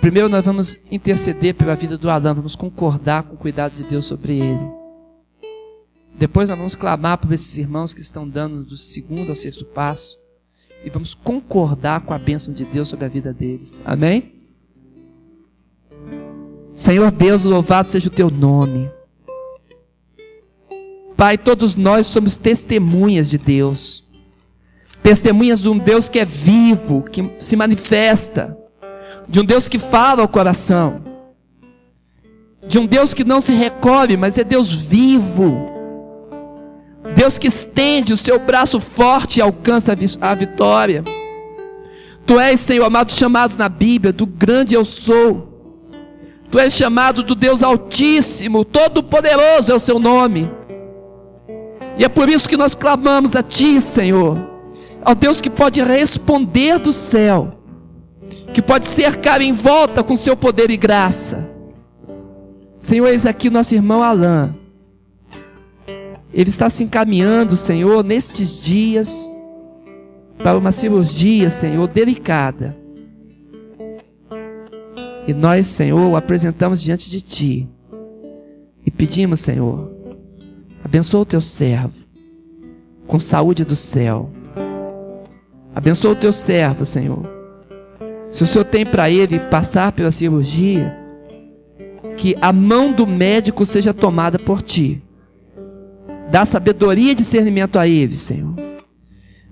Primeiro 0.00 0.28
nós 0.28 0.44
vamos 0.44 0.80
interceder 0.90 1.54
pela 1.54 1.74
vida 1.74 1.96
do 1.96 2.08
Adão, 2.10 2.34
vamos 2.34 2.56
concordar 2.56 3.22
com 3.22 3.34
o 3.34 3.38
cuidado 3.38 3.74
de 3.74 3.84
Deus 3.84 4.06
sobre 4.06 4.38
ele. 4.38 4.79
Depois 6.20 6.50
nós 6.50 6.58
vamos 6.58 6.74
clamar 6.74 7.16
por 7.16 7.32
esses 7.32 7.56
irmãos 7.56 7.94
que 7.94 8.02
estão 8.02 8.28
dando 8.28 8.62
do 8.62 8.76
segundo 8.76 9.30
ao 9.30 9.34
sexto 9.34 9.64
passo 9.64 10.18
e 10.84 10.90
vamos 10.90 11.14
concordar 11.14 12.02
com 12.02 12.12
a 12.12 12.18
bênção 12.18 12.52
de 12.52 12.62
Deus 12.66 12.88
sobre 12.88 13.06
a 13.06 13.08
vida 13.08 13.32
deles. 13.32 13.80
Amém? 13.86 14.34
Senhor 16.74 17.10
Deus, 17.10 17.44
louvado 17.44 17.88
seja 17.88 18.08
o 18.08 18.12
teu 18.12 18.30
nome. 18.30 18.90
Pai, 21.16 21.38
todos 21.38 21.74
nós 21.74 22.06
somos 22.06 22.36
testemunhas 22.36 23.30
de 23.30 23.38
Deus. 23.38 24.12
Testemunhas 25.02 25.62
de 25.62 25.70
um 25.70 25.78
Deus 25.78 26.06
que 26.06 26.18
é 26.18 26.24
vivo, 26.26 27.02
que 27.02 27.30
se 27.38 27.56
manifesta. 27.56 28.58
De 29.26 29.40
um 29.40 29.44
Deus 29.44 29.70
que 29.70 29.78
fala 29.78 30.20
ao 30.20 30.28
coração. 30.28 31.02
De 32.68 32.78
um 32.78 32.84
Deus 32.84 33.14
que 33.14 33.24
não 33.24 33.40
se 33.40 33.54
recolhe, 33.54 34.18
mas 34.18 34.36
é 34.36 34.44
Deus 34.44 34.70
vivo. 34.70 35.79
Deus 37.16 37.38
que 37.38 37.48
estende 37.48 38.12
o 38.12 38.16
seu 38.16 38.38
braço 38.38 38.80
forte 38.80 39.38
e 39.38 39.42
alcança 39.42 39.92
a 40.20 40.34
vitória. 40.34 41.02
Tu 42.26 42.38
és, 42.38 42.60
Senhor 42.60 42.84
amado, 42.84 43.10
chamado 43.12 43.56
na 43.56 43.68
Bíblia 43.68 44.12
do 44.12 44.26
grande 44.26 44.74
eu 44.74 44.84
sou. 44.84 45.48
Tu 46.50 46.58
és 46.58 46.72
chamado 46.72 47.22
do 47.22 47.34
Deus 47.34 47.62
Altíssimo, 47.62 48.64
Todo-Poderoso 48.64 49.72
é 49.72 49.74
o 49.74 49.78
seu 49.78 49.98
nome. 49.98 50.50
E 51.96 52.04
é 52.04 52.08
por 52.08 52.28
isso 52.28 52.48
que 52.48 52.56
nós 52.56 52.74
clamamos 52.74 53.36
a 53.36 53.42
Ti, 53.42 53.80
Senhor, 53.80 54.38
ao 55.02 55.14
Deus 55.14 55.40
que 55.40 55.50
pode 55.50 55.82
responder 55.82 56.78
do 56.78 56.92
céu, 56.92 57.60
que 58.52 58.60
pode 58.60 58.88
cercar 58.88 59.40
em 59.40 59.52
volta 59.52 60.02
com 60.02 60.16
seu 60.16 60.36
poder 60.36 60.70
e 60.70 60.76
graça. 60.76 61.50
Senhor, 62.78 63.06
eis 63.08 63.26
aqui 63.26 63.50
nosso 63.50 63.74
irmão 63.74 64.02
Alain. 64.02 64.54
Ele 66.32 66.48
está 66.48 66.70
se 66.70 66.84
encaminhando, 66.84 67.56
Senhor, 67.56 68.04
nestes 68.04 68.60
dias, 68.60 69.30
para 70.38 70.56
uma 70.56 70.70
cirurgia, 70.70 71.50
Senhor, 71.50 71.88
delicada. 71.88 72.76
E 75.26 75.34
nós, 75.34 75.66
Senhor, 75.66 76.00
o 76.00 76.16
apresentamos 76.16 76.80
diante 76.80 77.10
de 77.10 77.20
Ti. 77.20 77.68
E 78.86 78.90
pedimos, 78.90 79.40
Senhor, 79.40 79.90
abençoa 80.84 81.22
o 81.22 81.26
Teu 81.26 81.40
servo, 81.40 82.04
com 83.08 83.18
saúde 83.18 83.64
do 83.64 83.74
céu. 83.74 84.30
Abençoa 85.74 86.12
o 86.12 86.16
Teu 86.16 86.32
servo, 86.32 86.84
Senhor. 86.84 87.28
Se 88.30 88.44
o 88.44 88.46
Senhor 88.46 88.64
tem 88.64 88.86
para 88.86 89.10
ele 89.10 89.40
passar 89.40 89.90
pela 89.90 90.12
cirurgia, 90.12 90.96
que 92.16 92.36
a 92.40 92.52
mão 92.52 92.92
do 92.92 93.04
médico 93.04 93.66
seja 93.66 93.92
tomada 93.92 94.38
por 94.38 94.62
Ti 94.62 95.02
Dá 96.30 96.44
sabedoria 96.44 97.12
e 97.12 97.14
discernimento 97.14 97.78
a 97.78 97.88
ele, 97.88 98.16
Senhor. 98.16 98.54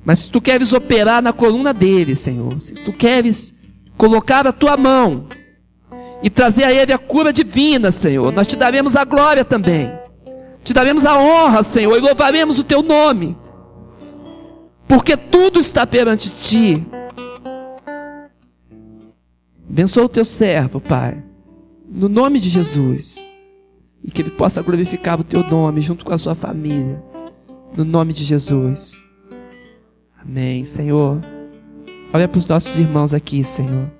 Mas 0.04 0.20
se 0.20 0.30
tu 0.30 0.40
queres 0.40 0.72
operar 0.72 1.22
na 1.22 1.32
coluna 1.32 1.74
dele, 1.74 2.14
Senhor, 2.14 2.58
se 2.60 2.74
tu 2.74 2.92
queres 2.92 3.54
colocar 3.96 4.46
a 4.46 4.52
tua 4.52 4.76
mão 4.76 5.26
e 6.22 6.30
trazer 6.30 6.64
a 6.64 6.72
ele 6.72 6.92
a 6.92 6.98
cura 6.98 7.32
divina, 7.32 7.90
Senhor, 7.90 8.32
nós 8.32 8.46
te 8.46 8.56
daremos 8.56 8.96
a 8.96 9.04
glória 9.04 9.44
também. 9.44 9.92
Te 10.62 10.72
daremos 10.72 11.04
a 11.04 11.18
honra, 11.18 11.62
Senhor, 11.62 11.96
e 11.96 12.00
louvaremos 12.00 12.58
o 12.58 12.64
teu 12.64 12.82
nome. 12.82 13.36
Porque 14.86 15.16
tudo 15.16 15.58
está 15.58 15.86
perante 15.86 16.30
ti. 16.30 16.86
Abençoa 19.68 20.04
o 20.04 20.08
teu 20.08 20.24
servo, 20.24 20.80
Pai. 20.80 21.22
No 21.86 22.08
nome 22.08 22.38
de 22.38 22.48
Jesus. 22.48 23.28
E 24.02 24.10
que 24.10 24.22
ele 24.22 24.30
possa 24.30 24.62
glorificar 24.62 25.20
o 25.20 25.24
teu 25.24 25.42
nome 25.48 25.80
junto 25.80 26.04
com 26.04 26.12
a 26.12 26.18
sua 26.18 26.34
família. 26.34 27.02
No 27.76 27.84
nome 27.84 28.12
de 28.12 28.24
Jesus. 28.24 29.06
Amém, 30.20 30.64
Senhor. 30.64 31.20
Olha 32.12 32.26
para 32.26 32.38
os 32.38 32.46
nossos 32.46 32.78
irmãos 32.78 33.12
aqui, 33.12 33.44
Senhor. 33.44 33.90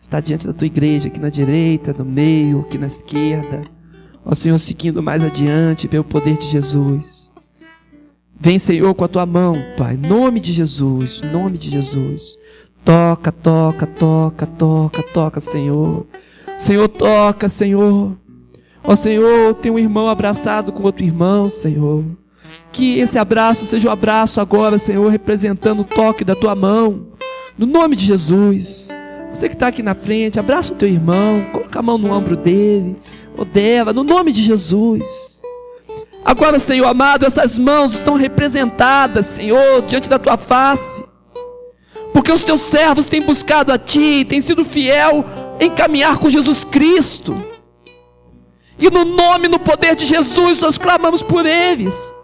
Está 0.00 0.20
diante 0.20 0.46
da 0.46 0.52
tua 0.52 0.66
igreja, 0.66 1.08
aqui 1.08 1.20
na 1.20 1.28
direita, 1.28 1.92
no 1.92 2.04
meio, 2.04 2.60
aqui 2.60 2.78
na 2.78 2.86
esquerda. 2.86 3.62
Ó 4.24 4.34
Senhor, 4.34 4.58
seguindo 4.58 5.02
mais 5.02 5.24
adiante 5.24 5.88
pelo 5.88 6.04
poder 6.04 6.36
de 6.36 6.46
Jesus. 6.46 7.32
Vem, 8.40 8.58
Senhor, 8.58 8.94
com 8.94 9.04
a 9.04 9.08
tua 9.08 9.26
mão, 9.26 9.54
Pai. 9.76 9.96
Nome 9.96 10.38
de 10.38 10.52
Jesus, 10.52 11.20
nome 11.32 11.58
de 11.58 11.70
Jesus. 11.70 12.38
Toca, 12.84 13.32
toca, 13.32 13.86
toca, 13.86 14.46
toca, 14.46 15.02
toca, 15.02 15.40
Senhor. 15.40 16.06
Senhor, 16.56 16.88
toca, 16.88 17.48
Senhor. 17.48 18.16
Ó 18.88 18.96
Senhor, 18.96 19.52
tem 19.56 19.70
um 19.70 19.78
irmão 19.78 20.08
abraçado 20.08 20.72
com 20.72 20.82
outro 20.82 21.04
irmão, 21.04 21.50
Senhor. 21.50 22.02
Que 22.72 22.98
esse 22.98 23.18
abraço 23.18 23.66
seja 23.66 23.86
o 23.86 23.90
um 23.90 23.92
abraço 23.92 24.40
agora, 24.40 24.78
Senhor, 24.78 25.06
representando 25.10 25.80
o 25.80 25.84
toque 25.84 26.24
da 26.24 26.34
tua 26.34 26.54
mão. 26.54 27.08
No 27.58 27.66
nome 27.66 27.94
de 27.94 28.06
Jesus. 28.06 28.88
Você 29.30 29.46
que 29.46 29.54
está 29.54 29.66
aqui 29.66 29.82
na 29.82 29.94
frente, 29.94 30.40
abraça 30.40 30.72
o 30.72 30.76
teu 30.76 30.88
irmão, 30.88 31.50
coloca 31.52 31.78
a 31.78 31.82
mão 31.82 31.98
no 31.98 32.10
ombro 32.10 32.34
dele, 32.34 32.96
ou 33.36 33.44
dela, 33.44 33.92
no 33.92 34.02
nome 34.02 34.32
de 34.32 34.42
Jesus. 34.42 35.42
Agora, 36.24 36.58
Senhor 36.58 36.86
amado, 36.86 37.26
essas 37.26 37.58
mãos 37.58 37.94
estão 37.94 38.14
representadas, 38.14 39.26
Senhor, 39.26 39.82
diante 39.86 40.08
da 40.08 40.18
tua 40.18 40.38
face 40.38 41.04
Porque 42.14 42.32
os 42.32 42.42
teus 42.42 42.62
servos 42.62 43.06
têm 43.06 43.20
buscado 43.20 43.70
a 43.70 43.76
ti, 43.76 44.24
têm 44.24 44.40
sido 44.40 44.64
fiel 44.64 45.26
em 45.60 45.68
caminhar 45.68 46.16
com 46.16 46.30
Jesus 46.30 46.64
Cristo. 46.64 47.36
E 48.78 48.88
no 48.90 49.04
nome, 49.04 49.48
no 49.48 49.58
poder 49.58 49.96
de 49.96 50.06
Jesus, 50.06 50.60
nós 50.62 50.78
clamamos 50.78 51.22
por 51.22 51.44
eles. 51.44 52.14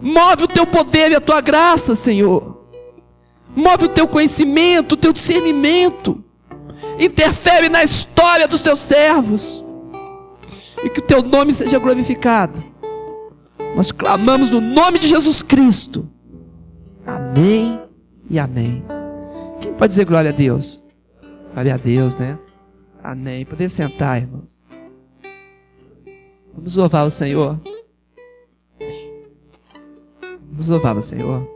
Move 0.00 0.44
o 0.44 0.48
teu 0.48 0.66
poder 0.66 1.10
e 1.10 1.16
a 1.16 1.20
tua 1.20 1.40
graça, 1.40 1.94
Senhor. 1.94 2.58
Move 3.56 3.86
o 3.86 3.88
teu 3.88 4.06
conhecimento, 4.06 4.92
o 4.92 4.96
teu 4.96 5.12
discernimento. 5.12 6.22
Interfere 6.98 7.68
na 7.68 7.82
história 7.82 8.46
dos 8.46 8.60
teus 8.60 8.78
servos. 8.78 9.64
E 10.84 10.90
que 10.90 11.00
o 11.00 11.02
teu 11.02 11.22
nome 11.22 11.52
seja 11.54 11.78
glorificado. 11.78 12.62
Nós 13.74 13.90
clamamos 13.90 14.50
no 14.50 14.60
nome 14.60 14.98
de 14.98 15.08
Jesus 15.08 15.42
Cristo. 15.42 16.08
Amém 17.06 17.80
e 18.30 18.38
amém. 18.38 18.84
Quem 19.60 19.72
pode 19.72 19.90
dizer 19.90 20.04
glória 20.04 20.30
a 20.30 20.32
Deus? 20.32 20.82
Glória 21.52 21.74
a 21.74 21.76
Deus, 21.76 22.16
né? 22.16 22.38
Amém. 23.08 23.42
Poder 23.46 23.70
sentar, 23.70 24.20
irmãos. 24.20 24.62
Vamos 26.52 26.76
louvar 26.76 27.06
o 27.06 27.10
Senhor. 27.10 27.58
Vamos 30.50 30.68
louvar 30.68 30.94
o 30.94 31.00
Senhor. 31.00 31.48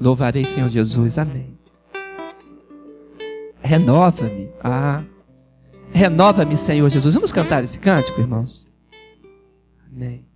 Louvarei, 0.00 0.44
Senhor 0.44 0.68
Jesus. 0.68 1.16
Amém. 1.16 1.56
Renova-me. 3.62 4.50
Ah. 4.60 5.04
Renova-me, 5.92 6.56
Senhor 6.56 6.90
Jesus. 6.90 7.14
Vamos 7.14 7.30
cantar 7.30 7.62
esse 7.62 7.78
cântico, 7.78 8.20
irmãos? 8.20 8.74
Amém. 9.86 10.29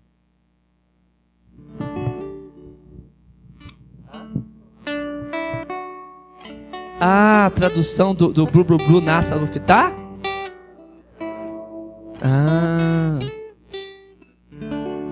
Ah, 7.00 7.50
tradução 7.54 8.14
do, 8.14 8.32
do 8.32 8.46
Blu 8.46 8.64
Blu 8.64 8.78
Blu 8.78 9.00
Nassa 9.00 9.34
Luftar? 9.34 9.92
Ah. 12.22 13.18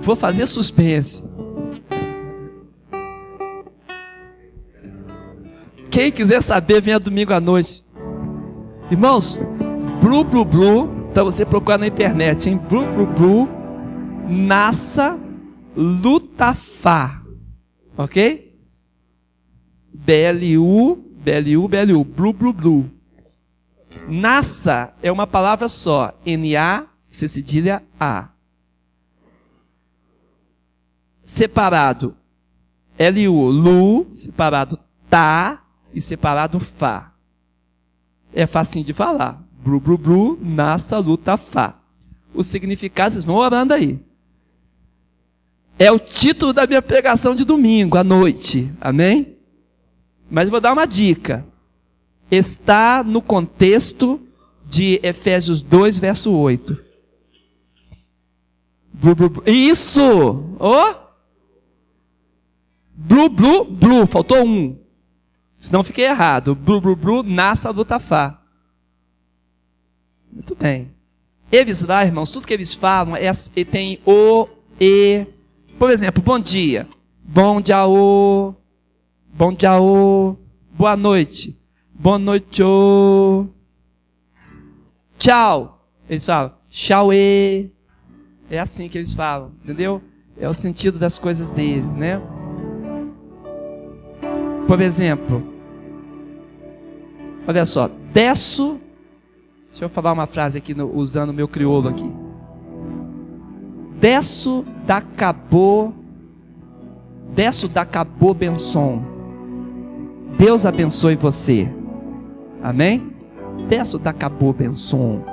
Vou 0.01 0.17
fazer 0.17 0.47
suspense. 0.47 1.23
Quem 5.91 6.11
quiser 6.11 6.41
saber, 6.41 6.81
venha 6.81 6.99
domingo 6.99 7.33
à 7.35 7.41
noite. 7.41 7.85
Irmãos, 8.91 9.39
Blu 10.01 10.25
Blu 10.25 10.45
Blu, 10.45 10.89
para 11.13 11.23
você 11.23 11.45
procurar 11.45 11.79
na 11.79 11.87
internet, 11.87 12.49
hein? 12.49 12.59
Blu 12.69 12.85
Blu 12.93 13.07
Blu, 13.07 13.49
Nassa 14.29 15.19
Lutafá. 15.77 17.23
Ok? 17.97 18.53
B-L-U, 19.93 21.12
B-L-U, 21.23 21.69
B-L-U, 21.69 22.05
Blu 22.05 22.33
Blu 22.33 22.53
Blu. 22.53 22.91
Nassa 24.09 24.95
é 25.03 25.13
uma 25.13 25.27
palavra 25.27 25.69
só. 25.69 26.13
N-A, 26.27 26.87
C 27.11 27.29
cedilha 27.29 27.83
A. 27.99 28.29
Separado. 31.25 32.17
L-U, 32.99 33.51
Lu, 33.51 34.07
separado 34.15 34.79
Tá 35.09 35.63
e 35.95 36.01
separado 36.01 36.59
Fá. 36.59 37.13
É 38.33 38.47
facinho 38.47 38.85
de 38.85 38.93
falar. 38.93 39.43
Blu, 39.63 39.79
blu, 39.79 39.99
blu, 39.99 40.39
nassa, 40.41 40.99
luta, 40.99 41.37
Fá. 41.37 41.79
O 42.35 42.43
significado, 42.43 43.13
vocês 43.13 43.25
vão 43.25 43.37
orando 43.37 43.75
aí. 43.75 44.01
É 45.79 45.91
o 45.93 45.99
título 45.99 46.53
da 46.53 46.67
minha 46.67 46.81
pregação 46.81 47.35
de 47.35 47.45
domingo 47.45 47.97
à 47.97 48.05
noite. 48.05 48.73
Amém? 48.81 49.32
Mas 50.33 50.49
vou 50.49 50.63
dar 50.63 50.73
uma 50.73 50.87
dica. 50.87 51.47
Está 52.31 53.05
no 53.05 53.21
contexto 53.21 54.19
de 54.65 54.99
Efésios 55.03 55.61
2, 55.61 55.99
verso 55.99 56.33
8. 56.33 56.83
Blu, 58.95 59.15
blu, 59.15 59.29
blu. 59.29 59.43
Isso! 59.47 60.57
Oh! 60.59 60.95
Blu, 62.95 63.29
blu, 63.29 63.65
blu. 63.67 64.07
Faltou 64.07 64.43
um. 64.43 64.79
Senão 65.59 65.85
fiquei 65.85 66.07
errado. 66.07 66.55
Blu, 66.55 66.81
blu, 66.81 66.97
blu, 66.97 67.23
nassa 67.23 67.71
do 67.71 67.85
tafá. 67.85 68.41
Muito 70.33 70.55
bem. 70.55 70.95
Eles 71.53 71.85
lá, 71.85 72.07
irmãos, 72.07 72.31
tudo 72.31 72.47
que 72.47 72.55
eles 72.55 72.73
falam 72.73 73.15
é, 73.15 73.31
tem 73.71 74.01
o, 74.07 74.49
e. 74.81 75.27
Por 75.79 75.91
exemplo, 75.91 76.23
bom 76.23 76.39
dia. 76.39 76.89
Bom 77.23 77.61
dia, 77.61 77.87
o. 77.87 78.55
Bom 79.35 79.51
dia, 79.51 79.81
o. 79.81 80.37
Boa 80.75 80.95
noite. 80.95 81.59
Boa 81.95 82.19
noite, 82.19 82.63
o. 82.63 83.47
Tchau. 85.19 85.89
Eles 86.07 86.27
falam, 86.27 86.53
tchau, 86.69 87.15
e. 87.15 87.71
É 88.51 88.59
assim 88.59 88.91
que 88.91 88.99
eles 88.99 89.15
falam, 89.15 89.53
entendeu? 89.65 90.03
É 90.39 90.47
o 90.47 90.53
sentido 90.53 90.99
das 90.99 91.19
coisas 91.19 91.51
deles, 91.51 91.95
né? 91.95 92.21
Por 94.69 94.83
exemplo, 94.83 95.43
olha 97.49 97.65
só, 97.65 97.91
desço. 98.13 98.79
Deixa 99.71 99.87
eu 99.87 99.89
falar 99.89 100.13
uma 100.13 100.27
frase 100.27 100.59
aqui 100.59 100.75
no, 100.75 100.95
usando 100.95 101.31
o 101.31 101.35
meu 101.35 101.49
crioulo 101.49 101.89
aqui. 101.89 102.13
Desço 103.99 104.63
da 104.87 105.01
Cabo, 105.01 105.95
desço 107.35 107.67
da 107.67 107.87
Cabo 107.87 108.35
Benson. 108.35 109.12
Deus 110.39 110.67
abençoe 110.67 111.15
você. 111.15 111.69
Amém? 112.63 113.13
Desço 113.69 113.99
da 113.99 114.13
Cabo 114.13 114.53
Benson. 114.53 115.25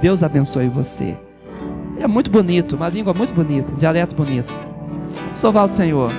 Deus 0.00 0.22
abençoe 0.22 0.68
você. 0.68 1.16
É 1.98 2.06
muito 2.06 2.30
bonito, 2.30 2.76
uma 2.76 2.88
língua 2.88 3.14
muito 3.14 3.32
bonita, 3.32 3.72
um 3.72 3.76
dialeto 3.76 4.14
bonito. 4.14 4.52
Louvar 5.42 5.64
o 5.64 5.68
Senhor. 5.68 6.10